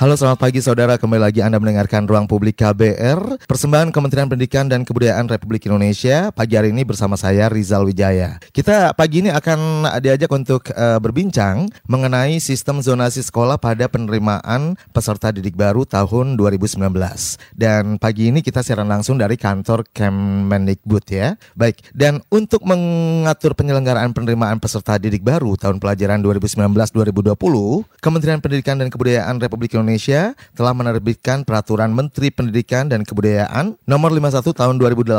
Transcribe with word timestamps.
Halo 0.00 0.16
selamat 0.16 0.40
pagi 0.40 0.64
saudara, 0.64 0.96
kembali 0.96 1.20
lagi 1.20 1.44
Anda 1.44 1.60
mendengarkan 1.60 2.08
Ruang 2.08 2.24
Publik 2.24 2.64
KBR 2.64 3.44
Persembahan 3.44 3.92
Kementerian 3.92 4.32
Pendidikan 4.32 4.64
dan 4.64 4.80
Kebudayaan 4.80 5.28
Republik 5.28 5.68
Indonesia. 5.68 6.32
Pagi 6.32 6.56
hari 6.56 6.72
ini 6.72 6.88
bersama 6.88 7.20
saya 7.20 7.52
Rizal 7.52 7.84
Wijaya. 7.84 8.40
Kita 8.48 8.96
pagi 8.96 9.20
ini 9.20 9.28
akan 9.28 9.84
diajak 10.00 10.32
untuk 10.32 10.72
uh, 10.72 10.96
berbincang 11.04 11.68
Mengenai 11.84 12.40
sistem 12.40 12.80
zonasi 12.80 13.20
sekolah 13.20 13.60
pada 13.60 13.92
penerimaan 13.92 14.72
peserta 14.88 15.36
didik 15.36 15.52
baru 15.52 15.84
tahun 15.84 16.40
2019 16.40 16.80
Dan 17.52 18.00
pagi 18.00 18.32
ini 18.32 18.40
kita 18.40 18.64
siaran 18.64 18.88
langsung 18.88 19.20
dari 19.20 19.36
kantor 19.36 19.84
Kemendikbud 19.92 21.04
ya. 21.12 21.36
Baik, 21.52 21.84
dan 21.92 22.24
untuk 22.32 22.64
mengatur 22.64 23.52
penyelenggaraan 23.52 24.16
penerimaan 24.16 24.64
peserta 24.64 24.96
didik 24.96 25.20
baru 25.20 25.60
tahun 25.60 25.76
pelajaran 25.76 26.24
2019-2020 26.24 27.36
Kementerian 28.00 28.40
Pendidikan 28.40 28.80
dan 28.80 28.88
Kebudayaan 28.88 29.36
Republik 29.36 29.76
Indonesia 29.76 29.89
Indonesia 29.90 30.38
telah 30.54 30.70
menerbitkan 30.70 31.42
Peraturan 31.42 31.90
Menteri 31.90 32.30
Pendidikan 32.30 32.86
dan 32.86 33.02
Kebudayaan 33.02 33.74
Nomor 33.90 34.14
51 34.14 34.54
Tahun 34.54 34.78
2018 34.78 35.18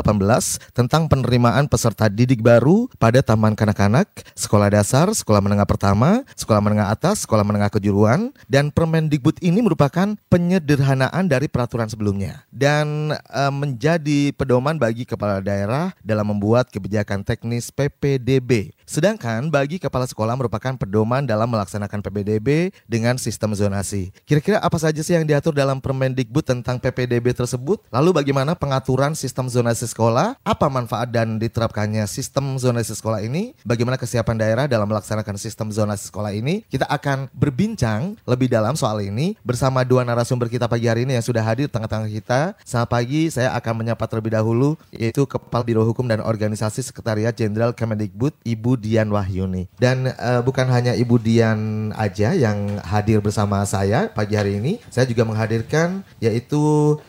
tentang 0.72 1.12
penerimaan 1.12 1.68
peserta 1.68 2.08
didik 2.08 2.40
baru 2.40 2.88
pada 2.96 3.20
taman 3.20 3.52
kanak-kanak, 3.52 4.08
sekolah 4.32 4.72
dasar, 4.72 5.12
sekolah 5.12 5.44
menengah 5.44 5.68
pertama, 5.68 6.24
sekolah 6.40 6.64
menengah 6.64 6.88
atas, 6.88 7.28
sekolah 7.28 7.44
menengah 7.44 7.68
kejuruan, 7.68 8.32
dan 8.48 8.72
Permendikbud 8.72 9.44
ini 9.44 9.60
merupakan 9.60 10.16
penyederhanaan 10.32 11.28
dari 11.28 11.52
peraturan 11.52 11.92
sebelumnya 11.92 12.48
dan 12.48 13.12
e, 13.12 13.44
menjadi 13.52 14.32
pedoman 14.32 14.80
bagi 14.80 15.04
kepala 15.04 15.44
daerah 15.44 15.92
dalam 16.00 16.32
membuat 16.32 16.72
kebijakan 16.72 17.28
teknis 17.28 17.76
PPDB. 17.76 18.72
Sedangkan 18.86 19.48
bagi 19.48 19.78
kepala 19.78 20.06
sekolah 20.06 20.34
merupakan 20.36 20.74
pedoman 20.76 21.24
dalam 21.24 21.48
melaksanakan 21.48 22.02
PPDB 22.04 22.76
dengan 22.90 23.16
sistem 23.16 23.54
zonasi. 23.56 24.12
Kira-kira 24.26 24.60
apa 24.60 24.78
saja 24.78 25.00
sih 25.00 25.16
yang 25.16 25.26
diatur 25.28 25.56
dalam 25.56 25.80
Permendikbud 25.80 26.44
tentang 26.46 26.82
PPDB 26.82 27.34
tersebut? 27.36 27.82
Lalu 27.94 28.24
bagaimana 28.24 28.58
pengaturan 28.58 29.14
sistem 29.18 29.48
zonasi 29.48 29.88
sekolah? 29.90 30.38
Apa 30.44 30.68
manfaat 30.68 31.10
dan 31.10 31.38
diterapkannya 31.42 32.06
sistem 32.06 32.58
zonasi 32.58 32.94
sekolah 32.98 33.24
ini? 33.24 33.58
Bagaimana 33.66 33.98
kesiapan 33.98 34.36
daerah 34.38 34.66
dalam 34.66 34.90
melaksanakan 34.90 35.36
sistem 35.38 35.72
zonasi 35.74 36.10
sekolah 36.10 36.36
ini? 36.36 36.64
Kita 36.68 36.86
akan 36.90 37.32
berbincang 37.34 38.20
lebih 38.28 38.52
dalam 38.52 38.76
soal 38.76 39.02
ini 39.06 39.40
bersama 39.42 39.86
dua 39.88 40.06
narasumber 40.06 40.52
kita 40.52 40.68
pagi 40.68 40.92
hari 40.92 41.08
ini 41.08 41.18
yang 41.18 41.26
sudah 41.26 41.42
hadir 41.42 41.72
tengah-tengah 41.72 42.10
kita. 42.12 42.42
Selamat 42.64 42.90
pagi, 42.92 43.32
saya 43.32 43.56
akan 43.56 43.74
menyapa 43.84 44.04
terlebih 44.08 44.36
dahulu 44.36 44.76
yaitu 44.92 45.24
Kepala 45.26 45.64
Biro 45.64 45.84
Hukum 45.88 46.08
dan 46.08 46.20
Organisasi 46.20 46.84
Sekretariat 46.84 47.34
Jenderal 47.34 47.72
Kemendikbud 47.72 48.36
Ibu 48.44 48.71
Dian 48.78 49.10
Wahyuni. 49.12 49.72
Dan 49.80 50.12
uh, 50.12 50.42
bukan 50.44 50.68
hanya 50.70 50.94
Ibu 50.96 51.18
Dian 51.20 51.92
aja 51.96 52.36
yang 52.36 52.80
hadir 52.84 53.24
bersama 53.24 53.64
saya 53.66 54.12
pagi 54.12 54.36
hari 54.36 54.60
ini 54.60 54.84
saya 54.92 55.08
juga 55.08 55.24
menghadirkan 55.24 56.04
yaitu 56.20 56.60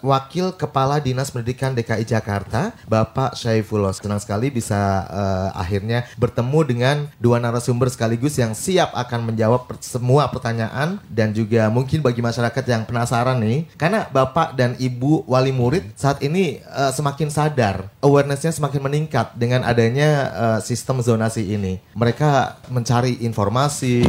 Wakil 0.01 0.55
Kepala 0.57 1.03
Dinas 1.03 1.31
Pendidikan 1.35 1.75
DKI 1.75 2.07
Jakarta, 2.07 2.73
Bapak 2.87 3.35
Syaifullah. 3.37 3.93
Senang 3.93 4.23
sekali 4.23 4.49
bisa 4.49 5.07
uh, 5.11 5.49
akhirnya 5.55 6.07
bertemu 6.17 6.61
dengan 6.65 6.97
dua 7.19 7.43
narasumber 7.43 7.91
sekaligus 7.91 8.39
yang 8.39 8.57
siap 8.57 8.95
akan 8.95 9.33
menjawab 9.33 9.69
semua 9.83 10.29
pertanyaan 10.31 11.03
dan 11.11 11.35
juga 11.35 11.69
mungkin 11.69 12.01
bagi 12.01 12.23
masyarakat 12.23 12.65
yang 12.67 12.83
penasaran 12.89 13.39
nih, 13.43 13.69
karena 13.77 14.09
Bapak 14.11 14.55
dan 14.57 14.75
Ibu 14.79 15.27
wali 15.29 15.53
murid 15.53 15.93
saat 15.97 16.21
ini 16.25 16.63
uh, 16.73 16.91
semakin 16.91 17.29
sadar, 17.29 17.91
awarenessnya 18.01 18.53
semakin 18.53 18.81
meningkat 18.83 19.35
dengan 19.37 19.67
adanya 19.67 20.31
uh, 20.33 20.59
sistem 20.63 21.01
zonasi 21.05 21.52
ini. 21.57 21.79
Mereka 21.95 22.63
mencari 22.73 23.23
informasi, 23.23 24.03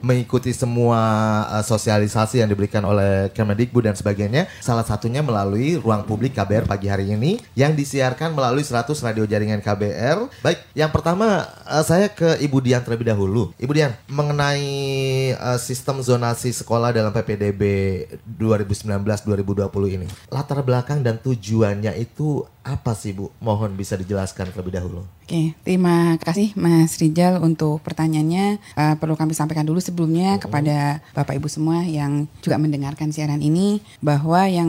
mengikuti 0.00 0.50
semua 0.56 1.00
uh, 1.48 1.64
sosialisasi 1.64 2.40
yang 2.40 2.48
diberikan 2.50 2.82
oleh 2.84 3.28
Kemendikbud 3.32 3.86
dan 3.86 3.96
sebagainya. 3.96 4.48
Salah 4.58 4.84
satunya 4.84 5.20
melalui 5.20 5.76
ruang 5.78 6.02
publik 6.04 6.36
KBR 6.36 6.64
pagi 6.66 6.88
hari 6.88 7.12
ini 7.12 7.40
yang 7.54 7.76
disiarkan 7.76 8.32
melalui 8.32 8.64
100 8.64 8.90
radio 9.04 9.24
jaringan 9.28 9.60
KBR. 9.60 10.42
Baik, 10.42 10.58
yang 10.72 10.90
pertama 10.90 11.46
uh, 11.68 11.84
saya 11.84 12.08
ke 12.10 12.40
Ibu 12.40 12.58
Dian 12.64 12.82
terlebih 12.82 13.08
dahulu. 13.12 13.52
Ibu 13.60 13.72
Dian, 13.72 13.92
mengenai 14.10 14.68
uh, 15.36 15.58
sistem 15.60 16.00
zonasi 16.00 16.50
sekolah 16.50 16.90
dalam 16.90 17.12
PPDB 17.12 17.62
2019-2020 18.38 19.96
ini. 19.96 20.06
Latar 20.32 20.60
belakang 20.64 21.04
dan 21.04 21.20
tujuannya 21.20 21.96
itu 22.00 22.44
apa 22.60 22.92
sih 22.92 23.16
Bu? 23.16 23.32
Mohon 23.40 23.76
bisa 23.76 23.96
dijelaskan 23.96 24.52
terlebih 24.52 24.76
dahulu. 24.76 25.06
Oke, 25.30 25.54
terima 25.62 26.18
kasih 26.18 26.50
Mas 26.58 26.98
Rijal 26.98 27.38
untuk 27.38 27.78
pertanyaannya. 27.86 28.58
Uh, 28.74 28.98
perlu 28.98 29.14
kami 29.14 29.30
sampaikan 29.30 29.62
dulu 29.62 29.78
sebelumnya 29.78 30.34
uh-huh. 30.34 30.42
kepada 30.42 30.98
Bapak 31.14 31.38
Ibu 31.38 31.46
semua 31.46 31.86
yang 31.86 32.26
juga 32.42 32.58
mendengarkan 32.58 33.14
siaran 33.14 33.38
ini 33.38 33.78
bahwa 34.02 34.50
yang 34.50 34.66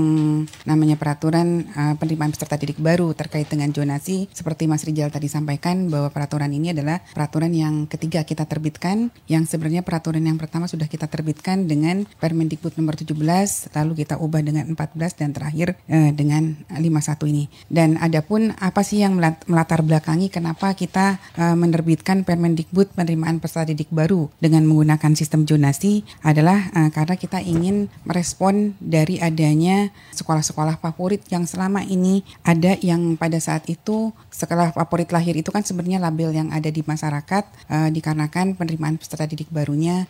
namanya 0.69 1.01
peraturan 1.01 1.65
uh, 1.73 1.97
penerimaan 1.97 2.29
peserta 2.29 2.61
didik 2.61 2.77
baru 2.77 3.09
terkait 3.17 3.49
dengan 3.49 3.73
zonasi 3.73 4.29
seperti 4.37 4.69
Mas 4.69 4.85
Rijal 4.85 5.09
tadi 5.09 5.33
sampaikan 5.33 5.89
bahwa 5.89 6.13
peraturan 6.13 6.53
ini 6.53 6.77
adalah 6.77 7.01
peraturan 7.09 7.57
yang 7.57 7.89
ketiga 7.89 8.21
kita 8.21 8.45
terbitkan 8.45 9.09
yang 9.25 9.49
sebenarnya 9.49 9.81
peraturan 9.81 10.21
yang 10.21 10.37
pertama 10.37 10.69
sudah 10.69 10.85
kita 10.85 11.09
terbitkan 11.09 11.65
dengan 11.65 12.05
Permendikbud 12.21 12.77
nomor 12.77 12.93
17 12.93 13.17
lalu 13.73 13.93
kita 14.05 14.21
ubah 14.21 14.45
dengan 14.45 14.69
14 14.69 14.77
dan 15.17 15.33
terakhir 15.33 15.73
uh, 15.89 16.13
dengan 16.13 16.53
51 16.69 17.33
ini. 17.33 17.49
Dan 17.65 17.80
adapun 17.97 18.53
apa 18.61 18.85
sih 18.85 19.01
yang 19.01 19.17
melatar 19.49 19.81
belakangi 19.81 20.29
kenapa 20.29 20.73
kita 20.77 21.17
uh, 21.37 21.57
menerbitkan 21.57 22.21
Permendikbud 22.21 22.93
penerimaan 22.93 23.41
peserta 23.41 23.73
didik 23.73 23.89
baru 23.89 24.29
dengan 24.37 24.65
menggunakan 24.69 25.17
sistem 25.17 25.43
jonasi 25.43 26.05
adalah 26.21 26.69
uh, 26.77 26.89
karena 26.93 27.15
kita 27.17 27.41
ingin 27.41 27.89
merespon 28.05 28.77
dari 28.77 29.17
adanya 29.17 29.89
sekolah-sekolah 30.13 30.77
favorit 30.77 31.25
yang 31.33 31.49
selama 31.49 31.81
ini 31.81 32.21
ada 32.45 32.77
yang 32.79 33.17
pada 33.17 33.41
saat 33.41 33.65
itu 33.65 34.13
sekolah 34.29 34.77
favorit 34.77 35.09
lahir 35.09 35.33
itu 35.33 35.49
kan 35.49 35.65
sebenarnya 35.65 35.97
label 35.97 36.31
yang 36.31 36.49
ada 36.53 36.69
di 36.69 36.85
masyarakat 36.85 37.43
uh, 37.67 37.89
dikarenakan 37.89 38.55
penerimaan 38.55 39.01
peserta 39.01 39.25
didik 39.25 39.49
barunya 39.51 40.05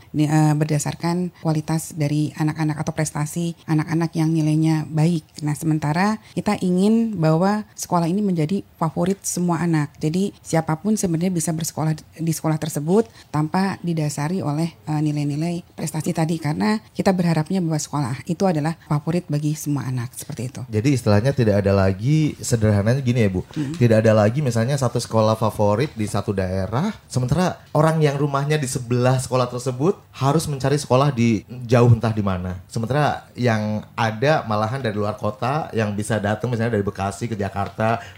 berdasarkan 0.56 1.34
kualitas 1.42 1.94
dari 1.96 2.34
anak-anak 2.36 2.78
atau 2.82 2.94
prestasi 2.94 3.54
anak-anak 3.66 4.12
yang 4.18 4.30
nilainya 4.34 4.86
baik. 4.90 5.24
Nah, 5.46 5.54
sementara 5.56 6.18
kita 6.34 6.58
ingin 6.60 7.18
bahwa 7.18 7.61
sekolah 7.76 8.08
ini 8.10 8.24
menjadi 8.24 8.64
favorit 8.78 9.20
semua 9.22 9.62
anak. 9.62 9.94
Jadi 10.02 10.34
siapa 10.42 10.78
pun 10.80 10.96
sebenarnya 10.96 11.34
bisa 11.34 11.52
bersekolah 11.52 11.94
di 12.18 12.34
sekolah 12.34 12.58
tersebut 12.58 13.08
tanpa 13.30 13.78
didasari 13.84 14.40
oleh 14.42 14.74
uh, 14.88 15.00
nilai-nilai 15.00 15.64
prestasi 15.76 16.16
tadi 16.16 16.38
karena 16.42 16.80
kita 16.96 17.12
berharapnya 17.12 17.60
bahwa 17.62 17.80
sekolah 17.80 18.16
itu 18.26 18.44
adalah 18.48 18.78
favorit 18.88 19.28
bagi 19.28 19.54
semua 19.54 19.88
anak 19.88 20.14
seperti 20.16 20.50
itu. 20.50 20.62
Jadi 20.72 20.90
istilahnya 20.96 21.32
tidak 21.36 21.62
ada 21.62 21.76
lagi 21.76 22.34
sederhananya 22.40 23.04
gini 23.04 23.26
ya 23.26 23.30
Bu, 23.30 23.44
hmm. 23.44 23.78
tidak 23.78 24.04
ada 24.06 24.14
lagi 24.16 24.40
misalnya 24.42 24.76
satu 24.80 24.98
sekolah 24.98 25.38
favorit 25.38 25.94
di 25.94 26.08
satu 26.08 26.32
daerah, 26.32 26.92
sementara 27.06 27.62
orang 27.76 28.02
yang 28.02 28.16
rumahnya 28.18 28.58
di 28.58 28.66
sebelah 28.66 29.20
sekolah 29.20 29.52
tersebut 29.52 30.00
harus 30.16 30.48
mencari 30.48 30.80
sekolah 30.80 31.14
di 31.14 31.44
jauh 31.68 31.92
entah 31.92 32.14
di 32.14 32.24
mana. 32.24 32.58
Sementara 32.72 33.28
yang 33.38 33.84
ada 33.94 34.44
malahan 34.48 34.82
dari 34.82 34.96
luar 34.96 35.16
kota 35.20 35.70
yang 35.76 35.94
bisa 35.94 36.18
datang 36.18 36.50
misalnya 36.50 36.80
dari 36.80 36.86
Bekasi 36.86 37.28
ke 37.28 37.36
Jakarta 37.36 37.51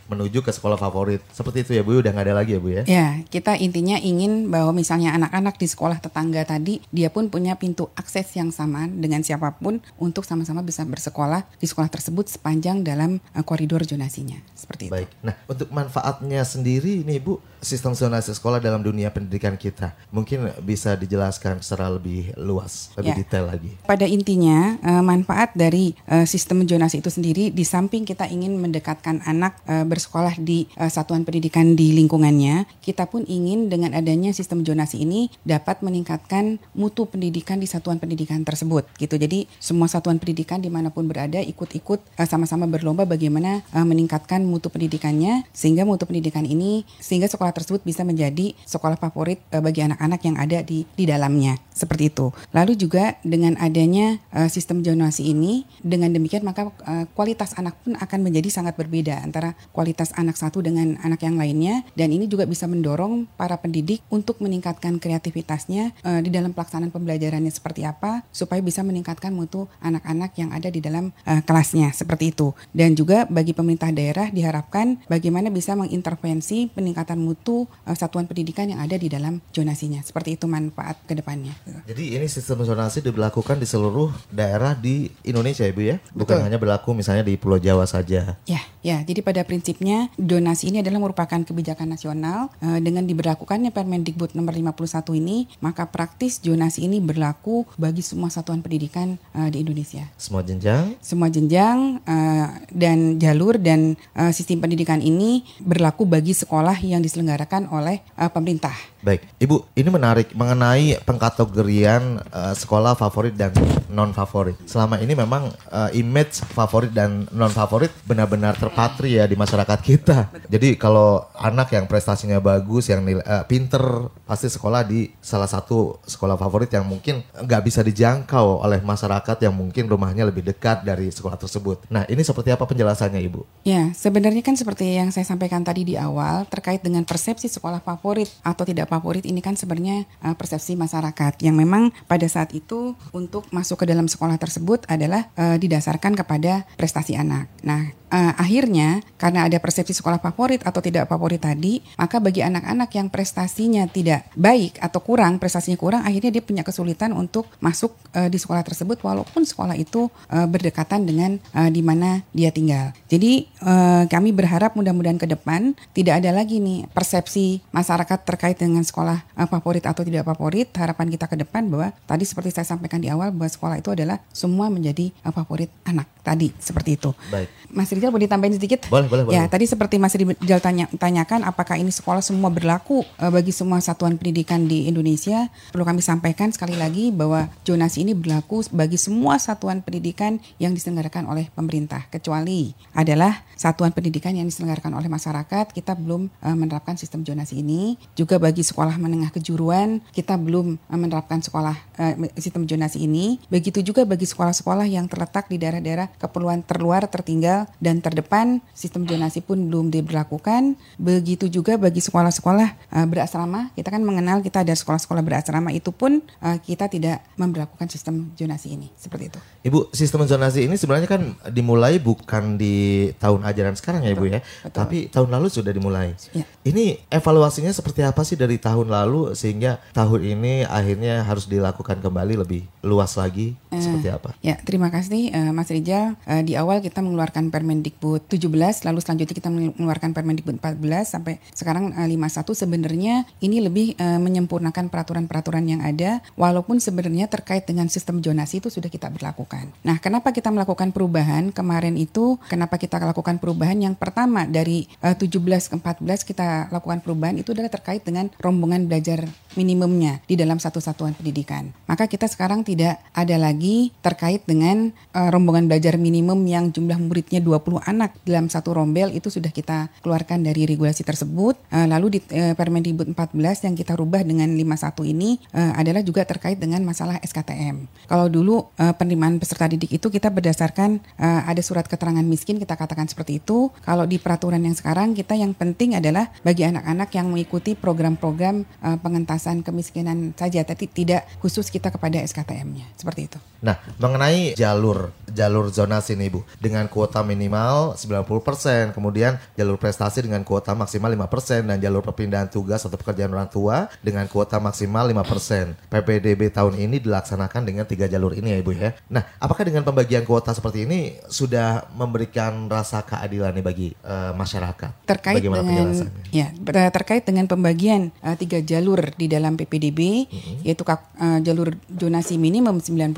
menuju 0.07 0.45
ke 0.45 0.51
sekolah 0.53 0.77
favorit. 0.77 1.21
Seperti 1.33 1.65
itu 1.65 1.71
ya 1.73 1.81
Bu 1.81 1.99
udah 1.99 2.13
nggak 2.13 2.27
ada 2.29 2.35
lagi 2.37 2.55
ya 2.55 2.61
Bu 2.61 2.69
ya? 2.69 2.83
Ya, 2.85 3.07
kita 3.27 3.57
intinya 3.57 3.97
ingin 3.97 4.53
bahwa 4.53 4.71
misalnya 4.75 5.15
anak-anak 5.17 5.57
di 5.57 5.67
sekolah 5.67 5.97
tetangga 5.97 6.45
tadi 6.45 6.83
dia 6.93 7.09
pun 7.09 7.33
punya 7.33 7.57
pintu 7.57 7.89
akses 7.97 8.29
yang 8.37 8.53
sama 8.53 8.85
dengan 8.85 9.25
siapa 9.25 9.55
pun 9.57 9.81
untuk 9.97 10.27
sama-sama 10.27 10.61
bisa 10.61 10.85
bersekolah 10.85 11.41
di 11.57 11.65
sekolah 11.65 11.89
tersebut 11.89 12.29
sepanjang 12.29 12.85
dalam 12.85 13.17
uh, 13.33 13.43
koridor 13.43 13.81
zonasinya. 13.87 14.37
Seperti 14.53 14.91
Baik. 14.91 14.91
itu. 14.91 14.93
Baik. 14.93 15.09
Nah, 15.25 15.35
untuk 15.49 15.67
manfaatnya 15.73 16.41
sendiri 16.45 17.01
nih 17.01 17.19
Bu, 17.23 17.41
sistem 17.63 17.95
zonasi 17.95 18.35
sekolah 18.35 18.59
dalam 18.59 18.83
dunia 18.83 19.07
pendidikan 19.09 19.55
kita 19.55 19.95
mungkin 20.11 20.51
bisa 20.61 20.99
dijelaskan 20.99 21.63
secara 21.63 21.87
lebih 21.89 22.35
luas, 22.35 22.91
lebih 22.99 23.15
ya. 23.15 23.19
detail 23.23 23.45
lagi. 23.47 23.71
Pada 23.87 24.03
intinya, 24.03 24.75
uh, 24.83 25.03
manfaat 25.03 25.55
dari 25.55 25.95
uh, 26.11 26.27
sistem 26.27 26.67
zonasi 26.67 26.99
itu 26.99 27.09
sendiri 27.09 27.49
di 27.49 27.63
samping 27.63 28.03
kita 28.03 28.27
ingin 28.27 28.59
mendekatkan 28.59 29.22
anak 29.25 29.57
bersekolah 29.65 30.37
di 30.39 30.67
satuan 30.89 31.23
pendidikan 31.23 31.73
di 31.73 31.95
lingkungannya, 31.95 32.67
kita 32.83 33.07
pun 33.09 33.23
ingin 33.27 33.71
dengan 33.71 33.95
adanya 33.95 34.35
sistem 34.35 34.65
zonasi 34.65 35.03
ini 35.05 35.29
dapat 35.45 35.79
meningkatkan 35.85 36.57
mutu 36.73 37.05
pendidikan 37.05 37.61
di 37.61 37.67
satuan 37.69 38.01
pendidikan 38.01 38.41
tersebut 38.41 38.87
gitu. 38.97 39.15
Jadi 39.15 39.45
semua 39.61 39.85
satuan 39.85 40.17
pendidikan 40.17 40.57
di 40.59 40.73
mana 40.73 40.89
pun 40.89 41.05
berada 41.05 41.37
ikut-ikut 41.43 41.99
uh, 42.17 42.27
sama-sama 42.27 42.65
berlomba 42.65 43.05
bagaimana 43.05 43.61
uh, 43.75 43.85
meningkatkan 43.85 44.41
mutu 44.41 44.73
pendidikannya 44.73 45.45
sehingga 45.53 45.85
mutu 45.85 46.09
pendidikan 46.09 46.47
ini 46.47 46.87
sehingga 46.97 47.29
sekolah 47.29 47.53
tersebut 47.53 47.85
bisa 47.85 48.01
menjadi 48.01 48.57
sekolah 48.65 48.97
favorit 48.97 49.37
uh, 49.53 49.61
bagi 49.61 49.85
anak-anak 49.85 50.21
yang 50.25 50.35
ada 50.41 50.65
di 50.65 50.89
di 50.97 51.05
dalamnya 51.05 51.61
seperti 51.75 52.09
itu. 52.09 52.33
Lalu 52.49 52.73
juga 52.73 53.21
dengan 53.21 53.53
adanya 53.61 54.17
uh, 54.33 54.49
sistem 54.49 54.81
zonasi 54.81 55.29
ini 55.29 55.69
dengan 55.85 56.09
demikian 56.09 56.41
maka 56.41 56.73
uh, 56.89 57.05
kualitas 57.13 57.53
anak 57.61 57.77
pun 57.85 57.93
akan 57.93 58.19
menjadi 58.25 58.49
sangat 58.49 58.73
berbeda 58.73 59.12
berbeda 59.13 59.21
antara 59.21 59.49
kualitas 59.69 60.09
anak 60.17 60.37
satu 60.37 60.65
dengan 60.65 60.97
anak 61.05 61.21
yang 61.21 61.37
lainnya 61.37 61.85
dan 61.93 62.09
ini 62.09 62.25
juga 62.25 62.49
bisa 62.49 62.65
mendorong 62.65 63.29
para 63.37 63.57
pendidik 63.61 64.01
untuk 64.09 64.41
meningkatkan 64.41 64.97
kreativitasnya 64.97 65.93
uh, 66.01 66.19
di 66.23 66.33
dalam 66.33 66.55
pelaksanaan 66.55 66.89
pembelajarannya 66.89 67.53
seperti 67.53 67.85
apa 67.85 68.25
supaya 68.33 68.59
bisa 68.65 68.81
meningkatkan 68.81 69.29
mutu 69.29 69.69
anak-anak 69.83 70.33
yang 70.37 70.49
ada 70.49 70.69
di 70.73 70.81
dalam 70.81 71.13
uh, 71.29 71.41
kelasnya 71.45 71.93
seperti 71.93 72.33
itu. 72.33 72.55
Dan 72.73 72.97
juga 72.97 73.29
bagi 73.29 73.53
pemerintah 73.53 73.93
daerah 73.93 74.33
diharapkan 74.33 75.05
bagaimana 75.05 75.53
bisa 75.53 75.77
mengintervensi 75.77 76.73
peningkatan 76.73 77.19
mutu 77.21 77.69
uh, 77.85 77.95
satuan 77.95 78.25
pendidikan 78.25 78.65
yang 78.69 78.81
ada 78.81 78.97
di 78.97 79.11
dalam 79.11 79.43
zonasinya. 79.53 80.01
Seperti 80.01 80.39
itu 80.39 80.45
manfaat 80.49 80.97
ke 81.05 81.13
depannya. 81.13 81.53
Jadi 81.85 82.17
ini 82.17 82.25
sistem 82.25 82.63
zonasi 82.65 83.03
diberlakukan 83.03 83.59
di 83.59 83.67
seluruh 83.67 84.09
daerah 84.31 84.73
di 84.73 85.11
Indonesia 85.27 85.67
Ibu 85.67 85.81
ya? 85.83 85.97
Bukan 86.15 86.39
Betul. 86.39 86.45
hanya 86.47 86.57
berlaku 86.57 86.95
misalnya 86.95 87.25
di 87.25 87.35
Pulau 87.35 87.59
Jawa 87.59 87.83
saja. 87.83 88.39
Ya, 88.47 88.61
ya. 88.79 89.02
Jadi 89.03 89.19
pada 89.21 89.43
prinsipnya 89.43 90.07
donasi 90.15 90.71
ini 90.71 90.79
adalah 90.79 91.03
merupakan 91.03 91.39
kebijakan 91.43 91.93
nasional 91.93 92.49
uh, 92.63 92.79
dengan 92.79 93.03
diberlakukannya 93.03 93.69
Permendikbud 93.69 94.33
nomor 94.33 94.55
51 94.55 95.19
ini, 95.19 95.45
maka 95.59 95.85
praktis 95.87 96.39
donasi 96.39 96.87
ini 96.87 97.03
berlaku 97.03 97.67
bagi 97.75 98.01
semua 98.01 98.31
satuan 98.31 98.63
pendidikan 98.63 99.19
uh, 99.35 99.51
di 99.51 99.61
Indonesia. 99.61 100.07
Semua 100.15 100.41
jenjang? 100.41 100.95
Semua 101.03 101.27
jenjang 101.27 101.99
uh, 102.07 102.47
dan 102.71 103.19
jalur 103.19 103.59
dan 103.59 103.99
uh, 104.15 104.31
sistem 104.31 104.63
pendidikan 104.63 105.03
ini 105.03 105.43
berlaku 105.59 106.07
bagi 106.07 106.31
sekolah 106.31 106.79
yang 106.81 107.03
diselenggarakan 107.03 107.67
oleh 107.69 107.99
uh, 108.15 108.31
pemerintah. 108.31 108.73
Baik, 109.03 109.27
Ibu, 109.35 109.67
ini 109.75 109.89
menarik 109.91 110.31
mengenai 110.31 110.95
pengkategorian 111.03 112.23
uh, 112.31 112.55
sekolah 112.55 112.95
favorit 112.95 113.35
dan 113.35 113.51
non 113.91 114.15
favorit. 114.15 114.55
Selama 114.63 114.95
ini 115.03 115.11
memang 115.11 115.51
uh, 115.75 115.91
image 115.91 116.39
favorit 116.55 116.95
dan 116.95 117.27
non 117.35 117.51
favorit 117.51 117.91
benar-benar 118.07 118.55
terpatri 118.93 119.17
ya 119.17 119.25
di 119.25 119.33
masyarakat 119.33 119.79
kita. 119.81 120.29
Jadi 120.45 120.77
kalau 120.77 121.25
anak 121.33 121.73
yang 121.73 121.89
prestasinya 121.89 122.37
bagus, 122.37 122.93
yang 122.93 123.01
nilai, 123.01 123.25
uh, 123.25 123.41
pinter, 123.49 124.13
pasti 124.29 124.53
sekolah 124.53 124.85
di 124.85 125.09
salah 125.17 125.49
satu 125.49 125.97
sekolah 126.05 126.37
favorit 126.37 126.69
yang 126.69 126.85
mungkin 126.85 127.25
nggak 127.33 127.61
bisa 127.65 127.81
dijangkau 127.81 128.61
oleh 128.61 128.77
masyarakat 128.85 129.37
yang 129.41 129.57
mungkin 129.57 129.89
rumahnya 129.89 130.29
lebih 130.29 130.45
dekat 130.45 130.85
dari 130.85 131.09
sekolah 131.09 131.41
tersebut. 131.41 131.89
Nah, 131.89 132.05
ini 132.05 132.21
seperti 132.21 132.53
apa 132.53 132.69
penjelasannya, 132.69 133.17
Ibu? 133.25 133.65
Ya, 133.65 133.89
sebenarnya 133.97 134.45
kan 134.45 134.53
seperti 134.53 134.93
yang 134.93 135.09
saya 135.09 135.25
sampaikan 135.25 135.65
tadi 135.65 135.81
di 135.81 135.97
awal 135.97 136.45
terkait 136.45 136.85
dengan 136.85 137.01
persepsi 137.01 137.49
sekolah 137.49 137.81
favorit 137.81 138.29
atau 138.45 138.61
tidak 138.61 138.93
favorit 138.93 139.25
ini 139.25 139.41
kan 139.41 139.57
sebenarnya 139.57 140.05
uh, 140.21 140.37
persepsi 140.37 140.77
masyarakat 140.77 141.41
yang 141.41 141.57
memang 141.57 141.89
pada 142.05 142.29
saat 142.29 142.53
itu 142.53 142.93
untuk 143.09 143.49
masuk 143.49 143.81
ke 143.81 143.85
dalam 143.89 144.05
sekolah 144.05 144.37
tersebut 144.37 144.85
adalah 144.85 145.33
uh, 145.33 145.57
didasarkan 145.57 146.13
kepada 146.13 146.69
prestasi 146.77 147.17
anak. 147.17 147.49
Nah, 147.65 148.02
uh, 148.13 148.33
akhirnya 148.37 149.01
karena 149.17 149.49
ada 149.49 149.57
persepsi 149.57 149.97
sekolah 149.97 150.21
favorit 150.21 150.61
atau 150.61 150.79
tidak 150.79 151.09
favorit 151.09 151.41
tadi, 151.41 151.81
maka 151.97 152.21
bagi 152.21 152.45
anak-anak 152.45 152.89
yang 152.93 153.09
prestasinya 153.09 153.89
tidak 153.89 154.29
baik 154.37 154.77
atau 154.77 155.01
kurang, 155.01 155.41
prestasinya 155.41 155.75
kurang, 155.75 156.05
akhirnya 156.05 156.29
dia 156.29 156.43
punya 156.45 156.61
kesulitan 156.61 157.17
untuk 157.17 157.49
masuk 157.57 157.97
uh, 158.13 158.29
di 158.29 158.37
sekolah 158.37 158.61
tersebut 158.61 159.01
walaupun 159.01 159.41
sekolah 159.41 159.73
itu 159.73 160.07
uh, 160.29 160.45
berdekatan 160.45 161.09
dengan 161.09 161.41
uh, 161.57 161.73
di 161.73 161.81
mana 161.81 162.21
dia 162.29 162.53
tinggal. 162.53 162.93
Jadi 163.09 163.49
uh, 163.65 164.05
kami 164.05 164.29
berharap 164.29 164.77
mudah-mudahan 164.77 165.17
ke 165.17 165.25
depan 165.25 165.73
tidak 165.97 166.21
ada 166.21 166.29
lagi 166.29 166.61
nih 166.61 166.85
persepsi 166.93 167.65
masyarakat 167.73 168.19
terkait 168.27 168.61
dengan 168.61 168.85
sekolah 168.85 169.25
uh, 169.39 169.47
favorit 169.49 169.83
atau 169.89 170.05
tidak 170.05 170.27
favorit, 170.27 170.69
harapan 170.77 171.09
kita 171.09 171.25
ke 171.25 171.35
depan 171.39 171.65
bahwa 171.71 171.89
tadi 172.05 172.27
seperti 172.27 172.53
saya 172.53 172.67
sampaikan 172.67 173.01
di 173.01 173.09
awal 173.09 173.33
bahwa 173.33 173.49
sekolah 173.49 173.79
itu 173.79 173.89
adalah 173.89 174.21
semua 174.35 174.67
menjadi 174.67 175.09
uh, 175.25 175.33
favorit 175.33 175.71
anak 175.87 176.05
tadi 176.21 176.51
seperti 176.59 176.99
itu. 176.99 177.11
Baik. 177.31 177.47
Mas 177.73 177.89
Rizal 178.03 178.19
boleh 178.19 178.27
tambahin 178.27 178.59
sedikit? 178.59 178.83
Boleh, 178.91 179.07
boleh, 179.07 179.31
Ya, 179.31 179.47
tadi 179.47 179.63
seperti 179.63 179.95
Mas 179.95 180.11
Rizal 180.11 180.59
tanya, 180.59 180.91
tanyakan 180.91 181.47
apakah 181.47 181.79
ini 181.79 181.87
sekolah 181.87 182.19
semua 182.19 182.51
berlaku 182.51 183.07
uh, 183.15 183.31
bagi 183.31 183.55
semua 183.55 183.79
satuan 183.79 184.19
pendidikan 184.19 184.67
di 184.67 184.91
Indonesia? 184.91 185.47
Perlu 185.71 185.87
kami 185.87 186.03
sampaikan 186.03 186.51
sekali 186.51 186.75
lagi 186.75 187.15
bahwa 187.15 187.47
jonasi 187.63 188.03
ini 188.03 188.11
berlaku 188.11 188.67
bagi 188.75 188.99
semua 188.99 189.39
satuan 189.39 189.79
pendidikan 189.79 190.35
yang 190.59 190.75
diselenggarakan 190.75 191.31
oleh 191.31 191.47
pemerintah 191.55 192.03
kecuali 192.11 192.75
adalah 192.91 193.47
satuan 193.55 193.95
pendidikan 193.95 194.35
yang 194.35 194.51
diselenggarakan 194.51 194.99
oleh 194.99 195.07
masyarakat 195.07 195.71
kita 195.71 195.95
belum 195.95 196.27
uh, 196.43 196.55
menerapkan 196.59 196.99
sistem 196.99 197.23
jonasi 197.23 197.63
ini. 197.63 197.95
Juga 198.19 198.35
bagi 198.35 198.67
sekolah 198.67 198.99
menengah 198.99 199.31
kejuruan 199.31 200.03
kita 200.11 200.35
belum 200.35 200.75
uh, 200.91 200.99
menerapkan 200.99 201.39
sekolah 201.39 201.75
uh, 202.03 202.13
sistem 202.35 202.67
jonasi 202.67 203.07
ini. 203.07 203.39
Begitu 203.47 203.79
juga 203.79 204.03
bagi 204.03 204.27
sekolah-sekolah 204.27 204.91
yang 204.91 205.07
terletak 205.07 205.47
di 205.47 205.55
daerah-daerah 205.55 206.11
keperluan 206.19 206.65
terluar, 206.67 207.07
tertinggal 207.07 207.71
dan 207.79 207.92
terdepan, 207.99 208.63
sistem 208.71 209.03
jonasi 209.03 209.43
pun 209.43 209.59
belum 209.69 209.91
diberlakukan. 209.91 210.79
Begitu 210.97 211.51
juga 211.51 211.75
bagi 211.75 211.99
sekolah-sekolah 211.99 212.69
uh, 212.95 213.05
berasrama, 213.05 213.69
kita 213.75 213.91
kan 213.91 214.01
mengenal 214.01 214.39
kita 214.39 214.63
ada 214.63 214.71
sekolah-sekolah 214.71 215.21
berasrama 215.21 215.69
itu 215.75 215.91
pun 215.91 216.23
uh, 216.41 216.57
kita 216.63 216.87
tidak 216.87 217.21
memperlakukan 217.35 217.91
sistem 217.91 218.31
jonasi 218.39 218.79
ini. 218.79 218.87
Seperti 218.95 219.29
itu. 219.29 219.39
Ibu, 219.67 219.91
sistem 219.91 220.23
zonasi 220.23 220.65
ini 220.65 220.79
sebenarnya 220.79 221.09
kan 221.11 221.35
dimulai 221.51 221.99
bukan 221.99 222.55
di 222.55 223.11
tahun 223.19 223.43
ajaran 223.43 223.75
sekarang 223.75 224.07
ya 224.07 224.15
Ibu 224.15 224.25
ya, 224.31 224.39
betul. 224.39 224.71
tapi 224.71 224.97
tahun 225.11 225.29
lalu 225.35 225.47
sudah 225.51 225.75
dimulai. 225.75 226.15
Ya. 226.31 226.47
Ini 226.63 227.03
evaluasinya 227.11 227.75
seperti 227.75 228.07
apa 228.07 228.23
sih 228.23 228.39
dari 228.39 228.55
tahun 228.55 228.87
lalu 228.87 229.35
sehingga 229.35 229.83
tahun 229.91 230.23
ini 230.23 230.63
akhirnya 230.63 231.27
harus 231.27 231.49
dilakukan 231.49 231.99
kembali 231.99 232.39
lebih 232.39 232.63
luas 232.85 233.19
lagi 233.19 233.59
uh, 233.71 233.82
seperti 233.99 234.09
apa? 234.09 234.29
Ya, 234.41 234.55
terima 234.61 234.89
kasih 234.89 235.29
uh, 235.33 235.51
Mas 235.53 235.69
Rijal. 235.69 236.17
Uh, 236.25 236.41
di 236.41 236.57
awal 236.57 236.81
kita 236.81 236.99
mengeluarkan 237.03 237.53
Permendikbud 237.53 238.25
17, 238.27 238.49
lalu 238.87 238.99
selanjutnya 238.99 239.35
kita 239.35 239.49
mengeluarkan 239.53 240.11
Permendikbud 240.15 240.57
14 240.57 241.05
sampai 241.05 241.37
sekarang 241.53 241.93
uh, 241.93 242.07
51 242.07 242.43
sebenarnya 242.55 243.23
ini 243.43 243.61
lebih 243.61 243.97
uh, 243.99 244.19
menyempurnakan 244.19 244.87
peraturan-peraturan 244.87 245.63
yang 245.67 245.81
ada 245.83 246.23
walaupun 246.39 246.79
sebenarnya 246.79 247.27
terkait 247.27 247.67
dengan 247.67 247.91
sistem 247.91 248.23
zonasi 248.23 248.63
itu 248.63 248.71
sudah 248.71 248.87
kita 248.87 249.11
berlakukan. 249.11 249.69
Nah, 249.83 249.99
kenapa 249.99 250.31
kita 250.31 250.49
melakukan 250.49 250.95
perubahan 250.95 251.51
kemarin 251.51 251.99
itu? 251.99 252.39
Kenapa 252.47 252.79
kita 252.79 253.01
lakukan 253.01 253.37
perubahan? 253.37 253.79
Yang 253.81 253.99
pertama 253.99 254.47
dari 254.47 254.87
uh, 255.03 255.17
17 255.17 255.35
ke 255.43 255.75
14 255.79 256.29
kita 256.29 256.47
lakukan 256.71 257.03
perubahan 257.03 257.35
itu 257.35 257.51
adalah 257.51 257.69
terkait 257.69 258.05
dengan 258.05 258.31
rombongan 258.39 258.87
belajar 258.87 259.27
minimumnya 259.59 260.23
di 260.25 260.39
dalam 260.39 260.57
satu 260.57 260.79
satuan 260.79 261.11
pendidikan. 261.17 261.73
Maka 261.89 262.07
kita 262.07 262.29
sekarang 262.29 262.63
tidak 262.63 263.01
ada 263.11 263.35
lagi 263.35 263.82
terkait 264.05 264.45
dengan 264.47 264.93
uh, 265.11 265.29
rombongan 265.33 265.67
belajar 265.67 265.97
minimum 265.99 266.39
yang 266.47 266.69
jumlah 266.69 266.95
muridnya 267.01 267.41
20 267.41 267.83
anak 267.83 268.15
dalam 268.23 268.47
satu 268.47 268.77
rombel 268.77 269.11
itu 269.11 269.27
sudah 269.27 269.49
kita 269.49 269.89
keluarkan 270.05 270.45
dari 270.45 270.63
regulasi 270.69 271.01
tersebut. 271.03 271.57
Uh, 271.73 271.89
lalu 271.89 272.15
di 272.15 272.19
uh, 272.37 272.53
Permendikbud 272.53 273.11
14 273.11 273.67
yang 273.67 273.75
kita 273.75 273.97
rubah 273.97 274.21
dengan 274.23 274.47
51 274.53 275.11
ini 275.11 275.41
uh, 275.51 275.73
adalah 275.75 276.05
juga 276.05 276.23
terkait 276.23 276.61
dengan 276.61 276.85
masalah 276.85 277.19
SKTM. 277.19 277.89
Kalau 278.07 278.27
dulu 278.29 278.69
uh, 278.77 278.93
penerimaan 278.95 279.41
peserta 279.41 279.65
didik 279.67 279.97
itu 279.97 280.07
kita 280.07 280.29
berdasarkan 280.29 281.01
uh, 281.17 281.41
ada 281.49 281.59
surat 281.65 281.89
keterangan 281.89 282.23
miskin 282.23 282.61
kita 282.61 282.77
katakan 282.77 283.09
seperti 283.09 283.41
itu. 283.41 283.73
Kalau 283.81 284.05
di 284.05 284.21
peraturan 284.21 284.61
yang 284.61 284.77
sekarang 284.77 285.17
kita 285.17 285.33
yang 285.33 285.57
penting 285.57 285.97
adalah 285.97 286.29
bagi 286.45 286.67
anak-anak 286.67 287.09
yang 287.15 287.31
mengikuti 287.31 287.73
program-program 287.73 288.67
uh, 288.83 288.97
pengentasan 289.01 289.65
kemiskinan 289.65 290.35
saja, 290.37 290.61
tapi 290.67 290.85
tidak 290.91 291.25
khusus 291.41 291.71
kita 291.71 291.89
kepada 291.89 292.21
SKTM-nya. 292.21 292.85
Seperti 292.99 293.21
itu. 293.31 293.39
Nah, 293.63 293.72
mengenai 293.97 294.57
jalur 294.57 295.11
jalur 295.33 295.73
zonasi 295.73 296.13
nih 296.13 296.29
Bu, 296.29 296.45
dengan 296.61 296.85
kuota 296.85 297.25
minimal 297.25 297.97
90%, 297.97 298.93
kemudian 298.93 299.41
jalur 299.57 299.81
prestasi 299.81 300.21
dengan 300.21 300.45
kuota 300.45 300.77
maksimal 300.77 301.09
5% 301.09 301.65
dan 301.65 301.77
jalur 301.81 302.05
perpindahan 302.05 302.47
tugas 302.47 302.85
atau 302.85 302.95
pekerjaan 302.95 303.33
orang 303.33 303.49
tua 303.49 303.89
dengan 304.05 304.29
kuota 304.29 304.61
maksimal 304.61 305.09
5%. 305.09 305.89
PPDB 305.89 306.53
tahun 306.53 306.77
ini 306.77 307.01
dilaksanakan 307.01 307.65
dengan 307.65 307.85
tiga 307.89 308.05
jalur 308.05 308.37
ini 308.37 308.53
ya 308.53 308.57
Ibu 308.61 308.71
ya. 308.77 308.93
Nah, 309.09 309.25
apakah 309.41 309.65
dengan 309.65 309.81
pembagian 309.81 310.23
kuota 310.23 310.53
seperti 310.53 310.85
ini 310.85 311.17
sudah 311.25 311.89
memberikan 311.97 312.69
rasa 312.69 313.01
keadilan 313.01 313.51
nih 313.57 313.65
bagi 313.65 313.87
uh, 314.05 314.31
masyarakat? 314.37 315.09
Terkait 315.09 315.41
Bagaimana 315.41 315.65
dengan 315.65 315.87
ya 316.29 316.53
terkait 316.93 317.25
dengan 317.25 317.49
pembagian 317.49 318.13
uh, 318.21 318.37
tiga 318.37 318.61
jalur 318.61 319.13
di 319.17 319.25
dalam 319.25 319.57
PPDB 319.57 320.29
mm-hmm. 320.29 320.55
yaitu 320.61 320.85
uh, 320.85 321.39
jalur 321.41 321.73
zonasi 321.89 322.37
minimum 322.37 322.77
90%, 322.77 323.17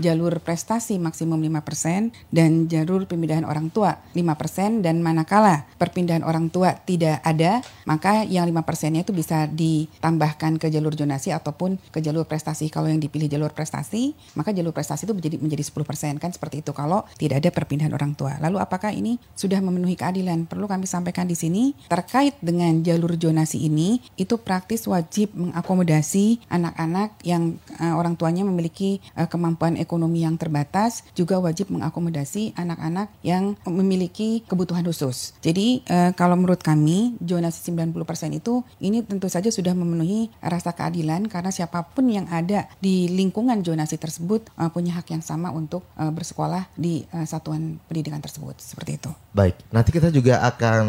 jalur 0.00 0.40
prestasi 0.42 0.98
maksimum 0.98 1.38
5% 1.38 2.32
dan 2.32 2.66
jalur 2.66 3.06
pemindahan 3.06 3.46
orang 3.46 3.70
tua 3.70 4.00
5% 4.16 4.82
dan 4.82 5.00
manakala 5.00 5.64
perpindahan 5.78 6.26
orang 6.26 6.50
tua 6.50 6.74
tidak 6.82 7.22
ada, 7.22 7.62
maka 7.86 8.26
yang 8.26 8.48
5%-nya 8.50 9.06
itu 9.06 9.14
bisa 9.14 9.46
ditambahkan 9.46 10.58
ke 10.58 10.66
jalur 10.68 10.94
zonasi 10.98 11.30
ataupun 11.30 11.78
ke 11.94 12.02
jalur 12.02 12.26
prestasi. 12.26 12.66
Kalau 12.68 12.90
yang 12.90 12.98
dipilih 12.98 13.30
jalur 13.30 13.54
prestasi, 13.54 14.12
maka 14.34 14.50
jalur 14.50 14.74
prestasi 14.74 15.06
itu 15.06 15.14
menjadi 15.14 15.36
menjadi 15.38 15.62
10% 15.62 16.18
kan 16.18 16.30
seperti 16.34 16.66
itu 16.66 16.74
kalau 16.74 17.06
tidak 17.14 17.46
ada 17.46 17.50
perpindahan 17.54 17.94
orang 17.94 18.12
tua. 18.18 18.36
Lalu 18.42 18.58
apakah 18.58 18.90
ini 18.90 19.22
sudah 19.38 19.62
memenuhi 19.62 19.94
keadilan? 19.94 20.50
Perlu 20.50 20.66
kami 20.66 20.90
sampaikan 20.90 21.30
di 21.30 21.38
sini 21.38 21.72
terkait 21.86 22.34
dengan 22.42 22.82
jalur 22.82 23.14
zonasi 23.14 23.62
ini 23.62 24.02
itu 24.18 24.34
praktis 24.42 24.90
wajib 24.90 25.30
mengakomodasi 25.38 26.42
anak-anak 26.50 27.14
yang 27.22 27.54
uh, 27.78 27.94
orang 27.94 28.18
tuanya 28.18 28.42
memiliki 28.42 28.98
uh, 29.14 29.30
kemampuan 29.30 29.61
ekonomi 29.78 30.26
yang 30.26 30.34
terbatas, 30.34 31.06
juga 31.14 31.38
wajib 31.38 31.70
mengakomodasi 31.70 32.58
anak-anak 32.58 33.14
yang 33.22 33.54
memiliki 33.62 34.42
kebutuhan 34.50 34.82
khusus. 34.82 35.38
Jadi 35.38 35.86
uh, 35.86 36.10
kalau 36.18 36.34
menurut 36.34 36.58
kami 36.58 37.14
zonasi 37.22 37.70
90% 37.70 37.94
itu 38.34 38.66
ini 38.82 39.06
tentu 39.06 39.30
saja 39.30 39.48
sudah 39.54 39.72
memenuhi 39.78 40.34
rasa 40.42 40.74
keadilan 40.74 41.30
karena 41.30 41.54
siapa 41.54 41.86
pun 41.86 42.10
yang 42.10 42.26
ada 42.26 42.66
di 42.82 43.06
lingkungan 43.06 43.62
zonasi 43.62 43.94
tersebut 43.96 44.50
uh, 44.58 44.68
punya 44.74 44.98
hak 44.98 45.14
yang 45.14 45.22
sama 45.22 45.54
untuk 45.54 45.86
uh, 45.94 46.10
bersekolah 46.10 46.66
di 46.74 47.06
uh, 47.14 47.22
satuan 47.22 47.78
pendidikan 47.86 48.18
tersebut. 48.18 48.58
Seperti 48.58 48.98
itu. 48.98 49.10
Baik, 49.32 49.56
nanti 49.72 49.90
kita 49.94 50.12
juga 50.12 50.44
akan 50.44 50.84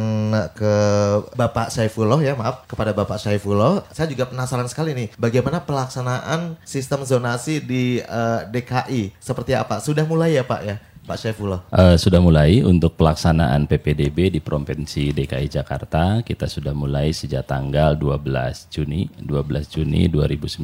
ke 0.51 0.73
Bapak 1.39 1.71
Saifullah 1.71 2.19
ya, 2.19 2.35
maaf 2.35 2.67
kepada 2.67 2.91
Bapak 2.91 3.15
Saifullah. 3.15 3.87
Saya 3.95 4.11
juga 4.11 4.27
penasaran 4.27 4.67
sekali 4.67 4.91
nih, 4.91 5.15
bagaimana 5.15 5.63
pelaksanaan 5.63 6.59
sistem 6.67 7.07
zonasi 7.07 7.63
di 7.63 8.03
uh, 8.03 8.43
eh, 8.43 8.51
DKI? 8.63 9.19
Seperti 9.19 9.51
apa? 9.51 9.83
Sudah 9.83 10.07
mulai 10.07 10.39
ya 10.39 10.47
Pak 10.47 10.61
ya? 10.63 10.79
Pak 11.03 11.19
Saifullah? 11.19 11.67
Uh, 11.67 11.99
sudah 11.99 12.23
mulai 12.23 12.63
untuk 12.63 12.95
pelaksanaan 12.95 13.67
PPDB 13.67 14.31
di 14.31 14.39
Provinsi 14.39 15.11
DKI 15.11 15.51
Jakarta. 15.51 16.23
Kita 16.23 16.47
sudah 16.47 16.71
mulai 16.71 17.11
sejak 17.11 17.43
tanggal 17.43 17.99
12 17.99 18.71
Juni, 18.71 19.11
12 19.19 19.67
Juni 19.67 20.07
2019 20.07 20.63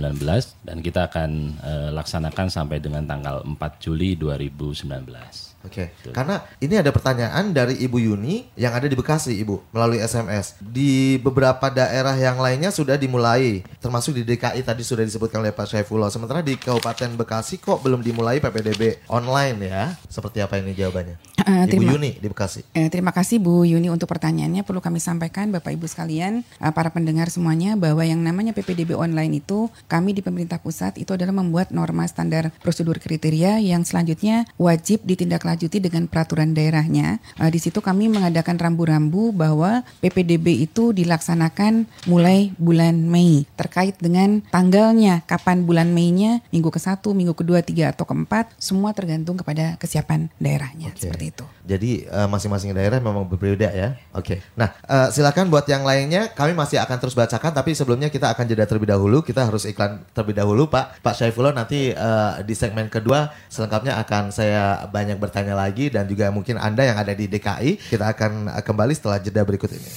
dan 0.64 0.80
kita 0.80 1.12
akan 1.12 1.60
uh, 1.60 1.90
laksanakan 1.92 2.48
sampai 2.48 2.80
dengan 2.80 3.04
tanggal 3.04 3.44
4 3.44 3.84
Juli 3.84 4.16
2019. 4.16 5.49
Oke, 5.60 5.92
okay. 5.92 6.16
karena 6.16 6.40
ini 6.64 6.80
ada 6.80 6.88
pertanyaan 6.88 7.52
dari 7.52 7.76
Ibu 7.84 8.00
Yuni 8.00 8.48
yang 8.56 8.72
ada 8.72 8.88
di 8.88 8.96
Bekasi, 8.96 9.36
Ibu, 9.44 9.76
melalui 9.76 10.00
SMS. 10.00 10.56
Di 10.64 11.20
beberapa 11.20 11.68
daerah 11.68 12.16
yang 12.16 12.40
lainnya 12.40 12.72
sudah 12.72 12.96
dimulai, 12.96 13.68
termasuk 13.84 14.16
di 14.16 14.24
DKI 14.24 14.64
tadi 14.64 14.88
sudah 14.88 15.04
disebutkan 15.04 15.44
oleh 15.44 15.52
Pak 15.52 15.68
Syaifullah. 15.68 16.08
Sementara 16.16 16.40
di 16.40 16.56
Kabupaten 16.56 17.12
Bekasi 17.20 17.60
kok 17.60 17.84
belum 17.84 18.00
dimulai 18.00 18.40
PPDB 18.40 19.04
online 19.12 19.68
ya? 19.68 20.00
Seperti 20.08 20.40
apa 20.40 20.64
ini 20.64 20.72
jawabannya? 20.72 21.20
Uh, 21.44 21.68
Ibu 21.68 21.72
terima, 21.76 21.92
Yuni 21.92 22.12
di 22.16 22.28
Bekasi. 22.32 22.64
Uh, 22.72 22.88
terima 22.88 23.12
kasih 23.12 23.44
Bu 23.44 23.68
Yuni 23.68 23.92
untuk 23.92 24.08
pertanyaannya. 24.08 24.64
Perlu 24.64 24.80
kami 24.80 25.04
sampaikan 25.04 25.52
Bapak 25.52 25.76
Ibu 25.76 25.92
sekalian, 25.92 26.48
uh, 26.64 26.72
para 26.72 26.88
pendengar 26.88 27.28
semuanya 27.28 27.76
bahwa 27.76 28.08
yang 28.08 28.24
namanya 28.24 28.56
PPDB 28.56 28.96
online 28.96 29.44
itu 29.44 29.68
kami 29.92 30.16
di 30.16 30.24
pemerintah 30.24 30.64
pusat 30.64 30.96
itu 30.96 31.12
adalah 31.12 31.36
membuat 31.36 31.76
norma 31.76 32.08
standar 32.08 32.56
prosedur 32.64 32.96
kriteria 32.96 33.60
yang 33.60 33.84
selanjutnya 33.84 34.48
wajib 34.56 35.04
ditindaklanjuti 35.04 35.49
ditindaklanjuti 35.50 35.78
dengan 35.82 36.04
peraturan 36.06 36.54
daerahnya. 36.54 37.18
Uh, 37.40 37.50
di 37.50 37.58
situ 37.58 37.82
kami 37.82 38.12
mengadakan 38.12 38.60
rambu-rambu 38.60 39.34
bahwa 39.34 39.82
PPDB 40.04 40.70
itu 40.70 40.94
dilaksanakan 40.94 41.90
mulai 42.06 42.54
bulan 42.60 42.94
Mei 43.10 43.48
terkait 43.58 43.98
dengan 43.98 44.44
tanggalnya 44.54 45.26
kapan 45.26 45.66
bulan 45.66 45.90
Mei-nya 45.90 46.44
minggu 46.54 46.70
ke-1, 46.70 47.02
minggu 47.02 47.34
kedua, 47.34 47.66
tiga 47.66 47.90
atau 47.90 48.06
keempat 48.06 48.54
semua 48.60 48.94
tergantung 48.94 49.40
kepada 49.40 49.80
kesiapan 49.82 50.30
daerahnya 50.38 50.94
okay. 50.94 51.10
seperti 51.10 51.26
itu. 51.34 51.46
Jadi 51.66 51.92
uh, 52.10 52.28
masing-masing 52.30 52.74
daerah 52.74 52.98
memang 53.02 53.26
berbeda 53.26 53.70
ya. 53.74 53.98
Oke. 54.14 54.38
Okay. 54.38 54.38
Nah, 54.58 54.74
uh, 54.86 55.08
silakan 55.14 55.50
buat 55.50 55.66
yang 55.70 55.86
lainnya 55.86 56.34
kami 56.34 56.54
masih 56.54 56.82
akan 56.82 56.98
terus 56.98 57.16
bacakan 57.16 57.54
tapi 57.54 57.74
sebelumnya 57.74 58.10
kita 58.10 58.34
akan 58.34 58.46
jeda 58.46 58.66
terlebih 58.66 58.90
dahulu. 58.90 59.22
Kita 59.22 59.46
harus 59.46 59.66
iklan 59.70 60.02
terlebih 60.14 60.42
dahulu 60.42 60.70
Pak. 60.70 61.02
Pak 61.06 61.14
Syaifullah 61.14 61.54
nanti 61.54 61.94
uh, 61.94 62.42
di 62.42 62.54
segmen 62.58 62.90
kedua 62.90 63.32
selengkapnya 63.50 64.02
akan 64.02 64.34
saya 64.34 64.90
banyak 64.90 65.22
bertanya 65.22 65.39
tanya 65.40 65.56
lagi 65.56 65.88
dan 65.88 66.04
juga 66.04 66.28
mungkin 66.36 66.60
Anda 66.60 66.84
yang 66.84 66.98
ada 67.00 67.16
di 67.16 67.32
DKI. 67.32 67.80
Kita 67.88 68.12
akan 68.12 68.60
kembali 68.60 68.92
setelah 68.92 69.24
jeda 69.24 69.48
berikut 69.48 69.72
ini. 69.72 69.92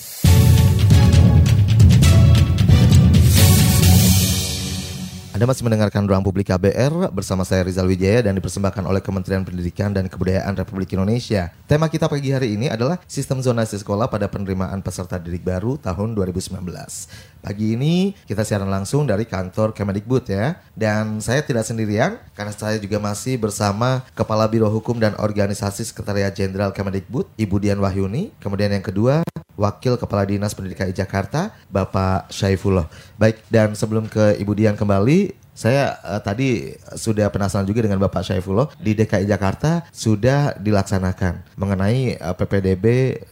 Anda 5.42 5.58
masih 5.58 5.66
mendengarkan 5.66 6.06
Ruang 6.06 6.22
Publik 6.22 6.54
KBR 6.54 7.10
bersama 7.10 7.42
saya 7.42 7.66
Rizal 7.66 7.90
Wijaya 7.90 8.22
dan 8.22 8.38
dipersembahkan 8.38 8.86
oleh 8.86 9.02
Kementerian 9.02 9.42
Pendidikan 9.42 9.90
dan 9.90 10.06
Kebudayaan 10.06 10.54
Republik 10.54 10.94
Indonesia. 10.94 11.50
Tema 11.66 11.90
kita 11.90 12.06
pagi 12.06 12.30
hari 12.30 12.54
ini 12.54 12.70
adalah 12.70 13.02
sistem 13.10 13.42
zonasi 13.42 13.74
sekolah 13.74 14.06
pada 14.06 14.30
penerimaan 14.30 14.78
peserta 14.86 15.18
didik 15.18 15.42
baru 15.42 15.74
tahun 15.82 16.14
2019. 16.14 16.62
Pagi 17.42 17.74
ini 17.74 18.14
kita 18.22 18.46
siaran 18.46 18.70
langsung 18.70 19.02
dari 19.02 19.26
kantor 19.26 19.74
Kemendikbud 19.74 20.30
ya. 20.30 20.62
Dan 20.78 21.18
saya 21.18 21.42
tidak 21.42 21.66
sendirian 21.66 22.22
karena 22.38 22.54
saya 22.54 22.78
juga 22.78 23.02
masih 23.02 23.34
bersama 23.34 24.06
Kepala 24.14 24.46
Biro 24.46 24.70
Hukum 24.70 25.02
dan 25.02 25.18
Organisasi 25.18 25.82
Sekretariat 25.82 26.30
Jenderal 26.30 26.70
Kemendikbud, 26.70 27.26
Ibu 27.34 27.58
Dian 27.58 27.82
Wahyuni. 27.82 28.30
Kemudian 28.38 28.70
yang 28.70 28.86
kedua, 28.86 29.26
Wakil 29.62 29.94
Kepala 29.94 30.26
Dinas 30.26 30.58
Pendidikan 30.58 30.90
Jakarta, 30.90 31.54
Bapak 31.70 32.26
Syaifullah. 32.34 32.90
Baik, 33.14 33.38
dan 33.46 33.78
sebelum 33.78 34.10
ke 34.10 34.34
Ibu 34.42 34.58
Dian 34.58 34.74
kembali, 34.74 35.41
saya 35.52 36.00
uh, 36.00 36.20
tadi 36.20 36.72
sudah 36.96 37.28
penasaran 37.28 37.68
juga 37.68 37.84
dengan 37.84 38.00
Bapak 38.00 38.24
Syaifullah. 38.24 38.72
Di 38.80 38.96
DKI 38.96 39.28
Jakarta 39.28 39.84
sudah 39.92 40.56
dilaksanakan 40.56 41.60
mengenai 41.60 42.16
uh, 42.16 42.32
eh, 42.32 42.34
PPDB 42.40 42.86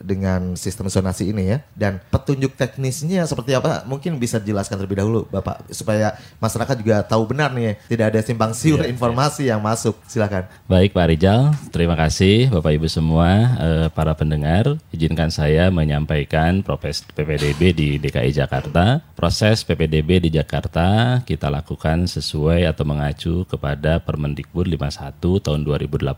dengan 0.04 0.52
sistem 0.54 0.92
zonasi 0.92 1.32
ini 1.32 1.56
ya. 1.56 1.58
Dan 1.72 1.96
petunjuk 2.12 2.60
teknisnya 2.60 3.24
seperti 3.24 3.56
apa? 3.56 3.88
Mungkin 3.88 4.20
bisa 4.20 4.36
dijelaskan 4.36 4.84
terlebih 4.84 5.00
dahulu 5.00 5.20
Bapak 5.32 5.64
supaya 5.72 6.12
masyarakat 6.36 6.76
juga 6.76 7.00
tahu 7.00 7.32
benar 7.32 7.56
nih 7.56 7.80
tidak 7.88 8.06
ada 8.12 8.20
simpang 8.20 8.52
siur 8.52 8.84
yeah, 8.84 8.92
informasi 8.92 9.48
yeah. 9.48 9.56
yang 9.56 9.60
masuk. 9.64 9.96
Silakan. 10.04 10.44
Baik 10.68 10.92
Pak 10.92 11.06
Rijal, 11.08 11.56
terima 11.72 11.96
kasih 11.96 12.52
Bapak 12.52 12.76
Ibu 12.76 12.86
semua 12.92 13.56
uh, 13.56 13.86
para 13.88 14.12
pendengar. 14.12 14.76
Izinkan 14.92 15.32
saya 15.32 15.72
menyampaikan 15.72 16.60
proses 16.60 17.00
PPDB 17.16 17.72
di 17.72 17.88
DKI 17.96 18.36
Jakarta. 18.36 19.00
Proses 19.16 19.64
PPDB 19.64 20.28
di 20.28 20.30
Jakarta 20.36 21.20
kita 21.24 21.48
lakukan 21.48 22.09
sesuai 22.10 22.66
atau 22.66 22.82
mengacu 22.82 23.46
kepada 23.46 24.02
Permendikbud 24.02 24.66
51 24.66 25.46
tahun 25.46 25.62
2018 25.62 26.10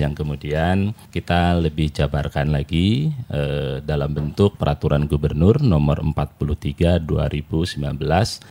yang 0.00 0.16
kemudian 0.16 0.96
kita 1.12 1.60
lebih 1.60 1.92
jabarkan 1.92 2.48
lagi 2.48 3.12
eh, 3.28 3.84
dalam 3.84 4.16
bentuk 4.16 4.56
peraturan 4.56 5.04
gubernur 5.04 5.60
nomor 5.60 6.00
43 6.00 7.04
2019 7.04 7.84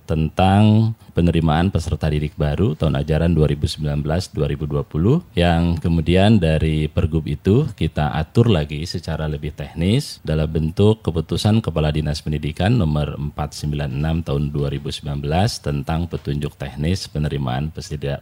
tentang 0.05 0.93
penerimaan 1.17 1.73
peserta 1.73 2.13
didik 2.13 2.37
baru 2.37 2.77
tahun 2.77 3.01
ajaran 3.01 3.33
2019-2020 3.33 5.33
yang 5.33 5.81
kemudian 5.81 6.37
dari 6.37 6.85
pergub 6.85 7.25
itu 7.25 7.65
kita 7.73 8.13
atur 8.13 8.53
lagi 8.53 8.85
secara 8.85 9.25
lebih 9.25 9.57
teknis 9.57 10.21
dalam 10.21 10.45
bentuk 10.45 11.01
keputusan 11.01 11.65
Kepala 11.65 11.89
Dinas 11.89 12.21
Pendidikan 12.21 12.77
nomor 12.77 13.17
496 13.33 14.27
tahun 14.27 14.43
2019 14.53 15.07
tentang 15.63 16.05
petunjuk 16.05 16.53
teknis 16.53 16.66
teknis 16.67 17.07
penerimaan 17.07 17.71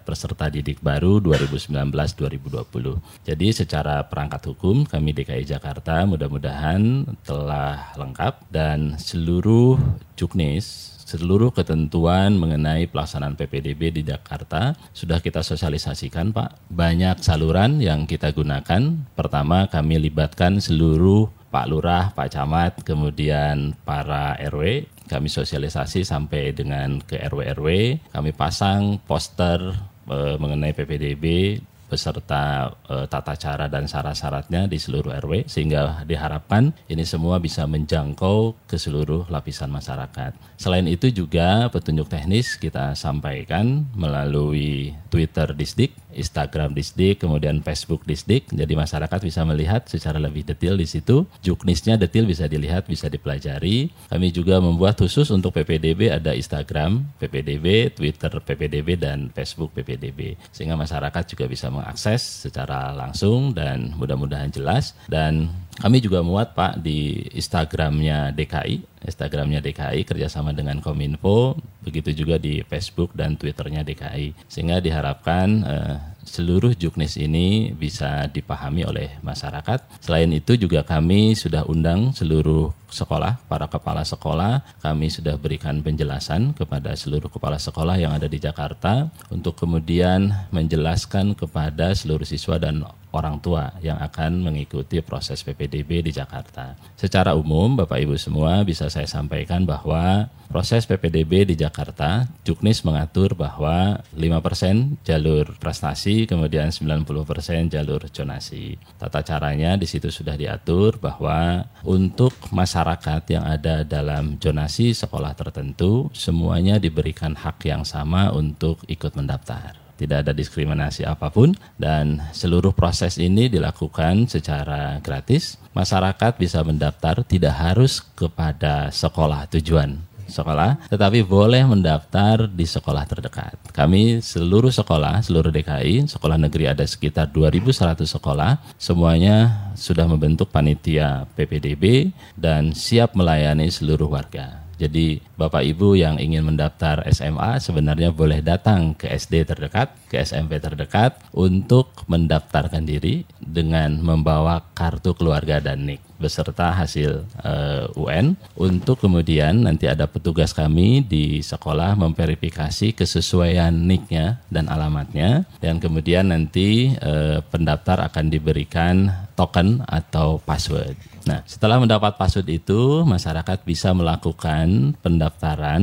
peserta 0.05 0.45
didik 0.53 0.85
baru 0.85 1.17
2019-2020. 1.17 3.25
Jadi 3.25 3.47
secara 3.49 4.05
perangkat 4.05 4.53
hukum 4.53 4.85
kami 4.85 5.17
DKI 5.17 5.49
Jakarta 5.49 6.05
mudah-mudahan 6.05 7.09
telah 7.25 7.89
lengkap 7.97 8.45
dan 8.53 9.01
seluruh 9.01 9.81
juknis 10.13 10.93
seluruh 11.05 11.53
ketentuan 11.53 12.33
mengenai 12.33 12.89
pelaksanaan 12.89 13.37
PPDB 13.37 13.93
di 13.93 14.01
Jakarta 14.01 14.73
sudah 14.89 15.21
kita 15.21 15.45
sosialisasikan 15.45 16.33
Pak. 16.33 16.73
Banyak 16.73 17.21
saluran 17.21 17.77
yang 17.77 18.09
kita 18.09 18.33
gunakan. 18.33 19.05
Pertama 19.13 19.69
kami 19.69 20.01
libatkan 20.01 20.57
seluruh 20.57 21.29
Pak 21.55 21.71
Lurah, 21.71 22.11
Pak 22.11 22.35
Camat, 22.35 22.83
kemudian 22.83 23.79
para 23.87 24.35
RW 24.35 24.91
kami 25.07 25.31
sosialisasi 25.31 26.03
sampai 26.03 26.51
dengan 26.51 26.99
ke 26.99 27.15
RW-RW, 27.15 27.95
kami 28.11 28.35
pasang 28.35 28.99
poster 29.07 29.63
e, 30.03 30.35
mengenai 30.35 30.75
PPDB 30.75 31.55
beserta 31.87 32.75
e, 32.91 33.07
tata 33.07 33.39
cara 33.39 33.71
dan 33.71 33.87
syarat-syaratnya 33.87 34.67
di 34.67 34.75
seluruh 34.75 35.15
RW 35.15 35.47
sehingga 35.47 36.03
diharapkan 36.03 36.75
ini 36.91 37.07
semua 37.07 37.39
bisa 37.39 37.63
menjangkau 37.63 38.67
ke 38.67 38.75
seluruh 38.75 39.31
lapisan 39.31 39.71
masyarakat. 39.71 40.35
Selain 40.59 40.83
itu 40.91 41.07
juga 41.07 41.71
petunjuk 41.71 42.11
teknis 42.11 42.59
kita 42.59 42.99
sampaikan 42.99 43.87
melalui 43.95 44.91
Twitter 45.07 45.55
Disdik 45.55 45.95
Instagram 46.15 46.71
Disdik, 46.71 47.21
kemudian 47.21 47.59
Facebook 47.61 48.07
Disdik. 48.07 48.47
Jadi 48.49 48.73
masyarakat 48.73 49.19
bisa 49.19 49.43
melihat 49.43 49.85
secara 49.85 50.17
lebih 50.17 50.47
detail 50.47 50.79
di 50.79 50.87
situ. 50.87 51.27
Juknisnya 51.43 51.99
detail 51.99 52.25
bisa 52.25 52.47
dilihat, 52.47 52.87
bisa 52.87 53.11
dipelajari. 53.11 53.91
Kami 54.09 54.27
juga 54.31 54.63
membuat 54.63 54.97
khusus 54.97 55.29
untuk 55.29 55.53
PPDB 55.53 56.09
ada 56.09 56.31
Instagram 56.31 57.03
PPDB, 57.19 57.91
Twitter 57.91 58.31
PPDB, 58.31 58.95
dan 58.95 59.29
Facebook 59.35 59.75
PPDB. 59.75 60.39
Sehingga 60.55 60.79
masyarakat 60.79 61.35
juga 61.35 61.45
bisa 61.51 61.67
mengakses 61.67 62.47
secara 62.47 62.95
langsung 62.95 63.51
dan 63.51 63.91
mudah-mudahan 63.99 64.49
jelas. 64.49 64.95
Dan 65.11 65.51
kami 65.75 65.99
juga 65.99 66.23
muat 66.23 66.55
Pak 66.55 66.79
di 66.79 67.27
Instagramnya 67.35 68.31
DKI, 68.31 69.03
Instagramnya 69.03 69.59
DKI 69.59 70.07
kerjasama 70.07 70.55
dengan 70.55 70.79
Kominfo, 70.79 71.59
begitu 71.83 72.15
juga 72.15 72.39
di 72.39 72.63
Facebook 72.63 73.11
dan 73.11 73.35
Twitternya 73.35 73.83
DKI. 73.83 74.47
Sehingga 74.47 74.79
diharapkan 74.79 75.47
eh, 75.67 75.95
seluruh 76.25 76.73
juknis 76.73 77.15
ini 77.15 77.71
bisa 77.71 78.25
dipahami 78.27 78.83
oleh 78.83 79.19
masyarakat. 79.21 80.01
Selain 80.01 80.27
itu 80.33 80.57
juga 80.57 80.81
kami 80.81 81.37
sudah 81.37 81.63
undang 81.69 82.11
seluruh 82.11 82.73
sekolah, 82.89 83.37
para 83.45 83.69
kepala 83.69 84.01
sekolah, 84.01 84.65
kami 84.81 85.11
sudah 85.13 85.37
berikan 85.37 85.83
penjelasan 85.85 86.55
kepada 86.57 86.95
seluruh 86.97 87.29
kepala 87.29 87.61
sekolah 87.61 87.99
yang 87.99 88.15
ada 88.15 88.25
di 88.25 88.41
Jakarta 88.41 89.11
untuk 89.27 89.59
kemudian 89.59 90.49
menjelaskan 90.49 91.37
kepada 91.37 91.93
seluruh 91.93 92.25
siswa 92.25 92.57
dan 92.57 92.87
orang 93.15 93.39
tua 93.39 93.71
yang 93.79 93.95
akan 94.03 94.43
mengikuti 94.43 94.99
proses 94.99 95.39
PPDB 95.47 96.03
di 96.03 96.11
Jakarta. 96.11 96.75
Secara 96.99 97.31
umum, 97.31 97.79
Bapak 97.79 98.03
Ibu 98.03 98.19
semua 98.19 98.59
bisa 98.67 98.91
saya 98.91 99.07
sampaikan 99.07 99.63
bahwa 99.63 100.27
proses 100.51 100.83
PPDB 100.83 101.47
di 101.47 101.55
Jakarta, 101.55 102.27
Juknis 102.43 102.83
mengatur 102.83 103.33
bahwa 103.33 104.03
5% 104.11 104.99
jalur 105.07 105.55
prestasi, 105.57 106.27
kemudian 106.27 106.69
90% 106.69 107.71
jalur 107.71 108.01
zonasi. 108.11 108.75
Tata 108.99 109.23
caranya 109.23 109.79
di 109.79 109.87
situ 109.87 110.11
sudah 110.11 110.35
diatur 110.35 110.99
bahwa 110.99 111.65
untuk 111.87 112.35
masyarakat 112.51 113.23
yang 113.31 113.47
ada 113.47 113.87
dalam 113.87 114.35
zonasi 114.37 114.91
sekolah 114.91 115.33
tertentu, 115.33 116.11
semuanya 116.11 116.77
diberikan 116.77 117.33
hak 117.33 117.63
yang 117.65 117.87
sama 117.87 118.31
untuk 118.35 118.83
ikut 118.91 119.15
mendaftar 119.15 119.84
tidak 119.95 120.27
ada 120.27 120.33
diskriminasi 120.35 121.07
apa 121.07 121.31
pun 121.31 121.55
dan 121.79 122.19
seluruh 122.35 122.75
proses 122.75 123.15
ini 123.19 123.47
dilakukan 123.47 124.27
secara 124.27 124.99
gratis. 124.99 125.59
Masyarakat 125.75 126.39
bisa 126.39 126.63
mendaftar 126.63 127.23
tidak 127.23 127.55
harus 127.55 128.03
kepada 128.15 128.91
sekolah 128.91 129.47
tujuan 129.55 130.15
sekolah, 130.25 130.89
tetapi 130.89 131.21
boleh 131.21 131.63
mendaftar 131.65 132.49
di 132.49 132.65
sekolah 132.65 133.05
terdekat. 133.05 133.55
Kami 133.71 134.19
seluruh 134.21 134.73
sekolah, 134.73 135.21
seluruh 135.21 135.53
DKI, 135.53 136.09
sekolah 136.09 136.37
negeri 136.41 136.69
ada 136.69 136.81
sekitar 136.85 137.29
2.100 137.29 138.09
sekolah, 138.09 138.57
semuanya 138.75 139.69
sudah 139.77 140.09
membentuk 140.09 140.49
panitia 140.49 141.29
PPDB 141.37 142.09
dan 142.33 142.73
siap 142.73 143.13
melayani 143.13 143.69
seluruh 143.69 144.09
warga. 144.09 144.65
Jadi 144.75 145.23
Bapak 145.35 145.67
Ibu 145.67 145.99
yang 145.99 146.15
ingin 146.15 146.47
mendaftar 146.47 147.03
SMA 147.11 147.59
sebenarnya 147.59 148.15
boleh 148.15 148.39
datang 148.39 148.95
ke 148.95 149.11
SD 149.11 149.43
terdekat, 149.43 149.91
ke 150.07 150.23
SMP 150.23 150.63
terdekat 150.63 151.19
untuk 151.35 151.91
mendaftarkan 152.07 152.87
diri 152.87 153.27
dengan 153.43 153.99
membawa 153.99 154.63
kartu 154.71 155.11
keluarga 155.11 155.59
dan 155.59 155.83
NIK 155.83 156.15
beserta 156.15 156.71
hasil 156.71 157.27
uh, 157.43 157.91
eh, 157.91 157.99
UN 157.99 158.39
untuk 158.55 159.03
kemudian 159.03 159.67
nanti 159.67 159.91
ada 159.91 160.07
petugas 160.07 160.55
kami 160.55 161.03
di 161.03 161.43
sekolah 161.43 161.99
memverifikasi 161.99 162.95
kesesuaian 162.95 163.75
NIK-nya 163.75 164.39
dan 164.47 164.71
alamatnya 164.71 165.43
dan 165.59 165.83
kemudian 165.83 166.31
nanti 166.31 166.95
uh, 167.03 167.43
pendaftar 167.51 168.07
akan 168.07 168.31
diberikan 168.31 169.11
token 169.35 169.83
atau 169.83 170.39
password. 170.39 170.95
Nah, 171.25 171.41
setelah 171.49 171.81
mendapat 171.81 172.21
password 172.21 172.45
itu, 172.53 173.01
masyarakat 173.01 173.65
bisa 173.65 173.89
melakukan 173.97 174.93
pendaftaran 175.01 175.24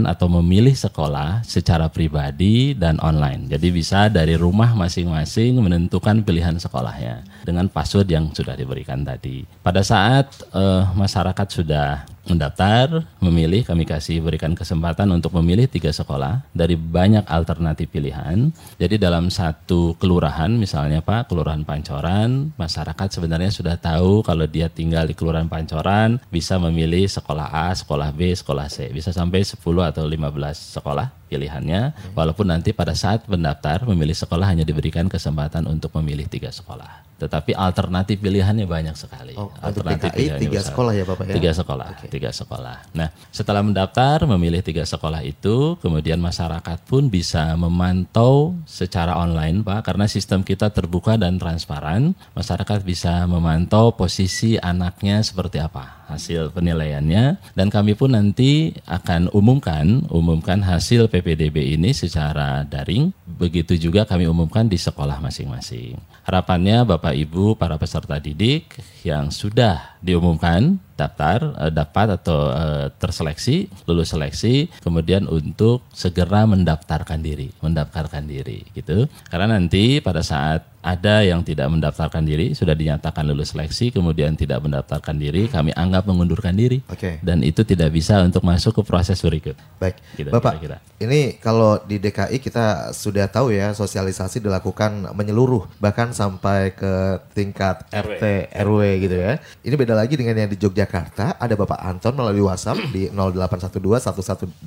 atau 0.06 0.26
memilih 0.28 0.74
sekolah 0.76 1.42
secara 1.42 1.88
pribadi 1.88 2.76
dan 2.76 3.00
online. 3.00 3.48
Jadi 3.50 3.68
bisa 3.72 4.06
dari 4.12 4.38
rumah 4.38 4.74
masing-masing 4.76 5.58
menentukan 5.58 6.22
pilihan 6.22 6.58
sekolahnya 6.60 7.26
dengan 7.42 7.66
password 7.66 8.08
yang 8.10 8.30
sudah 8.30 8.54
diberikan 8.54 9.02
tadi. 9.02 9.42
Pada 9.62 9.80
saat 9.80 10.30
uh, 10.52 10.90
masyarakat 10.94 11.46
sudah 11.48 12.11
mendaftar, 12.26 13.02
memilih, 13.18 13.66
kami 13.66 13.82
kasih 13.82 14.22
berikan 14.22 14.54
kesempatan 14.54 15.10
untuk 15.10 15.34
memilih 15.38 15.66
tiga 15.66 15.90
sekolah 15.90 16.46
dari 16.54 16.78
banyak 16.78 17.26
alternatif 17.26 17.90
pilihan. 17.90 18.54
Jadi 18.78 18.96
dalam 18.98 19.28
satu 19.28 19.98
kelurahan, 19.98 20.50
misalnya 20.54 21.02
Pak, 21.02 21.30
Kelurahan 21.30 21.66
Pancoran, 21.66 22.54
masyarakat 22.54 23.08
sebenarnya 23.10 23.50
sudah 23.50 23.74
tahu 23.78 24.22
kalau 24.22 24.46
dia 24.46 24.70
tinggal 24.70 25.06
di 25.06 25.14
Kelurahan 25.18 25.50
Pancoran 25.50 26.22
bisa 26.30 26.58
memilih 26.62 27.10
sekolah 27.10 27.50
A, 27.50 27.74
sekolah 27.74 28.14
B, 28.14 28.30
sekolah 28.32 28.70
C. 28.70 28.90
Bisa 28.94 29.10
sampai 29.10 29.42
10 29.42 29.58
atau 29.82 30.06
15 30.06 30.78
sekolah 30.78 31.10
pilihannya, 31.26 32.12
walaupun 32.12 32.52
nanti 32.52 32.76
pada 32.76 32.92
saat 32.92 33.24
mendaftar 33.26 33.88
memilih 33.88 34.14
sekolah 34.14 34.52
hanya 34.52 34.68
diberikan 34.68 35.08
kesempatan 35.08 35.64
untuk 35.64 35.96
memilih 35.96 36.28
tiga 36.28 36.52
sekolah 36.52 37.11
tetapi 37.22 37.54
alternatif 37.54 38.18
pilihannya 38.18 38.66
banyak 38.66 38.98
sekali. 38.98 39.38
Oh, 39.38 39.54
alternatif 39.62 40.10
DKI 40.10 40.42
tiga 40.42 40.58
besar. 40.58 40.74
sekolah 40.74 40.92
ya 40.98 41.04
Bapak 41.06 41.24
ya? 41.30 41.34
Tiga 41.38 41.52
sekolah, 41.54 41.86
okay. 41.94 42.08
tiga 42.10 42.30
sekolah. 42.34 42.76
Nah 42.98 43.08
setelah 43.30 43.62
mendaftar 43.62 44.26
memilih 44.26 44.58
tiga 44.66 44.82
sekolah 44.82 45.22
itu, 45.22 45.78
kemudian 45.78 46.18
masyarakat 46.18 46.78
pun 46.82 47.06
bisa 47.06 47.54
memantau 47.54 48.58
secara 48.66 49.14
online 49.14 49.62
Pak, 49.62 49.86
karena 49.86 50.10
sistem 50.10 50.42
kita 50.42 50.74
terbuka 50.74 51.14
dan 51.14 51.38
transparan, 51.38 52.18
masyarakat 52.34 52.82
bisa 52.82 53.22
memantau 53.30 53.94
posisi 53.94 54.58
anaknya 54.58 55.22
seperti 55.22 55.62
apa 55.62 56.02
hasil 56.12 56.52
penilaiannya 56.52 57.40
dan 57.56 57.72
kami 57.72 57.96
pun 57.96 58.12
nanti 58.12 58.76
akan 58.84 59.32
umumkan 59.32 60.04
umumkan 60.12 60.60
hasil 60.60 61.08
PPDB 61.08 61.72
ini 61.72 61.96
secara 61.96 62.68
daring 62.68 63.08
begitu 63.24 63.80
juga 63.80 64.04
kami 64.04 64.28
umumkan 64.28 64.68
di 64.68 64.76
sekolah 64.76 65.18
masing-masing. 65.24 65.96
Harapannya 66.22 66.84
Bapak 66.86 67.11
Ibu 67.12 67.56
para 67.56 67.78
peserta 67.78 68.18
didik 68.18 68.76
yang 69.02 69.30
sudah 69.30 69.98
diumumkan 70.02 70.82
daftar 71.02 71.56
uh, 71.58 71.72
dapat 71.72 72.20
atau 72.20 72.52
uh, 72.52 72.86
terseleksi 72.94 73.66
lulus 73.88 74.12
seleksi 74.14 74.70
kemudian 74.84 75.26
untuk 75.26 75.82
segera 75.90 76.44
mendaftarkan 76.46 77.18
diri 77.18 77.50
mendaftarkan 77.58 78.22
diri 78.28 78.62
gitu. 78.76 79.10
Karena 79.26 79.58
nanti 79.58 79.98
pada 79.98 80.20
saat 80.22 80.68
ada 80.82 81.22
yang 81.22 81.46
tidak 81.46 81.70
mendaftarkan 81.70 82.26
diri 82.26 82.58
sudah 82.58 82.74
dinyatakan 82.74 83.22
lulus 83.30 83.54
seleksi 83.54 83.94
kemudian 83.94 84.34
tidak 84.34 84.58
mendaftarkan 84.66 85.14
diri 85.14 85.46
kami 85.46 85.70
anggap 85.78 86.10
mengundurkan 86.10 86.54
diri. 86.54 86.82
Okay. 86.90 87.22
dan 87.22 87.40
itu 87.46 87.62
tidak 87.62 87.94
bisa 87.94 88.18
untuk 88.22 88.42
masuk 88.42 88.82
ke 88.82 88.82
proses 88.82 89.22
berikut. 89.22 89.54
Baik. 89.78 89.96
Gitu, 90.18 90.28
bapak 90.28 90.58
kira 90.58 90.78
-kira. 90.82 91.02
ini 91.06 91.38
kalau 91.38 91.78
di 91.86 92.02
DKI 92.02 92.42
kita 92.42 92.90
sudah 92.90 93.30
tahu 93.30 93.54
ya 93.54 93.70
sosialisasi 93.72 94.42
dilakukan 94.42 95.14
menyeluruh 95.14 95.70
bahkan 95.78 96.10
sampai 96.10 96.74
ke 96.74 97.22
tingkat 97.32 97.86
RT 97.94 98.50
RW 98.52 98.82
gitu 98.98 99.16
ya 99.16 99.38
ini 99.62 99.74
beda 99.76 99.94
lagi 99.94 100.14
dengan 100.18 100.34
yang 100.34 100.50
di 100.50 100.58
Yogyakarta 100.58 101.38
ada 101.38 101.54
Bapak 101.54 101.80
Anton 101.80 102.16
melalui 102.16 102.44
WhatsApp 102.44 102.80
di 102.90 103.08
0812 103.12 103.78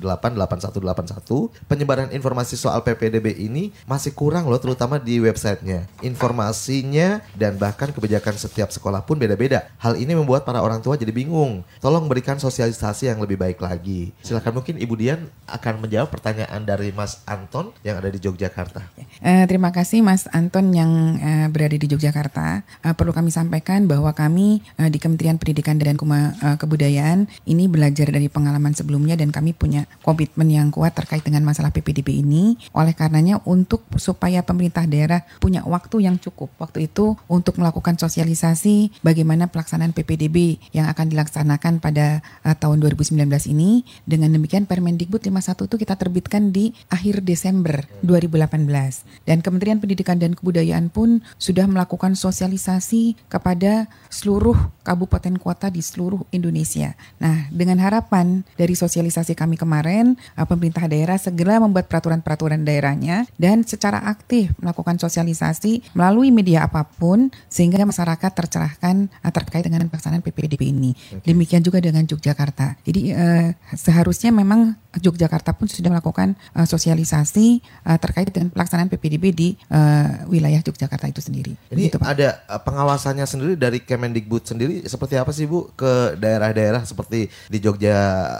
8181 0.02 1.68
penyebaran 1.68 2.08
informasi 2.10 2.54
soal 2.56 2.80
PPDB 2.86 3.36
ini 3.36 3.74
masih 3.84 4.14
kurang 4.16 4.48
loh 4.48 4.58
terutama 4.58 4.96
di 4.96 5.18
websitenya 5.20 5.84
informasinya 6.00 7.20
dan 7.34 7.58
bahkan 7.60 7.90
kebijakan 7.92 8.38
setiap 8.38 8.70
sekolah 8.70 9.02
pun 9.02 9.18
beda-beda. 9.18 9.68
Hal 9.82 9.98
ini 9.98 10.14
membuat 10.14 10.46
para 10.46 10.62
orang 10.62 10.80
tua 10.80 10.94
jadi 10.94 11.10
bingung. 11.10 11.66
Tolong 11.82 12.06
berikan 12.06 12.38
sosialisasi 12.38 13.10
yang 13.10 13.18
lebih 13.18 13.36
baik 13.36 13.58
lagi. 13.60 14.14
Silakan 14.22 14.62
mungkin 14.62 14.78
Ibu 14.78 14.94
Dian 14.96 15.28
akan 15.50 15.84
menjawab 15.84 16.08
pertanyaan 16.08 16.62
dari 16.62 16.94
Mas 16.94 17.20
Anton 17.26 17.74
yang 17.82 17.98
ada 17.98 18.08
di 18.08 18.20
Yogyakarta. 18.22 18.86
Uh, 19.20 19.44
terima 19.50 19.74
kasih 19.74 20.00
Mas 20.00 20.30
Anton 20.30 20.72
yang 20.72 21.20
uh, 21.20 21.46
berada 21.50 21.76
di 21.76 21.86
Yogyakarta. 21.88 22.62
Uh, 22.84 22.94
perlu 22.94 23.12
kami 23.12 23.28
sampaikan 23.34 23.84
bahwa 23.84 24.12
kami 24.16 24.64
uh, 24.80 24.88
di 24.88 24.96
Kementerian 24.96 25.36
Pendidikan 25.36 25.76
dan 25.76 26.00
Kuma, 26.00 26.32
uh, 26.40 26.56
Kebudayaan 26.56 27.28
ini 27.44 27.68
belajar 27.68 28.08
dari 28.08 28.32
pengalaman 28.32 28.72
sebelumnya 28.72 29.14
dan 29.20 29.28
kami 29.28 29.52
punya 29.52 29.84
komitmen 30.00 30.48
yang 30.48 30.72
kuat 30.72 30.96
terkait 30.96 31.20
dengan 31.20 31.44
masalah 31.44 31.68
PPDB 31.68 32.24
ini. 32.24 32.56
Oleh 32.72 32.96
karenanya 32.96 33.44
untuk 33.44 33.84
supaya 34.00 34.40
pemerintah 34.40 34.88
daerah 34.88 35.20
punya 35.38 35.60
waktu 35.68 36.08
yang 36.08 36.16
cukup 36.16 36.48
waktu 36.56 36.88
itu 36.88 37.12
untuk 37.28 37.60
melakukan 37.60 38.00
sosialisasi 38.00 39.04
bagaimana 39.04 39.52
pelaksanaan 39.52 39.92
PPDB 39.92 40.56
yang 40.72 40.88
akan 40.88 41.12
dilaksanakan 41.12 41.84
pada 41.84 42.24
uh, 42.42 42.56
tahun 42.56 42.80
2019 42.80 43.20
ini. 43.52 43.84
Dengan 44.08 44.32
demikian 44.32 44.64
Permendikbud 44.64 45.20
51 45.20 45.68
itu 45.68 45.76
kita 45.76 45.94
terbitkan 46.00 46.48
di 46.54 46.72
akhir 46.88 47.20
Desember 47.20 47.84
2018 48.00 49.28
dan 49.28 49.44
Kementerian 49.44 49.82
Pendidikan 49.82 50.16
dan 50.16 50.32
Kebudayaan 50.32 50.88
pun 50.88 51.20
sudah 51.36 51.66
melakukan 51.66 52.14
sosialisasi 52.14 53.18
kepada 53.26 53.90
seluruh 54.08 54.56
kabupaten 54.86 55.34
kota 55.38 55.66
di 55.68 55.82
seluruh 55.82 56.22
Indonesia. 56.30 56.94
Nah, 57.18 57.50
dengan 57.50 57.82
harapan 57.82 58.46
dari 58.54 58.78
sosialisasi 58.78 59.34
kami 59.34 59.58
kemarin, 59.58 60.14
uh, 60.38 60.46
pemerintah 60.46 60.86
daerah 60.86 61.18
segera 61.18 61.58
membuat 61.58 61.90
peraturan-peraturan 61.90 62.62
daerahnya 62.62 63.26
dan 63.36 63.66
secara 63.66 64.02
aktif 64.06 64.54
melakukan 64.62 64.96
sosialisasi 65.02 65.92
melalui 65.92 66.30
media 66.30 66.64
apa 66.64 66.86
pun 66.86 67.34
sehingga 67.50 67.82
masyarakat 67.82 68.30
tercerahkan 68.30 69.10
uh, 69.10 69.32
terkait 69.34 69.66
dengan 69.66 69.84
pelaksanaan 69.90 70.22
PPDB 70.22 70.70
ini. 70.70 70.94
Okay. 70.94 71.34
Demikian 71.34 71.66
juga 71.66 71.82
dengan 71.82 72.06
Yogyakarta. 72.06 72.78
Jadi 72.86 73.10
uh, 73.12 73.50
seharusnya 73.74 74.30
memang 74.30 74.78
Yogyakarta 75.02 75.52
pun 75.56 75.68
sudah 75.68 75.92
melakukan 75.92 76.38
uh, 76.56 76.64
sosialisasi 76.64 77.60
uh, 77.84 77.98
terkait 78.00 78.30
dengan 78.32 78.52
pelaksanaan 78.52 78.88
PPDB 78.92 79.24
di 79.32 79.48
uh, 79.70 80.24
wilayah 80.30 80.60
Yogyakarta 80.62 81.10
itu 81.10 81.20
sendiri. 81.20 81.52
Ini 81.72 81.90
gitu, 81.90 81.98
ada 82.00 82.40
pengawasannya 82.62 83.26
sendiri 83.26 83.54
dari 83.58 83.82
Kemendikbud 83.82 84.46
sendiri 84.46 84.84
seperti 84.86 85.18
apa 85.18 85.34
sih 85.34 85.48
Bu 85.48 85.72
ke 85.74 86.16
daerah-daerah 86.16 86.86
seperti 86.86 87.28
di 87.50 87.58
Jogja 87.58 87.96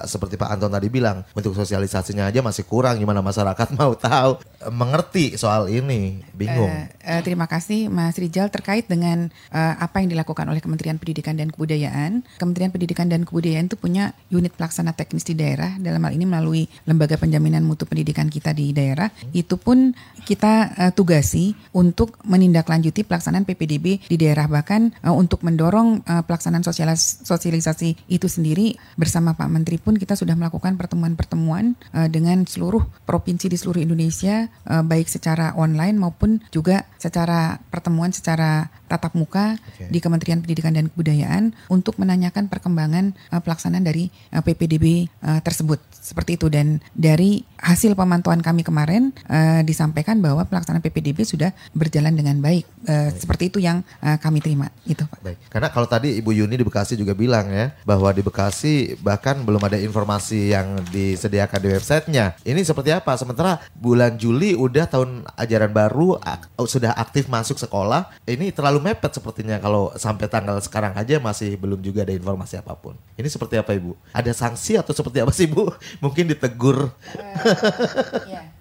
seperti 0.07 0.39
Pak 0.39 0.53
Anton 0.53 0.73
tadi 0.73 0.89
bilang 0.89 1.27
bentuk 1.33 1.53
sosialisasinya 1.57 2.31
aja 2.31 2.41
masih 2.41 2.63
kurang 2.63 2.97
gimana 3.03 3.21
masyarakat 3.21 3.73
mau 3.79 3.93
tahu 3.99 4.39
mengerti 4.71 5.35
soal 5.35 5.67
ini 5.69 6.23
bingung. 6.33 6.71
Uh, 6.71 7.19
uh, 7.19 7.21
terima 7.23 7.51
kasih 7.51 7.91
Mas 7.91 8.17
Rijal 8.17 8.49
terkait 8.49 8.87
dengan 8.87 9.29
uh, 9.51 9.75
apa 9.83 9.99
yang 10.03 10.15
dilakukan 10.15 10.47
oleh 10.47 10.63
Kementerian 10.63 10.97
Pendidikan 10.97 11.35
dan 11.35 11.51
Kebudayaan. 11.51 12.23
Kementerian 12.39 12.71
Pendidikan 12.71 13.07
dan 13.11 13.27
Kebudayaan 13.27 13.67
itu 13.67 13.77
punya 13.79 14.15
unit 14.31 14.55
pelaksana 14.55 14.95
teknis 14.95 15.27
di 15.27 15.35
daerah 15.35 15.75
dalam 15.83 16.03
hal 16.07 16.13
ini 16.15 16.25
melalui 16.25 16.46
lembaga 16.87 17.19
penjaminan 17.19 17.67
mutu 17.67 17.89
pendidikan 17.89 18.31
kita 18.31 18.53
di 18.53 18.71
daerah. 18.71 19.11
Itu 19.35 19.59
pun 19.59 19.97
kita 20.27 20.53
uh, 20.75 20.93
tugasi 20.93 21.55
untuk 21.75 22.19
menindaklanjuti 22.27 23.07
pelaksanaan 23.07 23.47
PPDB 23.47 24.07
di 24.07 24.17
daerah 24.19 24.51
bahkan 24.51 24.91
uh, 25.07 25.15
untuk 25.15 25.43
mendorong 25.47 26.03
uh, 26.03 26.23
pelaksanaan 26.27 26.67
sosialis 26.67 27.23
sosialisasi 27.23 28.11
itu 28.11 28.27
sendiri 28.27 28.75
bersama 28.99 29.39
Pak 29.39 29.49
Menteri 29.49 29.79
pun 29.79 29.95
kita 29.95 30.19
sudah 30.19 30.35
melakukan 30.35 30.75
pertemuan-pertemuan 30.75 31.79
uh, 31.95 32.11
dengan 32.11 32.43
seluruh 32.45 32.83
provinsi 33.07 33.47
di 33.47 33.57
seluruh 33.57 33.81
Indonesia 33.83 34.51
uh, 34.67 34.83
baik 34.83 35.07
secara 35.07 35.55
online 35.55 35.97
maupun 35.97 36.43
juga 36.51 36.85
secara 36.99 37.63
pertemuan 37.71 38.11
secara 38.11 38.69
tatap 38.87 39.13
muka 39.19 39.59
okay. 39.75 39.91
di 39.91 39.99
Kementerian 39.99 40.41
Pendidikan 40.41 40.73
dan 40.75 40.87
Kebudayaan 40.91 41.53
untuk 41.69 41.99
menanyakan 41.99 42.47
perkembangan 42.47 43.13
uh, 43.35 43.41
pelaksanaan 43.43 43.85
dari 43.85 44.09
uh, 44.33 44.43
PPDB 44.43 45.11
uh, 45.23 45.43
tersebut 45.43 45.83
seperti 45.91 46.39
itu 46.39 46.47
dan 46.47 46.79
dari 46.95 47.43
hasil 47.59 47.99
pemantauan 47.99 48.41
kami 48.41 48.63
kemarin 48.63 49.11
uh, 49.27 49.61
disampaikan 49.67 50.23
bahwa 50.23 50.47
pelaksanaan 50.47 50.85
PPDB 50.85 51.27
sudah 51.27 51.51
berjalan 51.75 52.15
dengan 52.15 52.39
baik, 52.39 52.65
uh, 52.87 53.11
baik. 53.11 53.19
seperti 53.19 53.45
itu 53.51 53.59
yang 53.59 53.83
uh, 54.01 54.17
kami 54.23 54.39
terima 54.39 54.71
itu 54.87 55.03
Pak. 55.03 55.19
Baik. 55.21 55.39
Karena 55.51 55.69
kalau 55.75 55.89
tadi 55.91 56.15
Ibu 56.23 56.31
Yuni 56.31 56.55
di 56.55 56.65
Bekasi 56.67 56.95
juga 56.95 57.13
bilang 57.19 57.51
ya 57.51 57.75
bahwa 57.83 58.15
di 58.15 58.23
Bekasi 58.23 58.95
bahkan 59.03 59.43
belum 59.43 59.61
ada 59.67 59.79
informasi 59.81 60.55
yang 60.55 60.79
disediakan 60.95 61.59
di 61.59 61.69
websitenya. 61.75 62.39
Ini 62.47 62.61
seperti 62.63 62.95
apa? 62.95 63.19
Sementara 63.19 63.59
bulan 63.75 64.15
Juli 64.15 64.55
udah 64.55 64.87
tahun 64.87 65.27
ajaran 65.35 65.75
baru 65.75 66.19
ak 66.23 66.55
sudah 66.67 66.95
aktif 66.95 67.27
masuk 67.27 67.59
sekolah. 67.59 68.13
Ini 68.27 68.55
terlalu 68.77 68.93
mepet 68.93 69.13
sepertinya 69.17 69.57
kalau 69.57 69.89
sampai 69.97 70.29
tanggal 70.29 70.61
sekarang 70.61 70.93
aja 70.93 71.17
masih 71.17 71.57
belum 71.57 71.81
juga 71.81 72.05
ada 72.05 72.13
informasi 72.13 72.61
apa 72.61 72.77
pun. 72.77 72.93
Ini 73.17 73.25
seperti 73.33 73.57
apa 73.57 73.73
Ibu? 73.73 73.97
Ada 74.13 74.37
sanksi 74.37 74.77
atau 74.77 74.93
seperti 74.93 75.25
apa 75.25 75.33
sih 75.33 75.49
Bu? 75.49 75.73
Mungkin 76.05 76.29
ditegur. 76.29 76.93
Uh. 76.93 78.53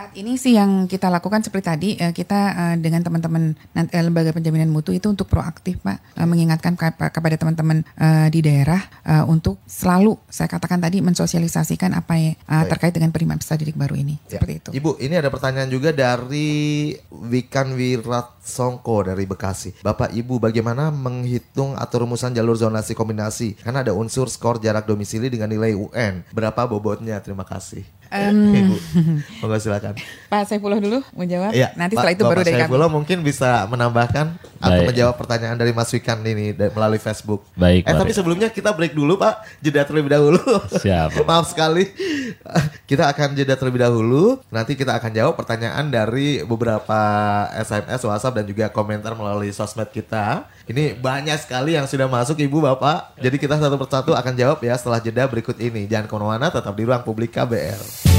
Saat 0.00 0.16
ini 0.16 0.40
sih 0.40 0.56
yang 0.56 0.88
kita 0.88 1.12
lakukan 1.12 1.44
seperti 1.44 1.64
tadi 1.68 1.90
eh, 2.00 2.16
kita 2.16 2.40
eh, 2.56 2.76
dengan 2.80 3.04
teman-teman 3.04 3.52
eh, 3.76 4.00
lembaga 4.00 4.32
penjaminan 4.32 4.72
mutu 4.72 4.96
itu 4.96 5.12
untuk 5.12 5.28
proaktif 5.28 5.76
Pak 5.84 6.24
mengingatkan 6.24 6.72
kepada 6.96 7.36
teman-teman 7.36 7.84
di 8.32 8.40
daerah 8.40 8.80
untuk 9.28 9.60
selalu 9.68 10.16
saya 10.28 10.48
katakan 10.48 10.80
tadi 10.80 11.04
mensosialisasikan 11.04 11.92
apa 11.92 12.16
yang 12.16 12.34
terkait 12.68 12.96
dengan 12.96 13.12
penerimaan 13.12 13.40
peserta 13.40 13.60
didik 13.60 13.76
baru 13.76 13.92
ini 13.98 14.16
ya. 14.24 14.40
seperti 14.40 14.54
itu. 14.56 14.70
Ibu, 14.72 14.90
ini 15.04 15.20
ada 15.20 15.28
pertanyaan 15.28 15.68
juga 15.68 15.92
dari 15.92 16.92
Wikan 17.10 17.76
Wirat 17.76 18.40
Songko 18.40 19.12
dari 19.12 19.28
Bekasi. 19.28 19.84
Bapak 19.84 20.16
Ibu 20.16 20.40
bagaimana 20.40 20.88
menghitung 20.88 21.76
atau 21.76 22.04
rumusan 22.04 22.32
jalur 22.32 22.56
zonasi 22.56 22.96
kombinasi? 22.96 23.60
Karena 23.60 23.84
ada 23.84 23.92
unsur 23.92 24.32
skor 24.32 24.60
jarak 24.64 24.88
domisili 24.88 25.28
dengan 25.28 25.52
nilai 25.52 25.76
UN. 25.76 26.24
Berapa 26.32 26.64
bobotnya? 26.64 27.20
Terima 27.20 27.44
kasih. 27.44 27.84
Um, 28.10 28.50
Ibu, 28.58 28.76
monggo 29.40 29.56
silakan. 29.62 29.89
Pak 30.30 30.46
Saifullah 30.46 30.78
dulu 30.78 31.02
mau 31.14 31.26
jawab. 31.26 31.50
Ya, 31.54 31.74
Nanti 31.74 31.98
setelah 31.98 32.14
itu 32.14 32.24
Bapak 32.24 32.32
baru 32.36 32.40
dari 32.46 32.56
Saifullah 32.60 32.90
mungkin 32.90 33.18
bisa 33.26 33.66
menambahkan 33.66 34.26
Baik. 34.36 34.64
atau 34.64 34.82
menjawab 34.86 35.14
pertanyaan 35.16 35.56
dari 35.56 35.72
Mas 35.72 35.90
Wikan 35.90 36.20
ini 36.22 36.52
melalui 36.52 37.00
Facebook. 37.00 37.46
Baik. 37.56 37.88
Eh 37.88 37.94
tapi 37.96 38.12
sebelumnya 38.14 38.48
kita 38.52 38.70
break 38.74 38.94
dulu 38.94 39.18
Pak, 39.18 39.60
jeda 39.64 39.82
terlebih 39.86 40.12
dahulu. 40.12 40.40
Siap. 40.70 41.20
Maaf 41.28 41.50
sekali. 41.50 41.88
Kita 42.84 43.10
akan 43.10 43.34
jeda 43.34 43.54
terlebih 43.54 43.82
dahulu. 43.82 44.38
Nanti 44.50 44.74
kita 44.74 44.98
akan 44.98 45.10
jawab 45.10 45.34
pertanyaan 45.38 45.88
dari 45.88 46.42
beberapa 46.42 47.00
SMS, 47.56 48.02
WhatsApp 48.02 48.42
dan 48.42 48.44
juga 48.46 48.66
komentar 48.70 49.14
melalui 49.14 49.50
sosmed 49.54 49.88
kita. 49.90 50.46
Ini 50.70 50.98
banyak 50.98 51.38
sekali 51.42 51.74
yang 51.74 51.90
sudah 51.90 52.06
masuk 52.06 52.38
Ibu 52.38 52.62
Bapak. 52.62 53.18
Jadi 53.18 53.36
kita 53.42 53.58
satu 53.58 53.74
persatu 53.74 54.14
akan 54.14 54.34
jawab 54.38 54.58
ya 54.62 54.78
setelah 54.78 55.02
jeda 55.02 55.26
berikut 55.26 55.58
ini. 55.58 55.90
Jangan 55.90 56.06
ke 56.06 56.14
mana-mana, 56.14 56.46
tetap 56.52 56.74
di 56.78 56.84
ruang 56.86 57.02
publik 57.02 57.34
KBR. 57.34 58.09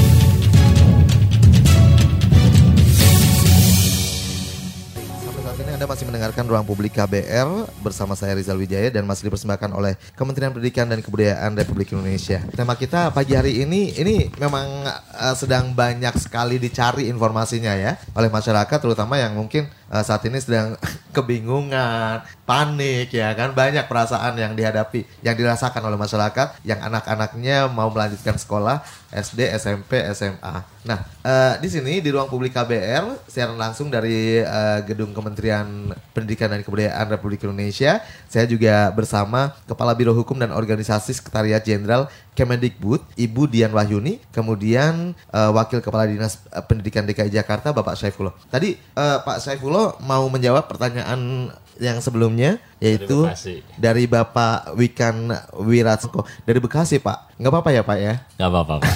Anda 5.82 5.98
masih 5.98 6.06
mendengarkan 6.06 6.46
Ruang 6.46 6.62
Publik 6.62 6.94
KBR 6.94 7.66
bersama 7.82 8.14
saya 8.14 8.38
Rizal 8.38 8.54
Wijaya 8.54 8.86
dan 8.86 9.02
masih 9.02 9.26
dipersembahkan 9.26 9.74
oleh 9.74 9.98
Kementerian 10.14 10.54
Pendidikan 10.54 10.86
dan 10.86 11.02
Kebudayaan 11.02 11.58
Republik 11.58 11.90
Indonesia. 11.90 12.38
Tema 12.54 12.78
kita 12.78 13.10
pagi 13.10 13.34
hari 13.34 13.66
ini 13.66 13.90
ini 13.98 14.30
memang 14.38 14.86
uh, 14.86 15.34
sedang 15.34 15.74
banyak 15.74 16.14
sekali 16.22 16.62
dicari 16.62 17.10
informasinya 17.10 17.74
ya 17.74 17.98
oleh 18.14 18.30
masyarakat 18.30 18.78
terutama 18.78 19.18
yang 19.18 19.34
mungkin 19.34 19.66
uh, 19.92 20.00
saat 20.00 20.24
ini 20.24 20.40
sedang 20.40 20.74
kebingungan, 21.16 22.24
panik 22.48 23.12
ya 23.12 23.36
kan 23.36 23.52
banyak 23.52 23.84
perasaan 23.84 24.40
yang 24.40 24.56
dihadapi, 24.56 25.04
yang 25.20 25.36
dirasakan 25.36 25.84
oleh 25.84 26.00
masyarakat 26.00 26.56
yang 26.64 26.80
anak-anaknya 26.80 27.68
mau 27.68 27.92
melanjutkan 27.92 28.40
sekolah 28.40 28.80
SD, 29.12 29.52
SMP, 29.60 30.00
SMA. 30.16 30.64
Nah, 30.88 31.04
uh, 31.20 31.54
di 31.60 31.68
sini 31.68 32.00
di 32.00 32.08
ruang 32.08 32.32
publik 32.32 32.56
KBR 32.56 33.28
siaran 33.28 33.60
langsung 33.60 33.92
dari 33.92 34.40
uh, 34.40 34.80
gedung 34.88 35.12
Kementerian 35.12 35.92
Pendidikan 36.16 36.48
dan 36.48 36.64
Kebudayaan 36.64 37.12
Republik 37.12 37.44
Indonesia. 37.44 38.00
Saya 38.26 38.48
juga 38.48 38.88
bersama 38.96 39.52
Kepala 39.68 39.92
Biro 39.92 40.16
Hukum 40.16 40.40
dan 40.40 40.50
Organisasi 40.50 41.12
Sekretariat 41.12 41.60
Jenderal 41.60 42.08
Kemendikbud, 42.32 43.04
Ibu 43.12 43.44
Dian 43.44 43.76
Wahyuni, 43.76 44.16
kemudian 44.32 45.12
uh, 45.36 45.52
Wakil 45.52 45.84
Kepala 45.84 46.08
Dinas 46.08 46.40
Pendidikan 46.64 47.04
DKI 47.04 47.28
Jakarta 47.28 47.76
Bapak 47.76 47.92
Saifullah. 47.92 48.32
Tadi 48.48 48.80
uh, 48.96 49.20
Pak 49.20 49.44
Saifullah 49.44 50.00
mau 50.00 50.24
menjawab 50.32 50.64
pertanyaan 50.64 51.52
yang 51.80 52.00
sebelumnya 52.02 52.60
yaitu 52.82 53.22
dari, 53.30 53.62
dari 53.78 54.04
Bapak 54.10 54.74
Wikan 54.74 55.30
Wiratsko 55.54 56.26
dari 56.42 56.58
Bekasi 56.58 56.98
Pak. 56.98 57.38
Nggak 57.38 57.52
apa-apa 57.54 57.70
ya 57.70 57.82
Pak 57.86 57.98
ya? 57.98 58.14
Nggak 58.38 58.50
apa-apa 58.50 58.74
Pak. 58.82 58.92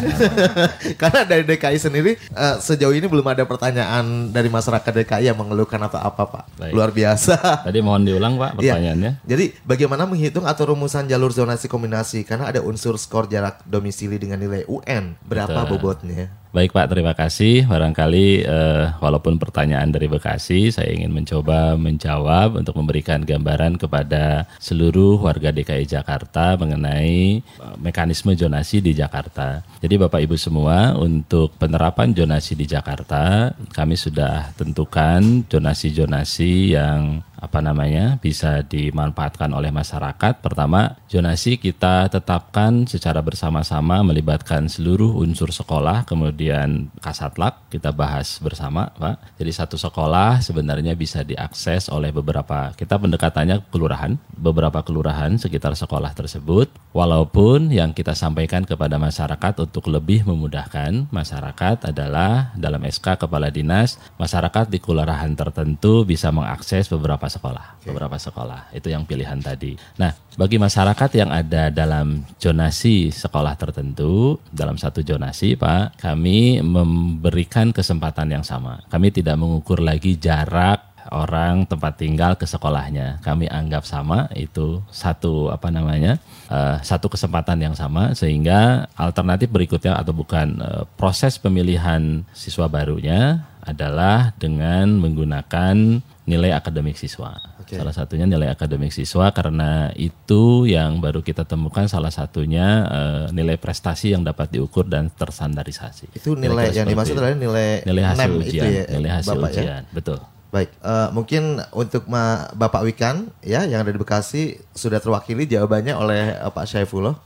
Karena 1.00 1.20
dari 1.22 1.42
DKI 1.46 1.78
sendiri 1.78 2.18
uh, 2.34 2.58
sejauh 2.58 2.90
ini 2.90 3.06
belum 3.06 3.22
ada 3.30 3.46
pertanyaan 3.46 4.34
dari 4.34 4.50
masyarakat 4.50 4.90
DKI 4.90 5.30
yang 5.30 5.38
mengeluhkan 5.38 5.78
atau 5.86 6.02
apa 6.02 6.22
Pak. 6.26 6.44
Baik. 6.58 6.72
Luar 6.74 6.90
biasa. 6.90 7.62
Tadi 7.62 7.78
mohon 7.78 8.02
diulang 8.02 8.34
Pak 8.34 8.58
iya. 8.58 8.74
pertanyaannya. 8.74 9.12
Ya. 9.22 9.28
Jadi 9.36 9.54
bagaimana 9.62 10.02
menghitung 10.04 10.50
atau 10.50 10.74
rumusan 10.74 11.06
jalur 11.06 11.30
zonasi 11.30 11.70
kombinasi? 11.70 12.26
Karena 12.26 12.50
ada 12.50 12.66
unsur 12.66 12.98
skor 12.98 13.30
jarak 13.30 13.62
domisili 13.62 14.18
dengan 14.18 14.42
nilai 14.42 14.66
UN. 14.66 15.14
Berapa 15.22 15.62
Betul. 15.62 15.78
bobotnya? 15.78 16.26
Baik 16.56 16.72
Pak, 16.72 16.88
terima 16.88 17.12
kasih. 17.12 17.68
Barangkali 17.68 18.48
uh, 18.48 18.96
walaupun 19.04 19.36
pertanyaan 19.36 19.92
dari 19.92 20.08
Bekasi, 20.08 20.72
saya 20.72 20.88
ingin 20.88 21.12
mencoba 21.12 21.76
menjawab 21.76 22.56
untuk 22.56 22.80
memberikan 22.80 23.20
gambaran 23.20 23.76
kepada 23.76 24.48
seluruh 24.56 25.20
warga 25.20 25.52
DKI 25.52 25.84
Jakarta 25.84 26.56
mengenai 26.56 27.44
uh, 27.60 27.76
mekanisme 27.76 28.32
zonasi 28.32 28.80
di 28.80 28.96
Jakarta. 28.96 29.68
Jadi 29.84 30.00
Bapak 30.00 30.16
Ibu 30.24 30.40
semua, 30.40 30.96
untuk 30.96 31.52
penerapan 31.60 32.16
zonasi 32.16 32.56
di 32.56 32.64
Jakarta, 32.64 33.52
kami 33.76 34.00
sudah 34.00 34.56
tentukan 34.56 35.44
zonasi-zonasi 35.52 36.72
yang 36.72 37.20
apa 37.46 37.62
namanya 37.62 38.18
bisa 38.18 38.66
dimanfaatkan 38.66 39.54
oleh 39.54 39.70
masyarakat. 39.70 40.42
Pertama, 40.42 40.98
zonasi 41.06 41.62
kita 41.62 42.10
tetapkan 42.10 42.90
secara 42.90 43.22
bersama-sama 43.22 44.02
melibatkan 44.02 44.66
seluruh 44.66 45.14
unsur 45.22 45.54
sekolah, 45.54 46.02
kemudian 46.02 46.90
kasatlak 46.98 47.70
kita 47.70 47.94
bahas 47.94 48.42
bersama, 48.42 48.90
Pak. 48.98 49.38
Jadi 49.38 49.52
satu 49.54 49.78
sekolah 49.78 50.42
sebenarnya 50.42 50.98
bisa 50.98 51.22
diakses 51.22 51.86
oleh 51.86 52.10
beberapa 52.10 52.74
kita 52.74 52.98
pendekatannya 52.98 53.62
kelurahan, 53.70 54.18
beberapa 54.34 54.82
kelurahan 54.82 55.38
sekitar 55.38 55.78
sekolah 55.78 56.10
tersebut. 56.18 56.66
Walaupun 56.90 57.70
yang 57.70 57.94
kita 57.94 58.18
sampaikan 58.18 58.66
kepada 58.66 58.98
masyarakat 58.98 59.54
untuk 59.62 59.86
lebih 59.86 60.26
memudahkan 60.26 61.06
masyarakat 61.14 61.92
adalah 61.92 62.50
dalam 62.58 62.82
SK 62.82 63.28
kepala 63.28 63.52
dinas 63.52 64.00
masyarakat 64.16 64.72
di 64.72 64.80
kelurahan 64.80 65.36
tertentu 65.36 66.08
bisa 66.08 66.32
mengakses 66.32 66.88
beberapa 66.88 67.28
sekolah, 67.36 67.76
okay. 67.76 67.92
beberapa 67.92 68.16
sekolah. 68.16 68.72
Itu 68.72 68.88
yang 68.88 69.04
pilihan 69.04 69.36
tadi. 69.38 69.76
Nah, 70.00 70.16
bagi 70.40 70.56
masyarakat 70.56 71.10
yang 71.16 71.30
ada 71.30 71.68
dalam 71.68 72.24
zonasi 72.40 73.12
sekolah 73.12 73.54
tertentu, 73.60 74.40
dalam 74.48 74.80
satu 74.80 75.04
zonasi, 75.04 75.54
Pak, 75.54 76.00
kami 76.00 76.64
memberikan 76.64 77.70
kesempatan 77.70 78.32
yang 78.32 78.44
sama. 78.44 78.80
Kami 78.88 79.12
tidak 79.12 79.36
mengukur 79.36 79.84
lagi 79.84 80.16
jarak 80.16 80.96
orang 81.10 81.66
tempat 81.66 81.98
tinggal 81.98 82.34
ke 82.34 82.46
sekolahnya. 82.46 83.22
Kami 83.22 83.46
anggap 83.46 83.86
sama 83.86 84.26
itu 84.34 84.82
satu 84.90 85.50
apa 85.52 85.70
namanya 85.70 86.18
uh, 86.50 86.78
satu 86.82 87.06
kesempatan 87.10 87.62
yang 87.62 87.74
sama 87.76 88.14
sehingga 88.16 88.90
alternatif 88.98 89.50
berikutnya 89.50 89.98
atau 89.98 90.12
bukan 90.14 90.58
uh, 90.62 90.82
proses 90.98 91.38
pemilihan 91.38 92.26
siswa 92.34 92.66
barunya 92.66 93.46
adalah 93.66 94.30
dengan 94.38 94.94
menggunakan 95.02 95.98
nilai 96.26 96.50
akademik 96.50 96.98
siswa. 96.98 97.38
Okay. 97.62 97.78
Salah 97.78 97.94
satunya 97.94 98.26
nilai 98.26 98.50
akademik 98.50 98.90
siswa 98.90 99.30
karena 99.30 99.94
itu 99.94 100.66
yang 100.66 100.98
baru 100.98 101.22
kita 101.22 101.46
temukan 101.46 101.86
salah 101.86 102.10
satunya 102.10 102.82
uh, 102.86 103.24
nilai 103.30 103.54
prestasi 103.54 104.12
yang 104.12 104.26
dapat 104.26 104.50
diukur 104.50 104.90
dan 104.90 105.06
tersandarisasi. 105.14 106.10
Itu 106.18 106.34
nilai 106.34 106.74
yang 106.74 106.90
dimaksud 106.90 107.14
adalah 107.14 107.38
nilai 107.38 107.86
nilai 107.86 108.02
hasil 108.02 108.30
ujian, 108.42 108.66
ya, 108.66 108.84
nilai 108.98 109.10
hasil 109.22 109.38
Bapak 109.38 109.50
ya? 109.50 109.54
ujian, 109.54 109.82
ya? 109.86 109.94
betul. 109.94 110.18
Baik, 110.46 110.70
uh, 110.78 111.10
mungkin 111.10 111.58
untuk 111.74 112.06
Ma, 112.06 112.46
Bapak 112.54 112.86
Wikan 112.86 113.28
ya 113.42 113.66
yang 113.66 113.82
ada 113.82 113.90
di 113.90 113.98
Bekasi 113.98 114.56
sudah 114.72 115.02
terwakili 115.02 115.42
jawabannya 115.42 115.94
oleh 115.98 116.22
uh, 116.38 116.54
Pak 116.54 116.70
Syaifullah 116.70 117.18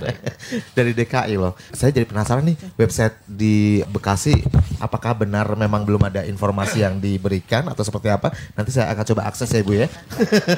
dari 0.76 0.90
DKI 0.90 1.38
loh. 1.38 1.54
Saya 1.70 1.94
jadi 1.94 2.04
penasaran 2.04 2.42
nih 2.42 2.58
website 2.74 3.14
di 3.30 3.80
Bekasi 3.86 4.42
apakah 4.82 5.14
benar 5.22 5.46
memang 5.54 5.86
belum 5.86 6.02
ada 6.10 6.26
informasi 6.26 6.82
yang 6.82 6.98
diberikan 6.98 7.66
atau 7.70 7.86
seperti 7.86 8.10
apa? 8.10 8.34
Nanti 8.58 8.74
saya 8.74 8.90
akan 8.90 9.04
coba 9.14 9.22
akses 9.30 9.50
ya 9.54 9.62
Ibu 9.62 9.72
ya. 9.78 9.86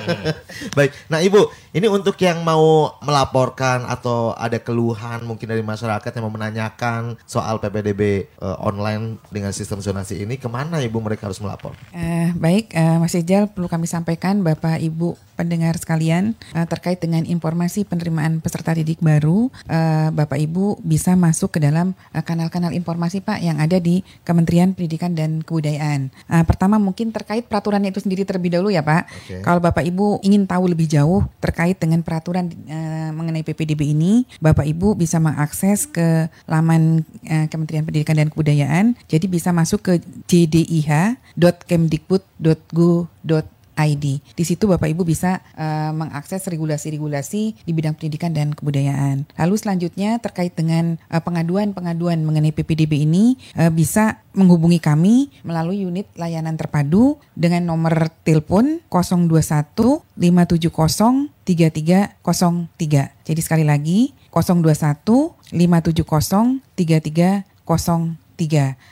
Baik, 0.77 0.97
nah 1.13 1.21
Ibu 1.21 1.53
ini 1.77 1.87
untuk 1.87 2.17
yang 2.21 2.41
mau 2.41 2.97
melaporkan 3.05 3.85
atau 3.85 4.33
ada 4.37 4.57
keluhan 4.57 5.21
mungkin 5.25 5.53
dari 5.53 5.61
masyarakat 5.61 6.11
yang 6.17 6.25
mau 6.25 6.33
menanyakan 6.33 7.21
soal 7.29 7.61
PPDB 7.61 8.33
uh, 8.41 8.57
online 8.65 9.21
dengan 9.29 9.53
sistem 9.53 9.85
zonasi 9.85 10.25
ini 10.25 10.41
ke 10.41 10.49
mana 10.49 10.81
Ibu 10.81 10.97
mereka 11.01 11.29
harus 11.29 11.41
melapor? 11.45 11.77
Uh, 11.91 12.31
baik, 12.39 12.71
uh, 12.79 13.03
Mas 13.03 13.19
Ijal 13.19 13.51
perlu 13.51 13.67
kami 13.67 13.91
sampaikan 13.91 14.47
Bapak 14.47 14.79
Ibu 14.79 15.19
pendengar 15.35 15.75
sekalian 15.81 16.37
uh, 16.53 16.69
terkait 16.69 17.03
dengan 17.03 17.25
informasi 17.27 17.83
penerimaan 17.83 18.39
peserta 18.39 18.77
didik 18.77 19.03
baru, 19.03 19.51
uh, 19.67 20.09
Bapak 20.15 20.39
Ibu 20.39 20.79
bisa 20.87 21.19
masuk 21.19 21.57
ke 21.57 21.59
dalam 21.59 21.97
kanal-kanal 22.13 22.71
uh, 22.71 22.79
informasi 22.79 23.25
Pak 23.25 23.43
yang 23.43 23.59
ada 23.59 23.81
di 23.83 24.07
Kementerian 24.23 24.77
Pendidikan 24.77 25.17
dan 25.17 25.43
Kebudayaan. 25.43 26.15
Uh, 26.31 26.45
pertama 26.47 26.79
mungkin 26.79 27.11
terkait 27.11 27.49
peraturan 27.51 27.83
itu 27.83 27.99
sendiri 27.99 28.23
terlebih 28.23 28.55
dahulu 28.55 28.71
ya 28.71 28.87
Pak. 28.87 29.11
Okay. 29.27 29.41
Kalau 29.43 29.59
Bapak 29.59 29.83
Ibu 29.83 30.23
ingin 30.23 30.47
tahu 30.47 30.71
lebih 30.71 30.87
jauh 30.87 31.27
terkait 31.43 31.81
dengan 31.81 32.05
peraturan 32.07 32.53
uh, 32.71 33.11
mengenai 33.17 33.43
PPDB 33.43 33.97
ini, 33.97 34.29
Bapak 34.39 34.69
Ibu 34.69 34.95
bisa 34.95 35.19
mengakses 35.19 35.91
ke 35.91 36.31
laman 36.47 37.03
uh, 37.27 37.51
Kementerian 37.51 37.83
Pendidikan 37.83 38.15
dan 38.15 38.29
Kebudayaan. 38.31 38.95
Jadi 39.11 39.27
bisa 39.27 39.51
masuk 39.51 39.83
ke 39.83 39.93
jdih.kem 40.31 41.80
kemdikbud.go.id. 41.81 44.05
Di 44.21 44.45
situ 44.45 44.69
Bapak 44.69 44.93
Ibu 44.93 45.09
bisa 45.09 45.41
uh, 45.57 45.89
mengakses 45.97 46.45
regulasi-regulasi 46.45 47.65
di 47.65 47.73
bidang 47.73 47.97
pendidikan 47.97 48.37
dan 48.37 48.53
kebudayaan. 48.53 49.25
Lalu 49.41 49.57
selanjutnya 49.57 50.21
terkait 50.21 50.53
dengan 50.53 51.01
pengaduan 51.09 51.73
pengaduan-pengaduan 51.73 52.21
mengenai 52.21 52.53
PPDB 52.53 53.09
ini 53.09 53.41
uh, 53.57 53.73
bisa 53.73 54.21
menghubungi 54.37 54.85
kami 54.85 55.33
melalui 55.41 55.89
unit 55.89 56.13
layanan 56.21 56.61
terpadu 56.61 57.17
dengan 57.33 57.73
nomor 57.73 58.13
telepon 58.21 58.85
021 58.93 60.05
570 60.21 61.33
3303. 61.49 63.25
Jadi 63.25 63.41
sekali 63.41 63.65
lagi 63.65 64.13
021 64.29 65.57
570 65.57 66.61
3303 66.77 67.49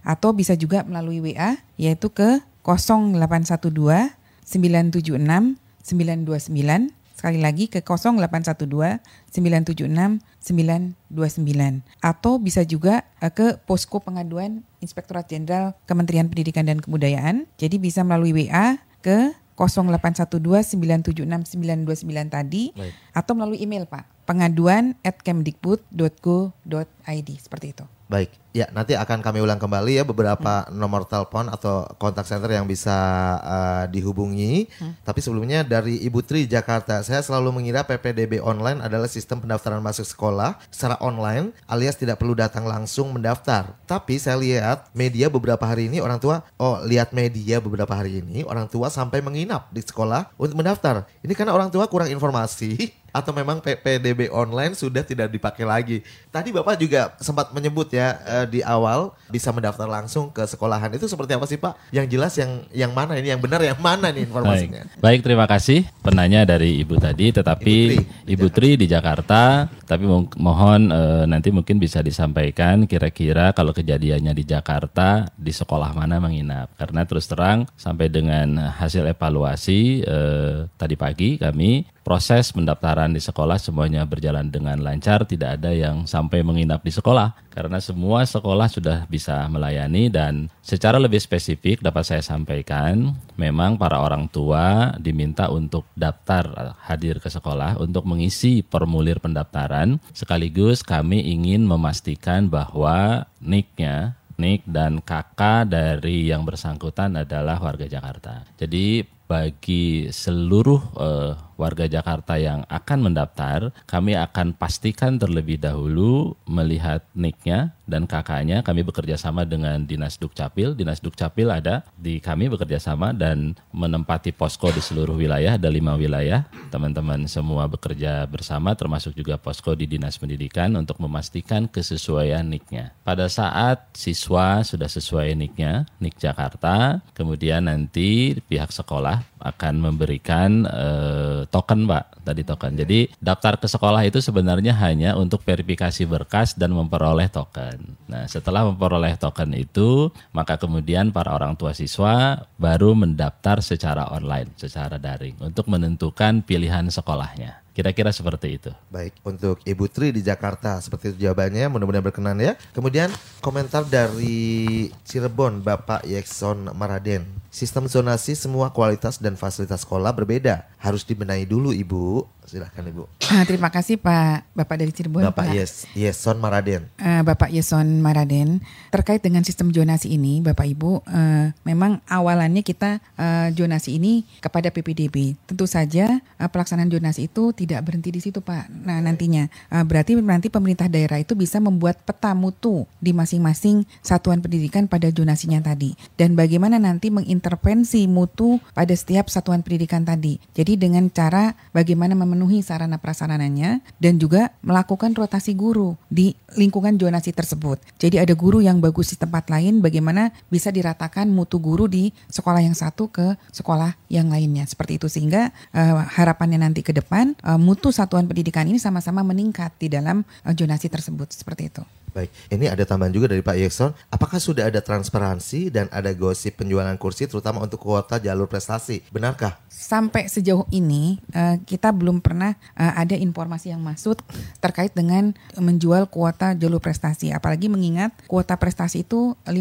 atau 0.04 0.30
bisa 0.36 0.52
juga 0.58 0.84
melalui 0.84 1.24
WA 1.24 1.56
yaitu 1.80 2.12
ke 2.12 2.44
0812 2.68 4.12
976 4.44 5.56
929 5.88 6.92
sekali 7.18 7.42
lagi 7.42 7.66
ke 7.66 7.82
0812 7.82 9.02
976 9.34 10.22
929 10.38 11.82
atau 11.98 12.38
bisa 12.38 12.62
juga 12.62 13.02
uh, 13.18 13.32
ke 13.32 13.58
posko 13.66 13.98
pengaduan 13.98 14.62
Inspektorat 14.78 15.26
Jenderal 15.26 15.74
Kementerian 15.88 16.30
Pendidikan 16.30 16.68
dan 16.68 16.78
Kebudayaan. 16.78 17.50
Jadi 17.58 17.82
bisa 17.82 18.06
melalui 18.06 18.46
WA 18.46 18.78
ke 19.02 19.34
0812 19.58 20.78
976 20.78 21.58
929 21.58 22.30
tadi 22.30 22.70
Baik. 22.70 22.94
atau 23.10 23.34
melalui 23.34 23.58
email 23.58 23.90
Pak 23.90 24.06
pengaduan 24.28 24.92
at 25.02 25.18
kemdikbud.go.id 25.24 27.28
seperti 27.40 27.66
itu. 27.74 27.82
Baik, 28.06 28.30
ya 28.58 28.66
nanti 28.74 28.98
akan 28.98 29.22
kami 29.22 29.38
ulang 29.38 29.62
kembali 29.62 30.02
ya 30.02 30.04
beberapa 30.04 30.66
hmm. 30.66 30.74
nomor 30.74 31.06
telepon 31.06 31.46
atau 31.46 31.86
kontak 32.02 32.26
center 32.26 32.50
yang 32.50 32.66
bisa 32.66 32.96
uh, 33.38 33.84
dihubungi. 33.86 34.66
Hmm. 34.82 34.98
Tapi 35.06 35.22
sebelumnya 35.22 35.62
dari 35.62 36.02
Ibu 36.02 36.26
Tri 36.26 36.50
Jakarta, 36.50 37.06
saya 37.06 37.22
selalu 37.22 37.54
mengira 37.54 37.86
PPDB 37.86 38.42
online 38.42 38.82
adalah 38.82 39.06
sistem 39.06 39.38
pendaftaran 39.38 39.78
masuk 39.78 40.02
sekolah 40.02 40.58
secara 40.74 40.98
online 40.98 41.54
alias 41.70 41.94
tidak 41.94 42.18
perlu 42.18 42.34
datang 42.34 42.66
langsung 42.66 43.14
mendaftar. 43.14 43.78
Tapi 43.86 44.18
saya 44.18 44.34
lihat 44.42 44.90
media 44.90 45.30
beberapa 45.30 45.62
hari 45.62 45.86
ini 45.86 46.02
orang 46.02 46.18
tua, 46.18 46.42
oh 46.58 46.82
lihat 46.82 47.14
media 47.14 47.62
beberapa 47.62 47.94
hari 47.94 48.18
ini 48.18 48.42
orang 48.42 48.66
tua 48.66 48.90
sampai 48.90 49.22
menginap 49.22 49.70
di 49.70 49.84
sekolah 49.84 50.34
untuk 50.34 50.58
mendaftar. 50.58 51.06
Ini 51.22 51.32
karena 51.38 51.54
orang 51.54 51.70
tua 51.70 51.86
kurang 51.86 52.10
informasi 52.10 52.74
atau 53.18 53.32
memang 53.32 53.58
PPDB 53.58 54.28
online 54.28 54.76
sudah 54.76 55.00
tidak 55.04 55.32
dipakai 55.32 55.64
lagi. 55.64 56.04
Tadi 56.28 56.52
Bapak 56.52 56.76
juga 56.76 57.16
sempat 57.18 57.50
menyebut 57.50 57.88
ya 57.90 58.20
uh, 58.24 58.46
di 58.48 58.64
awal 58.64 59.12
bisa 59.28 59.52
mendaftar 59.52 59.84
langsung 59.84 60.32
ke 60.32 60.42
sekolahan. 60.48 60.88
Itu 60.96 61.06
seperti 61.06 61.36
apa 61.36 61.44
sih 61.44 61.60
Pak? 61.60 61.92
Yang 61.92 62.06
jelas 62.16 62.32
yang 62.40 62.52
yang 62.72 62.92
mana 62.96 63.14
ini 63.20 63.30
yang 63.30 63.38
benar 63.38 63.60
yang 63.60 63.78
mana 63.78 64.08
nih 64.08 64.24
informasinya? 64.24 64.88
Baik, 64.88 65.00
Baik 65.04 65.20
terima 65.20 65.46
kasih 65.46 65.84
penanya 66.00 66.48
dari 66.48 66.80
Ibu 66.80 66.96
tadi 66.96 67.30
tetapi 67.30 67.74
Ibu 67.76 68.00
Tri, 68.00 68.32
Ibu 68.32 68.46
Tri 68.48 68.70
di 68.80 68.86
Jakarta 68.88 69.68
tapi 69.88 70.04
mo 70.04 70.28
mohon 70.36 70.92
uh, 70.92 71.24
nanti 71.24 71.48
mungkin 71.48 71.80
bisa 71.80 72.04
disampaikan 72.04 72.84
kira-kira 72.84 73.56
kalau 73.56 73.72
kejadiannya 73.72 74.36
di 74.36 74.44
Jakarta 74.44 75.28
di 75.36 75.52
sekolah 75.52 75.92
mana 75.96 76.20
menginap. 76.20 76.72
Karena 76.76 77.08
terus 77.08 77.28
terang 77.28 77.64
sampai 77.76 78.12
dengan 78.12 78.72
hasil 78.72 79.08
evaluasi 79.08 80.04
uh, 80.04 80.68
tadi 80.76 80.96
pagi 80.96 81.40
kami 81.40 81.88
proses 82.08 82.56
pendaftaran 82.56 83.12
di 83.12 83.20
sekolah 83.20 83.60
semuanya 83.60 84.08
berjalan 84.08 84.48
dengan 84.48 84.80
lancar, 84.80 85.28
tidak 85.28 85.60
ada 85.60 85.76
yang 85.76 86.08
sampai 86.08 86.40
menginap 86.40 86.80
di 86.80 86.88
sekolah 86.88 87.36
karena 87.52 87.84
semua 87.84 88.24
sekolah 88.38 88.70
sudah 88.70 88.98
bisa 89.10 89.50
melayani 89.50 90.06
dan 90.08 90.46
secara 90.62 91.02
lebih 91.02 91.18
spesifik 91.18 91.82
dapat 91.82 92.06
saya 92.06 92.22
sampaikan, 92.22 93.18
memang 93.34 93.74
para 93.74 93.98
orang 93.98 94.30
tua 94.30 94.94
diminta 95.02 95.50
untuk 95.50 95.90
daftar 95.98 96.78
hadir 96.86 97.18
ke 97.18 97.26
sekolah 97.26 97.82
untuk 97.82 98.06
mengisi 98.06 98.62
formulir 98.62 99.18
pendaftaran 99.18 99.98
sekaligus 100.14 100.86
kami 100.86 101.20
ingin 101.34 101.66
memastikan 101.66 102.46
bahwa 102.46 103.26
NIK-nya 103.42 104.18
Nik 104.38 104.62
dan 104.70 105.02
kakak 105.02 105.66
dari 105.66 106.30
yang 106.30 106.46
bersangkutan 106.46 107.10
adalah 107.18 107.58
warga 107.58 107.90
Jakarta. 107.90 108.46
Jadi 108.54 109.02
bagi 109.26 110.06
seluruh 110.14 110.78
uh, 110.94 111.34
warga 111.58 111.90
Jakarta 111.90 112.38
yang 112.38 112.62
akan 112.70 113.10
mendaftar, 113.10 113.74
kami 113.90 114.14
akan 114.14 114.54
pastikan 114.54 115.18
terlebih 115.18 115.58
dahulu 115.58 116.38
melihat 116.46 117.02
niknya 117.18 117.74
dan 117.90 118.06
kakaknya. 118.06 118.62
Kami 118.62 118.86
bekerja 118.86 119.18
sama 119.18 119.42
dengan 119.42 119.82
Dinas 119.82 120.20
Dukcapil. 120.20 120.78
Dinas 120.78 121.02
Dukcapil 121.02 121.50
ada 121.50 121.82
di 121.98 122.22
kami 122.22 122.46
bekerja 122.46 122.78
sama 122.78 123.10
dan 123.10 123.58
menempati 123.74 124.30
posko 124.30 124.70
di 124.70 124.78
seluruh 124.78 125.18
wilayah. 125.18 125.58
Ada 125.58 125.66
lima 125.66 125.98
wilayah. 125.98 126.46
Teman-teman 126.70 127.26
semua 127.26 127.66
bekerja 127.66 128.22
bersama 128.30 128.78
termasuk 128.78 129.18
juga 129.18 129.40
posko 129.40 129.74
di 129.74 129.90
Dinas 129.90 130.20
Pendidikan 130.20 130.70
untuk 130.78 131.02
memastikan 131.02 131.66
kesesuaian 131.66 132.46
niknya. 132.46 132.94
Pada 133.02 133.26
saat 133.26 133.90
siswa 133.96 134.60
sudah 134.62 134.86
sesuai 134.86 135.32
niknya, 135.34 135.88
nik 135.98 136.20
Jakarta, 136.20 137.00
kemudian 137.16 137.66
nanti 137.66 138.36
pihak 138.46 138.68
sekolah 138.68 139.24
akan 139.40 139.74
memberikan 139.80 140.68
uh, 140.68 141.47
token, 141.48 141.84
Pak. 141.84 142.24
Tadi 142.24 142.42
token. 142.44 142.72
Jadi 142.76 143.08
daftar 143.20 143.60
ke 143.60 143.66
sekolah 143.66 144.04
itu 144.04 144.20
sebenarnya 144.20 144.76
hanya 144.78 145.16
untuk 145.16 145.44
verifikasi 145.44 146.04
berkas 146.04 146.56
dan 146.56 146.72
memperoleh 146.72 147.28
token. 147.28 147.96
Nah, 148.08 148.24
setelah 148.28 148.68
memperoleh 148.68 149.16
token 149.20 149.52
itu, 149.56 150.12
maka 150.32 150.56
kemudian 150.60 151.12
para 151.12 151.32
orang 151.32 151.56
tua 151.56 151.76
siswa 151.76 152.44
baru 152.60 152.96
mendaftar 152.96 153.60
secara 153.60 154.08
online, 154.12 154.52
secara 154.56 154.96
daring 154.96 155.36
untuk 155.40 155.68
menentukan 155.68 156.40
pilihan 156.44 156.88
sekolahnya. 156.88 157.67
Kira-kira 157.78 158.10
seperti 158.10 158.58
itu. 158.58 158.74
Baik, 158.90 159.14
untuk 159.22 159.62
Ibu 159.62 159.86
Tri 159.86 160.10
di 160.10 160.18
Jakarta 160.18 160.82
seperti 160.82 161.14
itu 161.14 161.30
jawabannya, 161.30 161.70
mudah-mudahan 161.70 162.02
berkenan 162.02 162.34
ya. 162.42 162.58
Kemudian 162.74 163.06
komentar 163.38 163.86
dari 163.86 164.90
Cirebon 165.06 165.62
Bapak 165.62 166.02
Yekson 166.02 166.74
Maraden. 166.74 167.22
Sistem 167.54 167.86
zonasi 167.86 168.34
semua 168.34 168.74
kualitas 168.74 169.22
dan 169.22 169.38
fasilitas 169.38 169.86
sekolah 169.86 170.10
berbeda. 170.10 170.66
Harus 170.74 171.06
dibenahi 171.06 171.46
dulu 171.46 171.70
Ibu. 171.70 172.26
Silahkan 172.48 172.80
Ibu. 172.80 173.04
Ah, 173.28 173.44
terima 173.44 173.68
kasih 173.68 174.00
Pak 174.00 174.56
Bapak 174.56 174.80
dari 174.80 174.90
Cirebon. 174.90 175.20
Bapak 175.20 175.52
Pak. 175.52 175.54
Yes, 175.54 175.84
Yeson 175.92 176.40
Maraden. 176.40 176.88
Eh, 176.96 177.20
Bapak 177.20 177.52
Yeson 177.52 178.00
Maraden 178.00 178.64
terkait 178.88 179.20
dengan 179.20 179.44
sistem 179.44 179.68
zonasi 179.68 180.16
ini, 180.16 180.40
Bapak 180.40 180.64
Ibu, 180.64 181.04
eh, 181.04 181.52
memang 181.62 182.00
awalannya 182.08 182.64
kita 182.64 183.04
eh, 183.20 183.48
zonasi 183.52 184.00
ini 184.00 184.24
kepada 184.40 184.72
PPDB. 184.72 185.36
Tentu 185.44 185.68
saja 185.68 186.18
eh, 186.18 186.48
pelaksanaan 186.48 186.88
zonasi 186.88 187.28
itu 187.28 187.52
tidak 187.52 187.67
berhenti 187.84 188.08
di 188.08 188.20
situ, 188.24 188.40
Pak. 188.40 188.72
Nah, 188.88 189.04
nantinya 189.04 189.44
eh, 189.48 189.84
berarti 189.84 190.16
nanti 190.24 190.48
pemerintah 190.48 190.88
daerah 190.88 191.20
itu 191.20 191.36
bisa 191.36 191.60
membuat 191.60 192.00
peta 192.08 192.32
mutu 192.32 192.88
di 193.04 193.12
masing-masing 193.12 193.84
satuan 194.00 194.40
pendidikan 194.40 194.88
pada 194.88 195.12
zonasinya 195.12 195.60
tadi. 195.60 195.92
Dan 196.16 196.32
bagaimana 196.32 196.80
nanti 196.80 197.12
mengintervensi 197.12 198.08
mutu 198.08 198.56
pada 198.72 198.94
setiap 198.96 199.28
satuan 199.28 199.60
pendidikan 199.60 200.08
tadi. 200.08 200.40
Jadi 200.56 200.80
dengan 200.80 201.12
cara 201.12 201.52
bagaimana 201.76 202.16
memenuhi 202.16 202.64
sarana 202.64 202.96
prasarananya 202.96 203.84
dan 204.00 204.16
juga 204.16 204.56
melakukan 204.64 205.12
rotasi 205.12 205.52
guru 205.52 205.98
di 206.08 206.32
lingkungan 206.56 206.96
zonasi 206.96 207.34
tersebut. 207.34 207.82
Jadi 207.98 208.16
ada 208.22 208.32
guru 208.32 208.64
yang 208.64 208.80
bagus 208.80 209.12
di 209.12 209.16
tempat 209.18 209.50
lain, 209.52 209.82
bagaimana 209.82 210.30
bisa 210.48 210.72
diratakan 210.72 211.28
mutu 211.28 211.58
guru 211.58 211.90
di 211.90 212.14
sekolah 212.30 212.62
yang 212.62 212.78
satu 212.78 213.10
ke 213.10 213.34
sekolah 213.52 213.98
yang 214.08 214.30
lainnya. 214.32 214.64
Seperti 214.64 214.96
itu 214.96 215.10
sehingga 215.10 215.50
eh, 215.74 215.94
harapannya 216.14 216.62
nanti 216.62 216.80
ke 216.80 216.94
depan 216.94 217.34
eh, 217.34 217.57
mutu 217.58 217.90
satuan 217.90 218.24
pendidikan 218.30 218.64
ini 218.64 218.78
sama-sama 218.78 219.26
meningkat 219.26 219.74
di 219.76 219.90
dalam 219.90 220.22
eh, 220.46 220.54
zonasi 220.54 220.86
tersebut. 220.86 221.34
Seperti 221.34 221.68
itu. 221.68 221.82
Baik, 222.18 222.34
ini 222.50 222.66
ada 222.66 222.82
tambahan 222.82 223.14
juga 223.14 223.30
dari 223.30 223.46
Pak 223.46 223.54
Yekson. 223.54 223.94
Apakah 224.10 224.42
sudah 224.42 224.66
ada 224.66 224.82
transparansi 224.82 225.70
dan 225.70 225.86
ada 225.94 226.10
gosip 226.18 226.58
penjualan 226.58 226.90
kursi 226.98 227.30
terutama 227.30 227.62
untuk 227.62 227.78
kuota 227.78 228.18
jalur 228.18 228.50
prestasi? 228.50 229.06
Benarkah? 229.14 229.62
Sampai 229.70 230.26
sejauh 230.26 230.66
ini 230.74 231.22
eh, 231.30 231.62
kita 231.62 231.94
belum 231.94 232.18
pernah 232.18 232.58
eh, 232.74 232.92
ada 232.98 233.14
informasi 233.14 233.70
yang 233.70 233.78
masuk 233.78 234.18
terkait 234.58 234.90
dengan 234.98 235.30
menjual 235.54 236.10
kuota 236.10 236.58
jalur 236.58 236.82
prestasi. 236.82 237.30
Apalagi 237.30 237.70
mengingat 237.70 238.10
kuota 238.26 238.58
prestasi 238.58 239.06
itu 239.06 239.38
5% 239.46 239.54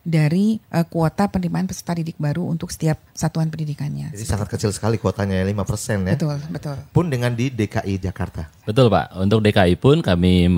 dari 0.00 0.56
eh, 0.72 0.86
kuota 0.88 1.28
penerimaan 1.28 1.68
peserta 1.68 1.92
didik 1.92 2.16
baru 2.16 2.48
untuk 2.48 2.72
setiap 2.72 3.04
satuan 3.12 3.52
pendidikannya. 3.52 4.16
Jadi 4.16 4.24
sangat 4.24 4.48
kecil 4.48 4.72
sekali 4.72 4.96
kuotanya 4.96 5.44
5% 5.44 6.08
ya. 6.08 6.16
Betul, 6.16 6.40
betul. 6.48 6.76
Pun 6.96 7.12
dengan 7.12 7.36
di 7.36 7.52
DKI 7.52 8.00
Jakarta. 8.00 8.48
Betul 8.64 8.88
Pak, 8.88 9.12
untuk 9.20 9.44
DKI 9.44 9.76
pun 9.76 10.00
kami 10.00 10.48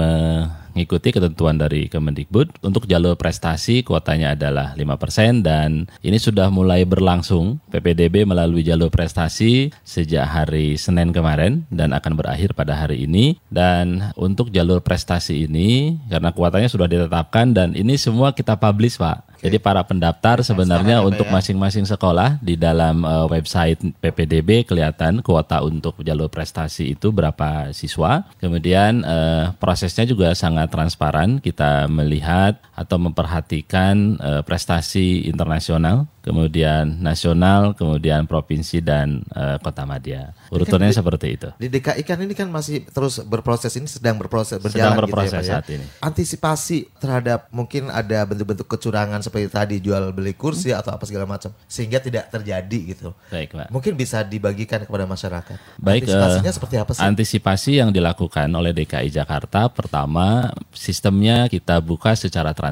mengikuti 0.79 1.11
ketentuan 1.11 1.59
dari 1.59 1.91
Kemendikbud. 1.91 2.62
Untuk 2.62 2.87
jalur 2.87 3.19
prestasi 3.19 3.83
kuotanya 3.83 4.38
adalah 4.38 4.79
5% 4.79 5.43
dan 5.43 5.91
ini 6.07 6.23
sudah 6.23 6.55
mulai 6.55 6.87
berlangsung 6.87 7.59
PPDB 7.75 8.23
melalui 8.23 8.62
jalur 8.62 8.87
prestasi 8.87 9.75
sejak 9.83 10.23
hari 10.23 10.79
Senin 10.79 11.11
kemarin 11.11 11.67
dan 11.75 11.91
akan 11.91 12.14
berakhir 12.14 12.55
pada 12.55 12.79
hari 12.79 13.11
ini. 13.11 13.43
Dan 13.51 14.14
untuk 14.14 14.55
jalur 14.55 14.79
prestasi 14.79 15.51
ini 15.51 15.99
karena 16.07 16.31
kuotanya 16.31 16.71
sudah 16.71 16.87
ditetapkan 16.87 17.51
dan 17.51 17.75
ini 17.75 17.99
semua 17.99 18.31
kita 18.31 18.55
publish 18.55 19.03
Pak. 19.03 19.29
Jadi 19.38 19.62
para 19.62 19.87
pendaftar 19.87 20.43
sebenarnya 20.43 20.99
ya, 20.99 21.03
Pak, 21.03 21.09
untuk 21.14 21.27
ya. 21.31 21.33
masing-masing 21.38 21.87
sekolah 21.87 22.43
di 22.43 22.59
dalam 22.59 23.07
eh, 23.07 23.27
website 23.31 23.79
PPDB 24.03 24.67
kelihatan 24.67 25.23
kuota 25.23 25.62
untuk 25.62 26.03
jalur 26.03 26.27
prestasi 26.27 26.99
itu 26.99 27.14
berapa 27.14 27.71
siswa. 27.71 28.27
Kemudian 28.43 29.07
eh, 29.07 29.55
prosesnya 29.62 30.05
juga 30.11 30.35
sangat 30.35 30.67
transparan. 30.70 31.40
Kita 31.42 31.88
melihat 31.90 32.61
atau 32.79 32.95
memperhatikan 33.03 34.14
eh, 34.23 34.43
prestasi 34.47 35.27
internasional, 35.27 36.07
kemudian 36.23 37.03
nasional, 37.03 37.75
kemudian 37.75 38.31
provinsi 38.31 38.79
dan 38.79 39.27
eh, 39.35 39.59
kota 39.59 39.83
madya. 39.83 40.31
Urutannya 40.55 40.95
seperti 40.95 41.27
itu. 41.35 41.49
Di 41.59 41.67
DKI 41.67 42.07
kan 42.07 42.23
ini 42.23 42.38
kan 42.38 42.47
masih 42.47 42.87
terus 42.87 43.19
berproses 43.27 43.75
ini 43.75 43.91
sedang 43.91 44.14
berproses 44.14 44.62
berjalan 44.62 44.95
Sedang 44.95 44.95
gitu 44.95 45.03
berproses 45.11 45.35
ya, 45.35 45.38
Pak, 45.43 45.43
ya. 45.43 45.53
saat 45.59 45.67
ini. 45.75 45.85
Antisipasi 45.99 46.79
terhadap 47.03 47.51
mungkin 47.51 47.91
ada 47.91 48.23
bentuk-bentuk 48.31 48.71
kecurangan 48.71 49.27
seperti 49.27 49.51
tadi 49.51 49.77
jual 49.83 50.14
beli 50.14 50.38
kursi 50.38 50.71
atau 50.71 50.95
apa 50.95 51.03
segala 51.03 51.27
macam 51.27 51.51
sehingga 51.67 51.99
tidak 51.99 52.31
terjadi 52.31 52.95
gitu. 52.95 53.11
Baik, 53.35 53.59
Pak. 53.59 53.75
Mungkin 53.75 53.99
bisa 53.99 54.23
dibagikan 54.23 54.87
kepada 54.87 55.03
masyarakat. 55.03 55.59
Baik, 55.83 56.07
Antisipasinya 56.07 56.53
eh, 56.53 56.55
seperti 56.55 56.77
apa 56.79 56.91
sih? 56.95 57.03
Antisipasi 57.03 57.71
yang 57.83 57.91
dilakukan 57.91 58.47
oleh 58.55 58.71
DKI 58.71 59.11
Jakarta 59.11 59.67
pertama 59.67 60.55
sistemnya 60.71 61.51
kita 61.51 61.83
buka 61.83 62.14
secara 62.14 62.55
transparan. 62.55 62.67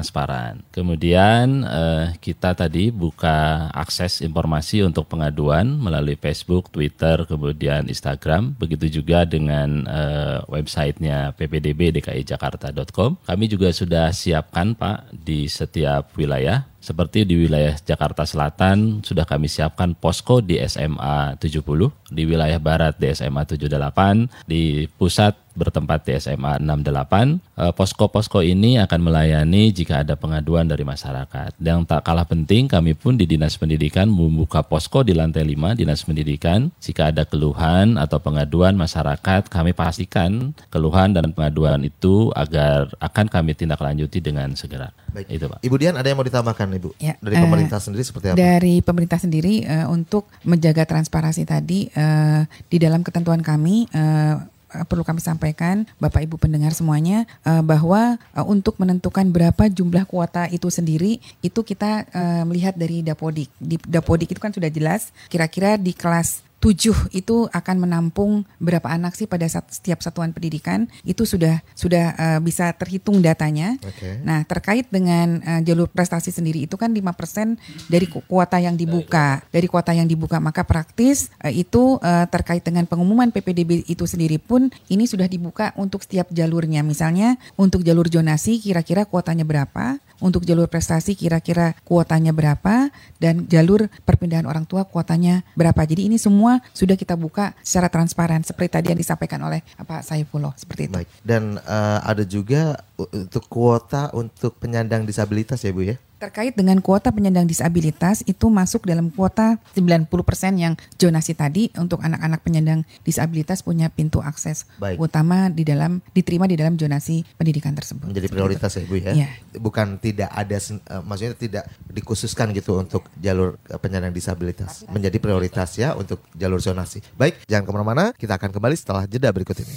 Kemudian 0.73 1.65
eh, 1.65 2.05
kita 2.19 2.53
tadi 2.53 2.89
buka 2.93 3.69
akses 3.73 4.21
informasi 4.21 4.83
untuk 4.85 5.09
pengaduan 5.09 5.65
melalui 5.77 6.19
Facebook, 6.19 6.69
Twitter, 6.69 7.25
kemudian 7.25 7.87
Instagram. 7.89 8.53
Begitu 8.57 9.01
juga 9.01 9.23
dengan 9.23 9.85
eh, 9.87 10.39
websitenya 10.49 11.33
ppdb.dki-jakarta.com. 11.33 13.23
Kami 13.25 13.45
juga 13.49 13.69
sudah 13.73 14.13
siapkan 14.13 14.77
Pak 14.77 15.13
di 15.13 15.49
setiap 15.49 16.13
wilayah 16.17 16.65
seperti 16.79 17.27
di 17.27 17.35
wilayah 17.47 17.75
Jakarta 17.77 18.23
Selatan 18.23 19.01
sudah 19.01 19.25
kami 19.27 19.49
siapkan 19.49 19.97
posko 19.97 20.39
di 20.39 20.61
SMA 20.63 21.35
70, 21.41 22.13
di 22.13 22.23
wilayah 22.23 22.59
Barat 22.61 22.95
di 22.95 23.11
SMA 23.11 23.43
78, 23.43 24.47
di 24.47 24.87
pusat 24.95 25.47
bertempat 25.57 26.05
di 26.05 26.13
SMA 26.21 26.61
68. 26.61 27.41
Eh, 27.57 27.73
Posko-posko 27.73 28.45
ini 28.45 28.77
akan 28.77 28.99
melayani 29.01 29.73
jika 29.73 30.05
ada 30.05 30.13
pengaduan 30.13 30.69
dari 30.69 30.85
masyarakat. 30.85 31.57
Dan 31.57 31.83
tak 31.89 32.05
kalah 32.05 32.29
penting 32.29 32.69
kami 32.69 32.93
pun 32.93 33.17
di 33.17 33.25
Dinas 33.25 33.57
Pendidikan 33.57 34.05
membuka 34.05 34.61
posko 34.61 35.01
di 35.01 35.17
lantai 35.17 35.41
5 35.41 35.73
Dinas 35.73 36.05
Pendidikan. 36.05 36.69
Jika 36.77 37.09
ada 37.09 37.25
keluhan 37.25 37.97
atau 37.97 38.21
pengaduan 38.21 38.77
masyarakat, 38.77 39.49
kami 39.49 39.73
pastikan 39.73 40.53
keluhan 40.69 41.17
dan 41.17 41.33
pengaduan 41.33 41.81
itu 41.81 42.29
agar 42.37 42.93
akan 43.01 43.25
kami 43.25 43.57
tindak 43.57 43.81
lanjuti 43.81 44.21
dengan 44.21 44.53
segera. 44.53 44.93
Baik. 45.09 45.25
Itu 45.33 45.45
Pak. 45.49 45.59
Ibu 45.65 45.75
Dian 45.81 45.97
ada 45.97 46.05
yang 46.05 46.21
mau 46.21 46.27
ditambahkan 46.27 46.66
Ibu? 46.73 46.89
Ya, 46.99 47.15
Dari 47.19 47.35
eh, 47.37 47.43
pemerintah 47.43 47.79
sendiri 47.79 48.03
seperti 48.03 48.25
apa? 48.31 48.37
Dari 48.37 48.75
pemerintah 48.81 49.19
sendiri 49.21 49.63
eh, 49.63 49.87
untuk 49.87 50.27
menjaga 50.43 50.83
transparansi 50.83 51.43
tadi 51.47 51.87
eh, 51.91 52.41
di 52.67 52.77
dalam 52.77 53.01
ketentuan 53.05 53.39
kami 53.39 53.87
eh, 53.91 54.35
perlu 54.67 55.07
kami 55.07 55.23
sampaikan 55.23 55.87
Bapak 55.95 56.27
Ibu 56.27 56.35
pendengar 56.35 56.75
semuanya 56.75 57.23
bahwa 57.63 58.19
untuk 58.51 58.75
menentukan 58.75 59.23
berapa 59.31 59.71
jumlah 59.71 60.03
kuota 60.03 60.43
itu 60.51 60.67
sendiri 60.67 61.23
itu 61.39 61.63
kita 61.63 62.03
melihat 62.43 62.75
dari 62.75 62.99
Dapodik. 62.99 63.47
Di 63.63 63.79
Dapodik 63.79 64.27
itu 64.27 64.43
kan 64.43 64.51
sudah 64.51 64.67
jelas 64.67 65.15
kira-kira 65.31 65.79
di 65.79 65.95
kelas 65.95 66.46
7 66.57 67.13
itu 67.13 67.45
akan 67.53 67.75
menampung 67.77 68.41
berapa 68.57 68.89
anak 68.89 69.13
sih 69.13 69.29
pada 69.29 69.45
sat- 69.45 69.69
setiap 69.69 70.01
satuan 70.01 70.33
pendidikan 70.33 70.89
itu 71.05 71.21
sudah 71.21 71.61
sudah 71.77 72.05
eh, 72.17 72.39
bisa 72.41 72.73
terhitung 72.73 73.21
datanya. 73.21 73.77
Oke. 73.85 74.17
Nah, 74.25 74.41
terkait 74.41 74.89
dengan 74.89 75.37
eh, 75.45 75.61
jalur 75.61 75.85
prestasi 75.85 76.33
sendiri 76.33 76.65
itu 76.65 76.73
kan 76.73 76.89
5% 76.89 77.61
dari 77.85 78.09
ku- 78.09 78.25
kuota 78.25 78.57
yang 78.57 78.73
dibuka. 78.73 79.45
Dari 79.53 79.67
kuota 79.69 79.93
yang 79.93 80.09
dibuka 80.09 80.41
maka 80.41 80.65
praktis 80.65 81.29
eh, 81.45 81.61
itu 81.61 82.01
eh, 82.01 82.25
terkait 82.33 82.65
dengan 82.65 82.89
pengumuman 82.89 83.29
PPDB 83.29 83.85
itu 83.85 84.09
sendiri 84.09 84.41
pun 84.41 84.73
ini 84.89 85.05
sudah 85.05 85.29
dibuka 85.29 85.77
untuk 85.77 86.01
setiap 86.01 86.33
jalurnya. 86.33 86.81
Misalnya 86.81 87.37
untuk 87.53 87.85
jalur 87.85 88.09
zonasi 88.09 88.57
kira-kira 88.57 89.05
kuotanya 89.05 89.45
berapa? 89.45 90.01
Untuk 90.17 90.49
jalur 90.49 90.65
prestasi 90.65 91.13
kira-kira 91.13 91.77
kuotanya 91.85 92.33
berapa 92.33 92.89
dan 93.21 93.45
jalur 93.45 93.85
perpindahan 94.01 94.49
orang 94.49 94.65
tua 94.65 94.81
kuotanya 94.89 95.45
berapa. 95.53 95.85
Jadi 95.85 96.09
ini 96.09 96.17
semua 96.17 96.46
sudah 96.71 96.95
kita 96.95 97.15
buka 97.15 97.51
secara 97.61 97.87
transparan 97.87 98.41
seperti 98.41 98.69
tadi 98.79 98.87
yang 98.93 98.99
disampaikan 98.99 99.41
oleh 99.43 99.59
Pak 99.77 100.01
Saifullah 100.03 100.53
seperti 100.55 100.87
itu. 100.87 100.95
Baik. 100.97 101.09
Dan 101.21 101.59
eh, 101.59 101.99
ada 102.01 102.23
juga 102.23 102.79
u- 102.95 103.09
untuk 103.11 103.43
kuota 103.47 104.09
untuk 104.13 104.55
penyandang 104.57 105.03
disabilitas 105.03 105.61
ya 105.61 105.71
Bu 105.71 105.83
ya? 105.83 105.95
Terkait 106.17 106.57
dengan 106.57 106.81
kuota 106.81 107.13
penyandang 107.13 107.45
disabilitas 107.45 108.25
itu 108.25 108.49
masuk 108.49 108.89
dalam 108.89 109.13
kuota 109.13 109.61
90% 109.77 110.09
yang 110.57 110.73
zonasi 110.97 111.37
tadi 111.37 111.69
untuk 111.77 112.01
anak-anak 112.01 112.41
penyandang 112.41 112.89
disabilitas 113.05 113.61
punya 113.61 113.93
pintu 113.93 114.25
akses 114.25 114.65
Baik. 114.81 114.97
utama 114.97 115.53
di 115.53 115.61
dalam 115.61 116.01
diterima 116.17 116.49
di 116.49 116.57
dalam 116.57 116.73
zonasi 116.73 117.21
pendidikan 117.37 117.77
tersebut. 117.77 118.09
menjadi 118.09 118.33
prioritas 118.33 118.71
ya 118.73 118.83
Bu 118.89 118.97
ya. 118.97 119.13
Iya. 119.13 119.29
Bukan 119.61 120.01
tidak 120.01 120.33
ada 120.33 120.57
eh, 120.57 121.01
maksudnya 121.05 121.37
tidak 121.37 121.63
dikhususkan 121.85 122.49
gitu 122.57 122.81
untuk 122.81 123.05
jalur 123.21 123.61
eh, 123.69 123.77
penyandang 123.77 124.09
disabilitas. 124.09 124.89
Menjadi 124.89 125.21
prioritas 125.21 125.77
ya 125.77 125.93
untuk 125.93 126.25
jalur 126.33 126.57
zonasi. 126.57 127.05
Baik, 127.13 127.45
jangan 127.45 127.69
ke 127.69 127.71
mana-mana. 127.77 128.05
Kita 128.17 128.41
akan 128.41 128.49
kembali 128.49 128.73
setelah 128.73 129.05
jeda 129.05 129.29
berikut 129.29 129.61
ini. 129.61 129.75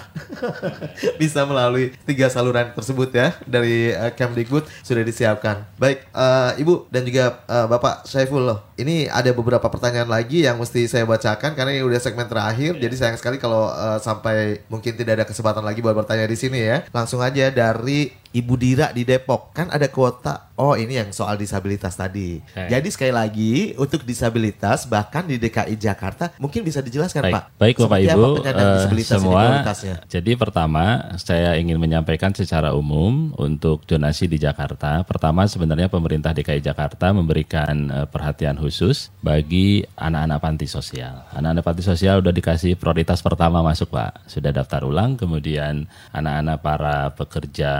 bisa 1.21 1.45
melalui 1.45 1.93
tiga 2.09 2.25
saluran 2.25 2.73
tersebut 2.73 3.13
ya 3.13 3.37
dari 3.45 3.93
uh, 3.93 4.09
Kemdikbud 4.09 4.65
sudah 4.81 5.05
disiapkan. 5.05 5.69
Baik, 5.77 6.09
uh, 6.09 6.57
Ibu 6.57 6.89
dan 6.89 7.05
juga 7.05 7.45
uh, 7.45 7.69
Bapak 7.69 8.09
Syaiful 8.09 8.49
loh. 8.49 8.65
Ini 8.81 9.13
ada 9.13 9.29
beberapa 9.29 9.69
pertanyaan 9.69 10.09
lagi 10.09 10.41
yang 10.41 10.57
mesti 10.57 10.89
saya 10.89 11.05
bacakan 11.05 11.53
karena 11.53 11.77
ini 11.77 11.85
udah 11.85 12.01
segmen 12.01 12.25
terakhir. 12.25 12.81
Jadi 12.81 12.95
sayang 12.97 13.21
sekali 13.21 13.37
kalau 13.37 13.69
uh, 13.69 14.01
sampai 14.01 14.65
mungkin 14.73 14.97
tidak 14.97 15.21
ada 15.21 15.25
kesempatan 15.29 15.61
lagi 15.61 15.85
buat 15.85 15.93
bertanya 15.93 16.25
di 16.25 16.33
sini 16.33 16.65
ya. 16.65 16.81
Langsung 16.89 17.21
aja 17.21 17.53
dari 17.53 18.09
Ibu 18.29 18.53
Dira 18.61 18.93
di 18.93 19.01
Depok 19.01 19.57
kan 19.57 19.73
ada 19.73 19.89
kuota. 19.89 20.53
Oh 20.53 20.77
ini 20.77 21.01
yang 21.01 21.09
soal 21.09 21.33
disabilitas 21.39 21.97
tadi. 21.97 22.37
Okay. 22.45 22.69
Jadi 22.69 22.87
sekali 22.93 23.13
lagi 23.15 23.53
untuk 23.73 24.05
disabilitas 24.05 24.85
bahkan 24.85 25.25
di 25.25 25.41
DKI 25.41 25.73
Jakarta 25.79 26.29
mungkin 26.37 26.61
bisa 26.61 26.83
dijelaskan 26.83 27.25
Baik. 27.25 27.33
Pak. 27.33 27.43
Baik 27.57 27.75
Bapak 27.81 27.99
Ibu 28.05 28.23
uh, 28.45 28.85
semua. 29.01 29.65
Jadi 30.05 30.31
pertama 30.37 31.15
saya 31.17 31.57
ingin 31.57 31.81
menyampaikan 31.81 32.29
secara 32.35 32.77
umum 32.77 33.33
untuk 33.39 33.87
donasi 33.89 34.29
di 34.29 34.37
Jakarta. 34.37 35.01
Pertama 35.09 35.49
sebenarnya 35.49 35.89
pemerintah 35.89 36.29
DKI 36.29 36.61
Jakarta 36.61 37.09
memberikan 37.09 37.89
uh, 37.89 38.05
perhatian 38.05 38.61
khusus 38.61 39.09
bagi 39.25 39.81
anak-anak 39.97 40.37
panti 40.37 40.67
sosial. 40.69 41.25
Anak-anak 41.33 41.65
panti 41.65 41.81
sosial 41.81 42.21
sudah 42.21 42.35
dikasih 42.35 42.77
prioritas 42.77 43.25
pertama 43.25 43.65
masuk 43.65 43.89
Pak. 43.89 44.29
Sudah 44.29 44.53
daftar 44.53 44.85
ulang 44.85 45.17
kemudian 45.17 45.89
anak-anak 46.13 46.57
para 46.61 46.97
pekerja 47.15 47.73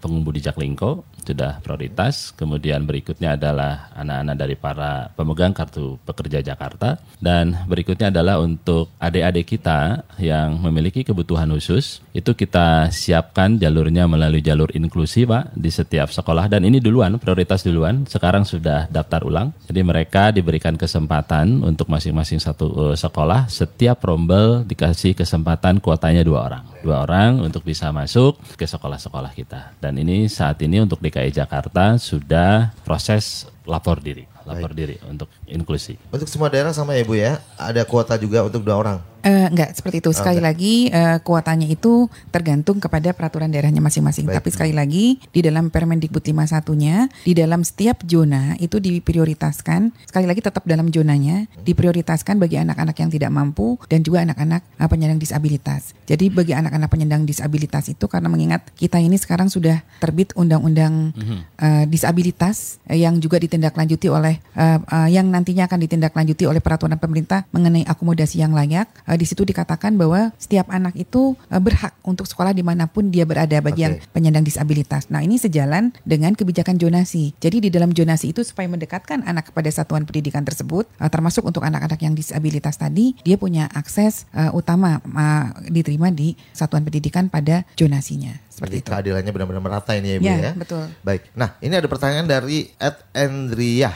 pengemudi 0.00 0.40
Jaklingko 0.42 1.04
sudah 1.26 1.58
prioritas. 1.60 2.30
Kemudian 2.32 2.86
berikutnya 2.86 3.34
adalah 3.34 3.90
anak-anak 3.98 4.36
dari 4.38 4.54
para 4.54 5.10
pemegang 5.18 5.52
kartu 5.52 5.98
pekerja 6.06 6.40
Jakarta 6.40 6.96
dan 7.18 7.66
berikutnya 7.66 8.14
adalah 8.14 8.38
untuk 8.38 8.94
adik-adik 9.02 9.58
kita 9.58 10.06
yang 10.22 10.56
memiliki 10.62 11.02
kebutuhan 11.02 11.50
khusus 11.52 12.00
itu 12.16 12.32
kita 12.32 12.88
siapkan 12.88 13.60
jalurnya 13.60 14.08
melalui 14.08 14.40
jalur 14.40 14.72
inklusi 14.72 15.28
Pak 15.28 15.52
di 15.52 15.68
setiap 15.68 16.08
sekolah 16.08 16.48
dan 16.48 16.64
ini 16.64 16.80
duluan 16.80 17.18
prioritas 17.20 17.66
duluan 17.66 18.08
sekarang 18.08 18.46
sudah 18.48 18.88
daftar 18.88 19.26
ulang. 19.26 19.52
Jadi 19.68 19.80
mereka 19.82 20.32
diberikan 20.32 20.78
kesempatan 20.78 21.60
untuk 21.60 21.90
masing-masing 21.92 22.40
satu 22.40 22.66
uh, 22.72 22.96
sekolah 22.96 23.50
setiap 23.50 24.00
rombel 24.06 24.64
dikasih 24.64 25.12
kesempatan 25.12 25.82
kuotanya 25.82 26.22
dua 26.24 26.48
orang. 26.48 26.64
Dua 26.80 27.02
orang 27.02 27.42
untuk 27.42 27.66
bisa 27.66 27.90
masuk 27.90 28.38
ke 28.54 28.64
sekolah-sekolah 28.64 29.32
kita. 29.34 29.74
Dan 29.82 29.98
ini 29.98 30.30
saat 30.30 30.60
ini 30.62 30.78
untuk 30.80 31.02
DKI 31.16 31.32
Jakarta 31.32 31.96
sudah 31.96 32.76
proses 32.84 33.48
lapor 33.64 34.04
diri, 34.04 34.28
lapor 34.44 34.76
Baik. 34.76 34.76
diri 34.76 34.96
untuk 35.08 35.32
inklusi. 35.48 35.96
Untuk 36.12 36.28
semua 36.28 36.52
daerah 36.52 36.76
sama 36.76 36.92
ya 36.92 37.08
Bu 37.08 37.16
ya, 37.16 37.40
ada 37.56 37.80
kuota 37.88 38.20
juga 38.20 38.44
untuk 38.44 38.60
dua 38.60 38.76
orang. 38.76 38.98
Uh, 39.26 39.50
enggak 39.50 39.74
seperti 39.74 39.98
itu. 39.98 40.14
Sekali 40.14 40.38
okay. 40.38 40.46
lagi 40.46 40.74
uh, 40.94 41.18
kuotanya 41.18 41.66
itu 41.66 42.06
tergantung 42.30 42.78
kepada 42.78 43.10
peraturan 43.10 43.50
daerahnya 43.50 43.82
masing-masing. 43.82 44.30
Tapi 44.30 44.54
sekali 44.54 44.70
lagi 44.70 45.18
di 45.18 45.42
dalam 45.42 45.66
Permendikbud 45.66 46.22
51-nya 46.22 47.10
di 47.26 47.34
dalam 47.34 47.66
setiap 47.66 48.06
zona 48.06 48.54
itu 48.62 48.78
diprioritaskan. 48.78 49.90
Sekali 50.06 50.30
lagi 50.30 50.46
tetap 50.46 50.62
dalam 50.62 50.94
zonanya 50.94 51.50
diprioritaskan 51.58 52.38
bagi 52.38 52.62
anak-anak 52.62 52.94
yang 53.02 53.10
tidak 53.10 53.34
mampu 53.34 53.74
dan 53.90 54.06
juga 54.06 54.22
anak-anak 54.22 54.62
uh, 54.78 54.86
penyandang 54.86 55.18
disabilitas. 55.18 55.90
Jadi 56.06 56.30
bagi 56.30 56.54
anak-anak 56.54 56.86
penyandang 56.86 57.26
disabilitas 57.26 57.90
itu 57.90 58.06
karena 58.06 58.30
mengingat 58.30 58.62
kita 58.78 59.02
ini 59.02 59.18
sekarang 59.18 59.50
sudah 59.50 59.82
terbit 59.98 60.30
undang-undang 60.38 61.10
uh, 61.58 61.82
disabilitas 61.90 62.78
yang 62.86 63.18
juga 63.18 63.42
ditindaklanjuti 63.42 64.06
oleh 64.06 64.38
uh, 64.54 64.78
uh, 64.86 65.08
yang 65.10 65.26
nantinya 65.34 65.66
akan 65.66 65.82
ditindaklanjuti 65.82 66.46
oleh 66.46 66.62
peraturan 66.62 66.94
pemerintah 66.94 67.42
mengenai 67.50 67.82
akomodasi 67.90 68.38
yang 68.38 68.54
layak. 68.54 68.86
Uh, 69.02 69.15
di 69.16 69.26
situ 69.26 69.42
dikatakan 69.42 69.96
bahwa 69.96 70.30
setiap 70.36 70.68
anak 70.70 70.94
itu 70.94 71.34
uh, 71.50 71.60
berhak 71.60 71.96
untuk 72.04 72.28
sekolah 72.28 72.52
di 72.52 72.62
mana 72.62 72.86
pun 72.86 73.08
dia 73.10 73.24
berada 73.24 73.58
bagi 73.58 73.82
okay. 73.82 73.84
yang 73.84 73.94
penyandang 74.12 74.44
disabilitas. 74.46 75.08
Nah 75.10 75.24
ini 75.24 75.40
sejalan 75.40 75.90
dengan 76.06 76.36
kebijakan 76.36 76.78
jonasi. 76.78 77.34
Jadi 77.42 77.66
di 77.66 77.70
dalam 77.72 77.90
jonasi 77.90 78.30
itu 78.30 78.44
supaya 78.46 78.70
mendekatkan 78.70 79.26
anak 79.26 79.50
kepada 79.50 79.68
satuan 79.72 80.06
pendidikan 80.06 80.46
tersebut, 80.46 80.86
uh, 81.02 81.10
termasuk 81.10 81.42
untuk 81.42 81.66
anak-anak 81.66 81.98
yang 82.00 82.14
disabilitas 82.14 82.78
tadi, 82.78 83.18
dia 83.26 83.34
punya 83.40 83.66
akses 83.74 84.28
uh, 84.36 84.54
utama 84.54 85.02
uh, 85.02 85.50
diterima 85.66 86.14
di 86.14 86.38
satuan 86.54 86.86
pendidikan 86.86 87.26
pada 87.26 87.66
jonasinya. 87.74 88.45
Seperti 88.56 88.80
Jadi 88.80 88.88
itu. 88.88 88.88
keadilannya 88.88 89.32
benar-benar 89.36 89.60
merata 89.60 89.92
ini 89.92 90.16
ya, 90.16 90.16
Bu 90.16 90.24
ya, 90.24 90.36
ya. 90.40 90.52
betul. 90.56 90.88
Baik. 91.04 91.28
Nah, 91.36 91.60
ini 91.60 91.76
ada 91.76 91.84
pertanyaan 91.92 92.24
dari 92.24 92.72
Ed 92.80 92.96
Endria 93.12 93.92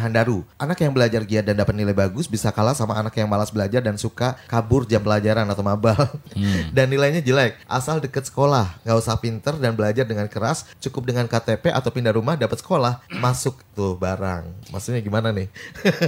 Handaru. 0.00 0.40
Anak 0.56 0.80
yang 0.80 0.96
belajar 0.96 1.20
giat 1.28 1.44
dan 1.44 1.60
dapat 1.60 1.76
nilai 1.76 1.92
bagus 1.92 2.24
bisa 2.24 2.48
kalah 2.48 2.72
sama 2.72 2.96
anak 2.96 3.12
yang 3.20 3.28
malas 3.28 3.52
belajar 3.52 3.84
dan 3.84 4.00
suka 4.00 4.40
kabur 4.48 4.88
jam 4.88 5.04
pelajaran 5.04 5.44
atau 5.44 5.60
mabal. 5.60 6.08
Hmm. 6.32 6.72
dan 6.76 6.88
nilainya 6.88 7.20
jelek. 7.20 7.60
Asal 7.68 8.00
deket 8.00 8.24
sekolah, 8.24 8.80
nggak 8.88 8.96
usah 8.96 9.20
pinter 9.20 9.52
dan 9.60 9.76
belajar 9.76 10.08
dengan 10.08 10.32
keras, 10.32 10.64
cukup 10.80 11.12
dengan 11.12 11.28
KTP 11.28 11.68
atau 11.68 11.92
pindah 11.92 12.16
rumah 12.16 12.40
dapat 12.40 12.64
sekolah, 12.64 13.04
masuk 13.20 13.60
tuh 13.76 14.00
barang. 14.00 14.72
Maksudnya 14.72 15.04
gimana 15.04 15.28
nih? 15.28 15.52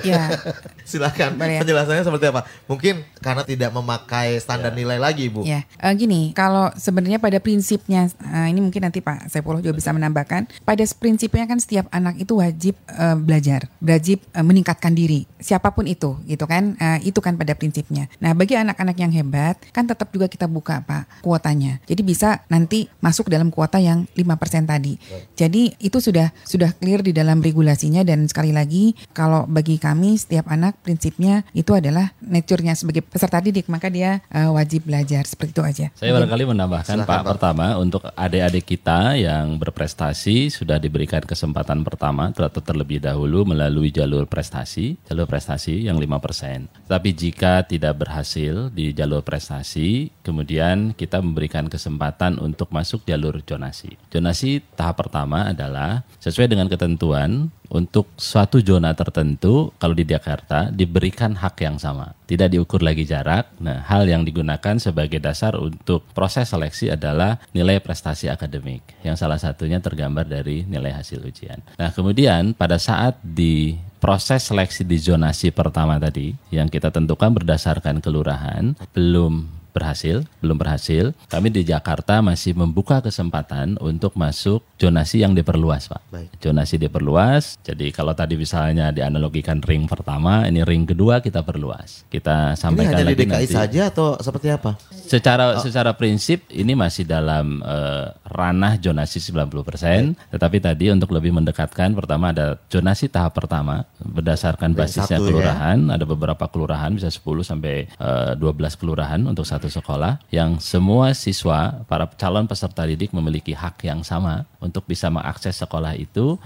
Ya. 0.00 0.32
Silakan 0.88 1.36
ya. 1.36 1.60
penjelasannya 1.60 2.08
seperti 2.08 2.32
apa? 2.32 2.48
Mungkin 2.64 3.04
karena 3.20 3.44
tidak 3.44 3.68
memakai 3.76 4.40
standar 4.40 4.72
ya. 4.72 4.78
nilai 4.80 4.96
lagi, 4.96 5.28
Bu. 5.28 5.44
Ya. 5.44 5.68
Uh, 5.76 5.92
gini, 5.92 6.32
kalau 6.32 6.72
sebenarnya 6.78 7.20
pada 7.20 7.36
prinsip 7.36 7.65
prinsipnya 7.66 8.06
uh, 8.22 8.46
ini 8.46 8.62
mungkin 8.62 8.86
nanti 8.86 9.02
Pak 9.02 9.26
Saifullah 9.26 9.58
juga 9.58 9.74
bisa 9.74 9.90
menambahkan 9.90 10.46
pada 10.62 10.84
prinsipnya 10.86 11.50
kan 11.50 11.58
setiap 11.58 11.90
anak 11.90 12.14
itu 12.22 12.38
wajib 12.38 12.78
uh, 12.94 13.18
belajar 13.18 13.66
wajib 13.82 14.22
uh, 14.38 14.46
meningkatkan 14.46 14.94
diri 14.94 15.26
siapa 15.42 15.74
pun 15.74 15.82
itu 15.90 16.14
gitu 16.30 16.46
kan? 16.46 16.78
Uh, 16.78 17.02
itu 17.02 17.18
kan 17.18 17.34
pada 17.34 17.58
prinsipnya. 17.58 18.06
Nah 18.22 18.38
bagi 18.38 18.54
anak-anak 18.54 18.94
yang 19.02 19.10
hebat 19.10 19.58
kan 19.74 19.82
tetap 19.82 20.14
juga 20.14 20.30
kita 20.30 20.46
buka 20.46 20.78
Pak 20.86 21.26
kuotanya. 21.26 21.82
Jadi 21.90 22.06
bisa 22.06 22.46
nanti 22.46 22.86
masuk 23.02 23.26
dalam 23.26 23.50
kuota 23.50 23.82
yang 23.82 24.06
5% 24.14 24.70
tadi. 24.70 24.94
Jadi 25.34 25.74
itu 25.82 25.98
sudah 25.98 26.30
sudah 26.46 26.70
clear 26.70 27.02
di 27.02 27.10
dalam 27.10 27.42
regulasinya 27.42 28.06
dan 28.06 28.30
sekali 28.30 28.54
lagi 28.54 28.94
kalau 29.10 29.42
bagi 29.50 29.82
kami 29.82 30.14
setiap 30.14 30.46
anak 30.54 30.78
prinsipnya 30.86 31.42
itu 31.50 31.74
adalah 31.74 32.14
nature-nya. 32.22 32.78
Sebagai 32.78 33.02
peserta 33.02 33.42
didik 33.42 33.66
maka 33.66 33.90
dia 33.90 34.22
uh, 34.30 34.54
wajib 34.54 34.86
belajar. 34.86 35.26
Seperti 35.26 35.50
itu 35.50 35.62
aja. 35.66 35.86
Saya 35.98 36.14
barangkali 36.14 36.42
menambahkan 36.46 37.02
Pak. 37.02 37.22
pertama 37.26 37.55
pertama 37.56 37.80
untuk 37.80 38.04
adik-adik 38.12 38.76
kita 38.76 39.16
yang 39.16 39.56
berprestasi 39.56 40.52
sudah 40.52 40.76
diberikan 40.76 41.24
kesempatan 41.24 41.80
pertama 41.88 42.28
atau 42.28 42.60
terlebih 42.60 43.00
dahulu 43.00 43.48
melalui 43.48 43.88
jalur 43.88 44.28
prestasi, 44.28 45.00
jalur 45.08 45.24
prestasi 45.24 45.88
yang 45.88 45.96
5%. 45.96 46.68
Tapi 46.84 47.16
jika 47.16 47.64
tidak 47.64 48.04
berhasil 48.04 48.68
di 48.76 48.92
jalur 48.92 49.24
prestasi, 49.24 50.12
kemudian 50.20 50.92
kita 50.92 51.24
memberikan 51.24 51.64
kesempatan 51.72 52.36
untuk 52.44 52.68
masuk 52.68 53.08
jalur 53.08 53.40
jonasi. 53.40 53.96
Jonasi 54.12 54.60
tahap 54.76 55.00
pertama 55.00 55.48
adalah 55.48 56.04
sesuai 56.20 56.52
dengan 56.52 56.68
ketentuan 56.68 57.48
untuk 57.70 58.10
suatu 58.18 58.62
zona 58.62 58.92
tertentu 58.92 59.72
kalau 59.76 59.94
di 59.96 60.06
Jakarta 60.06 60.70
diberikan 60.70 61.34
hak 61.34 61.56
yang 61.62 61.76
sama. 61.76 62.14
Tidak 62.26 62.50
diukur 62.50 62.82
lagi 62.82 63.06
jarak. 63.06 63.54
Nah, 63.62 63.86
hal 63.86 64.06
yang 64.10 64.26
digunakan 64.26 64.76
sebagai 64.82 65.22
dasar 65.22 65.54
untuk 65.54 66.02
proses 66.10 66.50
seleksi 66.50 66.90
adalah 66.90 67.38
nilai 67.54 67.78
prestasi 67.78 68.26
akademik 68.26 68.82
yang 69.06 69.14
salah 69.14 69.38
satunya 69.38 69.78
tergambar 69.78 70.26
dari 70.26 70.66
nilai 70.66 70.90
hasil 70.94 71.22
ujian. 71.22 71.62
Nah, 71.78 71.94
kemudian 71.94 72.54
pada 72.54 72.78
saat 72.82 73.18
di 73.22 73.78
proses 74.02 74.46
seleksi 74.46 74.86
di 74.86 74.98
zonasi 75.00 75.50
pertama 75.50 75.98
tadi 75.98 76.34
yang 76.52 76.70
kita 76.70 76.92
tentukan 76.94 77.32
berdasarkan 77.32 77.98
kelurahan 77.98 78.76
belum 78.94 79.65
berhasil, 79.76 80.24
belum 80.40 80.56
berhasil. 80.56 81.12
Kami 81.28 81.52
di 81.52 81.68
Jakarta 81.68 82.24
masih 82.24 82.56
membuka 82.56 83.04
kesempatan 83.04 83.76
untuk 83.84 84.16
masuk 84.16 84.64
zonasi 84.80 85.20
yang 85.20 85.36
diperluas, 85.36 85.92
Pak. 85.92 86.02
Baik. 86.08 86.28
Zonasi 86.40 86.80
diperluas. 86.80 87.60
Jadi 87.60 87.92
kalau 87.92 88.16
tadi 88.16 88.40
misalnya 88.40 88.88
dianalogikan 88.88 89.60
ring 89.60 89.84
pertama, 89.84 90.48
ini 90.48 90.64
ring 90.64 90.88
kedua 90.88 91.20
kita 91.20 91.44
perluas. 91.44 92.08
Kita 92.08 92.56
Ini 92.56 92.60
sampaikan 92.60 93.04
hanya 93.04 93.12
di 93.12 93.12
lagi 93.12 93.20
DKI 93.28 93.44
nanti. 93.44 93.52
saja 93.52 93.82
atau 93.92 94.16
seperti 94.16 94.48
apa? 94.48 94.80
Secara 94.88 95.60
secara 95.60 95.92
prinsip 95.92 96.48
ini 96.48 96.72
masih 96.72 97.04
dalam 97.04 97.60
eh, 97.60 98.06
ranah 98.32 98.80
zonasi 98.80 99.20
90%, 99.20 100.32
tetapi 100.32 100.56
tadi 100.62 100.88
untuk 100.88 101.12
lebih 101.12 101.36
mendekatkan 101.36 101.92
pertama 101.92 102.32
ada 102.32 102.56
zonasi 102.72 103.10
tahap 103.12 103.36
pertama 103.36 103.84
berdasarkan 104.00 104.72
Ring 104.72 104.78
basisnya 104.78 105.18
satu 105.18 105.26
ya. 105.26 105.28
kelurahan, 105.30 105.78
ada 105.92 106.04
beberapa 106.06 106.44
kelurahan 106.48 106.90
bisa 106.94 107.10
10 107.10 107.22
sampai 107.44 107.90
eh, 107.90 108.32
12 108.38 108.80
kelurahan 108.80 109.20
untuk 109.26 109.44
satu 109.44 109.65
sekolah 109.68 110.22
yang 110.32 110.58
semua 110.58 111.12
siswa 111.12 111.84
para 111.86 112.08
calon 112.16 112.48
peserta 112.48 112.86
didik 112.88 113.12
memiliki 113.12 113.52
hak 113.52 113.84
yang 113.84 114.00
sama 114.00 114.48
untuk 114.58 114.88
bisa 114.88 115.12
mengakses 115.12 115.58
sekolah 115.58 115.94
itu. 115.98 116.40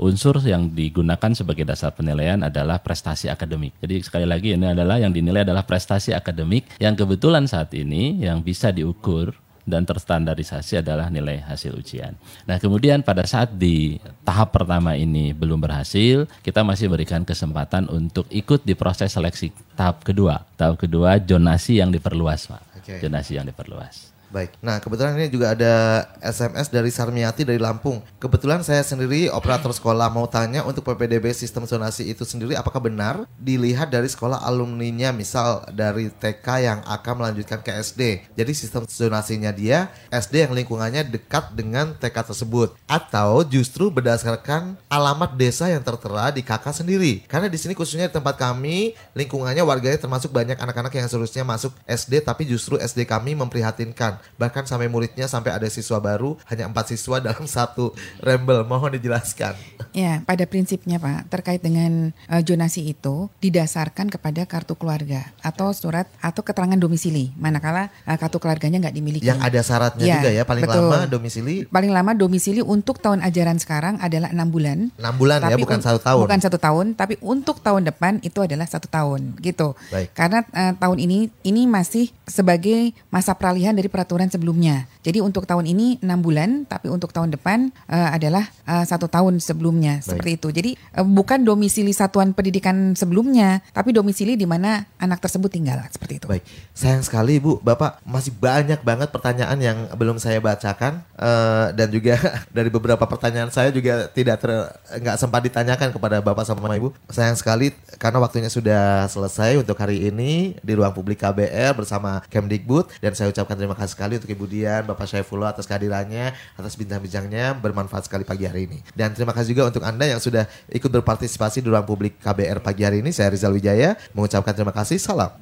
Unsur 0.00 0.40
yang 0.42 0.72
digunakan 0.72 1.30
sebagai 1.36 1.68
dasar 1.68 1.92
penilaian 1.92 2.40
adalah 2.42 2.80
prestasi 2.80 3.28
akademik. 3.28 3.76
Jadi 3.78 4.02
sekali 4.02 4.26
lagi 4.26 4.56
ini 4.56 4.70
adalah 4.70 4.98
yang 4.98 5.12
dinilai 5.12 5.44
adalah 5.44 5.66
prestasi 5.66 6.16
akademik 6.16 6.66
yang 6.80 6.96
kebetulan 6.96 7.44
saat 7.44 7.70
ini 7.76 8.24
yang 8.24 8.40
bisa 8.40 8.72
diukur 8.72 9.36
dan 9.64 9.84
terstandarisasi 9.84 10.84
adalah 10.84 11.08
nilai 11.08 11.40
hasil 11.44 11.74
ujian. 11.74 12.14
Nah, 12.44 12.60
kemudian 12.60 13.00
pada 13.00 13.24
saat 13.24 13.52
di 13.56 13.98
tahap 14.22 14.52
pertama 14.54 14.94
ini 14.94 15.32
belum 15.32 15.60
berhasil, 15.60 16.28
kita 16.44 16.62
masih 16.62 16.92
berikan 16.92 17.24
kesempatan 17.24 17.88
untuk 17.90 18.28
ikut 18.30 18.62
di 18.62 18.76
proses 18.76 19.12
seleksi 19.12 19.50
tahap 19.74 20.04
kedua. 20.04 20.44
Tahap 20.54 20.78
kedua 20.78 21.18
zonasi 21.18 21.80
yang 21.82 21.90
diperluas, 21.90 22.48
Pak. 22.48 22.62
Oke. 22.80 22.92
Zonasi 23.02 23.40
yang 23.40 23.48
diperluas. 23.48 24.13
Baik. 24.34 24.58
Nah, 24.58 24.82
kebetulan 24.82 25.14
ini 25.14 25.30
juga 25.30 25.54
ada 25.54 26.02
SMS 26.18 26.66
dari 26.66 26.90
Sarmiati 26.90 27.46
dari 27.46 27.62
Lampung. 27.62 28.02
Kebetulan 28.18 28.66
saya 28.66 28.82
sendiri 28.82 29.30
operator 29.30 29.70
sekolah 29.70 30.10
mau 30.10 30.26
tanya 30.26 30.66
untuk 30.66 30.82
PPDB 30.82 31.30
sistem 31.30 31.70
zonasi 31.70 32.10
itu 32.10 32.26
sendiri 32.26 32.58
apakah 32.58 32.82
benar 32.82 33.30
dilihat 33.38 33.94
dari 33.94 34.10
sekolah 34.10 34.42
alumninya 34.42 35.14
misal 35.14 35.62
dari 35.70 36.10
TK 36.10 36.46
yang 36.66 36.78
akan 36.82 37.14
melanjutkan 37.22 37.62
ke 37.62 37.78
SD. 37.78 38.34
Jadi 38.34 38.52
sistem 38.58 38.82
zonasinya 38.90 39.54
dia 39.54 39.94
SD 40.10 40.50
yang 40.50 40.52
lingkungannya 40.58 41.06
dekat 41.06 41.54
dengan 41.54 41.94
TK 41.94 42.34
tersebut 42.34 42.74
atau 42.90 43.46
justru 43.46 43.86
berdasarkan 43.86 44.74
alamat 44.90 45.38
desa 45.38 45.70
yang 45.70 45.86
tertera 45.86 46.34
di 46.34 46.42
KK 46.42 46.82
sendiri. 46.82 47.22
Karena 47.30 47.46
di 47.46 47.54
sini 47.54 47.78
khususnya 47.78 48.10
di 48.10 48.14
tempat 48.18 48.34
kami 48.34 48.98
lingkungannya 49.14 49.62
warganya 49.62 50.02
termasuk 50.02 50.34
banyak 50.34 50.58
anak-anak 50.58 50.90
yang 50.90 51.06
seharusnya 51.06 51.46
masuk 51.46 51.70
SD 51.86 52.18
tapi 52.26 52.42
justru 52.50 52.82
SD 52.82 53.06
kami 53.06 53.38
memprihatinkan. 53.38 54.23
Bahkan 54.34 54.64
sampai 54.64 54.86
muridnya 54.86 55.24
sampai 55.24 55.50
ada 55.50 55.66
siswa 55.66 55.96
baru 55.96 56.36
hanya 56.46 56.66
empat 56.66 56.90
siswa 56.90 57.18
dalam 57.18 57.46
satu 57.46 57.90
rembel. 58.18 58.62
Mohon 58.64 58.96
dijelaskan. 58.96 59.54
Ya, 59.90 60.22
pada 60.22 60.44
prinsipnya 60.44 60.98
Pak, 60.98 61.30
terkait 61.30 61.60
dengan 61.60 62.10
zonasi 62.42 62.90
itu 62.90 63.30
didasarkan 63.38 64.10
kepada 64.10 64.42
kartu 64.44 64.74
keluarga 64.74 65.30
atau 65.40 65.70
surat 65.70 66.06
atau 66.18 66.40
keterangan 66.40 66.74
domisili. 66.74 67.30
Manakala 67.34 67.90
eh, 68.02 68.14
kartu 68.14 68.38
keluarganya 68.38 68.78
nggak 68.80 68.94
dimiliki. 68.94 69.24
Yang 69.26 69.40
ada 69.40 69.60
syaratnya 69.60 70.04
Ya, 70.04 70.14
juga 70.18 70.30
ya 70.30 70.42
paling 70.44 70.64
betul. 70.64 70.84
lama 70.86 71.06
domisili 71.06 71.56
Paling 71.66 71.90
lama 71.90 72.12
domisili 72.12 72.60
untuk 72.60 72.98
tahun 72.98 73.22
ajaran 73.22 73.58
sekarang 73.58 73.94
adalah 73.98 74.30
enam 74.30 74.48
bulan. 74.48 74.90
6 74.94 75.14
bulan 75.14 75.38
ya 75.44 75.56
bukan 75.56 75.78
un- 75.78 75.84
satu 75.84 75.98
tahun. 75.98 76.22
Bukan 76.26 76.40
satu 76.40 76.58
tahun, 76.58 76.86
tapi 76.94 77.14
untuk 77.20 77.58
tahun 77.58 77.82
depan 77.84 78.12
itu 78.20 78.38
adalah 78.38 78.64
satu 78.64 78.86
tahun, 78.86 79.34
gitu. 79.40 79.74
Baik. 79.90 80.14
Karena 80.14 80.46
eh, 80.46 80.72
tahun 80.74 80.98
ini 81.00 81.18
ini 81.42 81.66
masih 81.66 82.14
sebagai 82.24 82.94
masa 83.08 83.34
peralihan 83.34 83.74
dari 83.74 83.86
peraturan 83.86 84.13
sebelumnya. 84.30 84.86
Jadi 85.02 85.20
untuk 85.20 85.44
tahun 85.44 85.66
ini 85.68 86.00
enam 86.02 86.20
bulan, 86.20 86.64
tapi 86.68 86.90
untuk 86.90 87.10
tahun 87.10 87.34
depan 87.34 87.72
eh, 87.90 88.08
adalah 88.14 88.46
eh, 88.66 88.84
satu 88.84 89.10
tahun 89.10 89.38
sebelumnya, 89.42 90.00
seperti 90.00 90.38
itu. 90.38 90.48
Jadi 90.54 90.70
eh, 90.76 91.06
bukan 91.06 91.42
domisili 91.42 91.90
satuan 91.90 92.32
pendidikan 92.32 92.94
sebelumnya, 92.94 93.62
tapi 93.74 93.90
domisili 93.90 94.38
di 94.38 94.44
mana 94.44 94.84
anak 94.98 95.22
tersebut 95.22 95.50
tinggal, 95.50 95.82
seperti 95.90 96.22
itu. 96.22 96.26
Baik, 96.28 96.44
sayang 96.72 97.02
sekali 97.02 97.38
Bu, 97.38 97.58
Bapak 97.60 98.02
masih 98.04 98.32
banyak 98.34 98.80
banget 98.82 99.08
pertanyaan 99.10 99.58
yang 99.60 99.78
belum 99.96 100.18
saya 100.18 100.38
bacakan 100.38 101.04
Eh, 101.14 101.66
dan 101.78 101.88
juga 101.94 102.18
dari 102.56 102.68
beberapa 102.68 103.06
pertanyaan 103.06 103.48
saya 103.48 103.70
juga 103.70 104.10
tidak 104.10 104.42
ter 104.42 104.50
nggak 104.98 105.16
sempat 105.16 105.40
ditanyakan 105.46 105.88
kepada 105.94 106.18
Bapak 106.18 106.42
sama 106.42 106.74
Ibu. 106.74 106.90
Sayang 107.08 107.38
sekali 107.38 107.70
karena 108.02 108.18
waktunya 108.18 108.50
sudah 108.50 109.06
selesai 109.06 109.62
untuk 109.62 109.78
hari 109.78 110.10
ini 110.10 110.58
di 110.58 110.72
ruang 110.74 110.90
publik 110.90 111.22
KBR 111.22 111.72
bersama 111.78 112.20
Kemdikbud 112.26 112.98
dan 112.98 113.14
saya 113.14 113.30
ucapkan 113.30 113.54
terima 113.54 113.78
kasih 113.78 113.94
sekali 114.04 114.20
untuk 114.20 114.36
Ibu 114.36 114.44
Dian, 114.44 114.82
Bapak 114.84 115.08
Syaifullah 115.08 115.56
atas 115.56 115.64
kehadirannya, 115.64 116.36
atas 116.60 116.76
bincang-bincangnya 116.76 117.56
bermanfaat 117.56 118.04
sekali 118.04 118.28
pagi 118.28 118.44
hari 118.44 118.68
ini. 118.68 118.84
Dan 118.92 119.16
terima 119.16 119.32
kasih 119.32 119.56
juga 119.56 119.72
untuk 119.72 119.80
Anda 119.80 120.04
yang 120.04 120.20
sudah 120.20 120.44
ikut 120.68 120.92
berpartisipasi 120.92 121.64
di 121.64 121.72
ruang 121.72 121.88
publik 121.88 122.20
KBR 122.20 122.60
pagi 122.60 122.84
hari 122.84 123.00
ini. 123.00 123.16
Saya 123.16 123.32
Rizal 123.32 123.56
Wijaya 123.56 123.96
mengucapkan 124.12 124.52
terima 124.52 124.76
kasih. 124.76 125.00
Salam. 125.00 125.32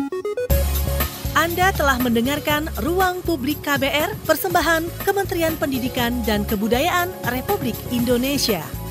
Anda 1.35 1.75
telah 1.75 1.99
mendengarkan 1.99 2.71
Ruang 2.87 3.19
Publik 3.27 3.67
KBR, 3.67 4.15
persembahan 4.29 4.87
Kementerian 5.03 5.59
Pendidikan 5.59 6.23
dan 6.23 6.47
Kebudayaan 6.47 7.11
Republik 7.35 7.75
Indonesia. 7.91 8.82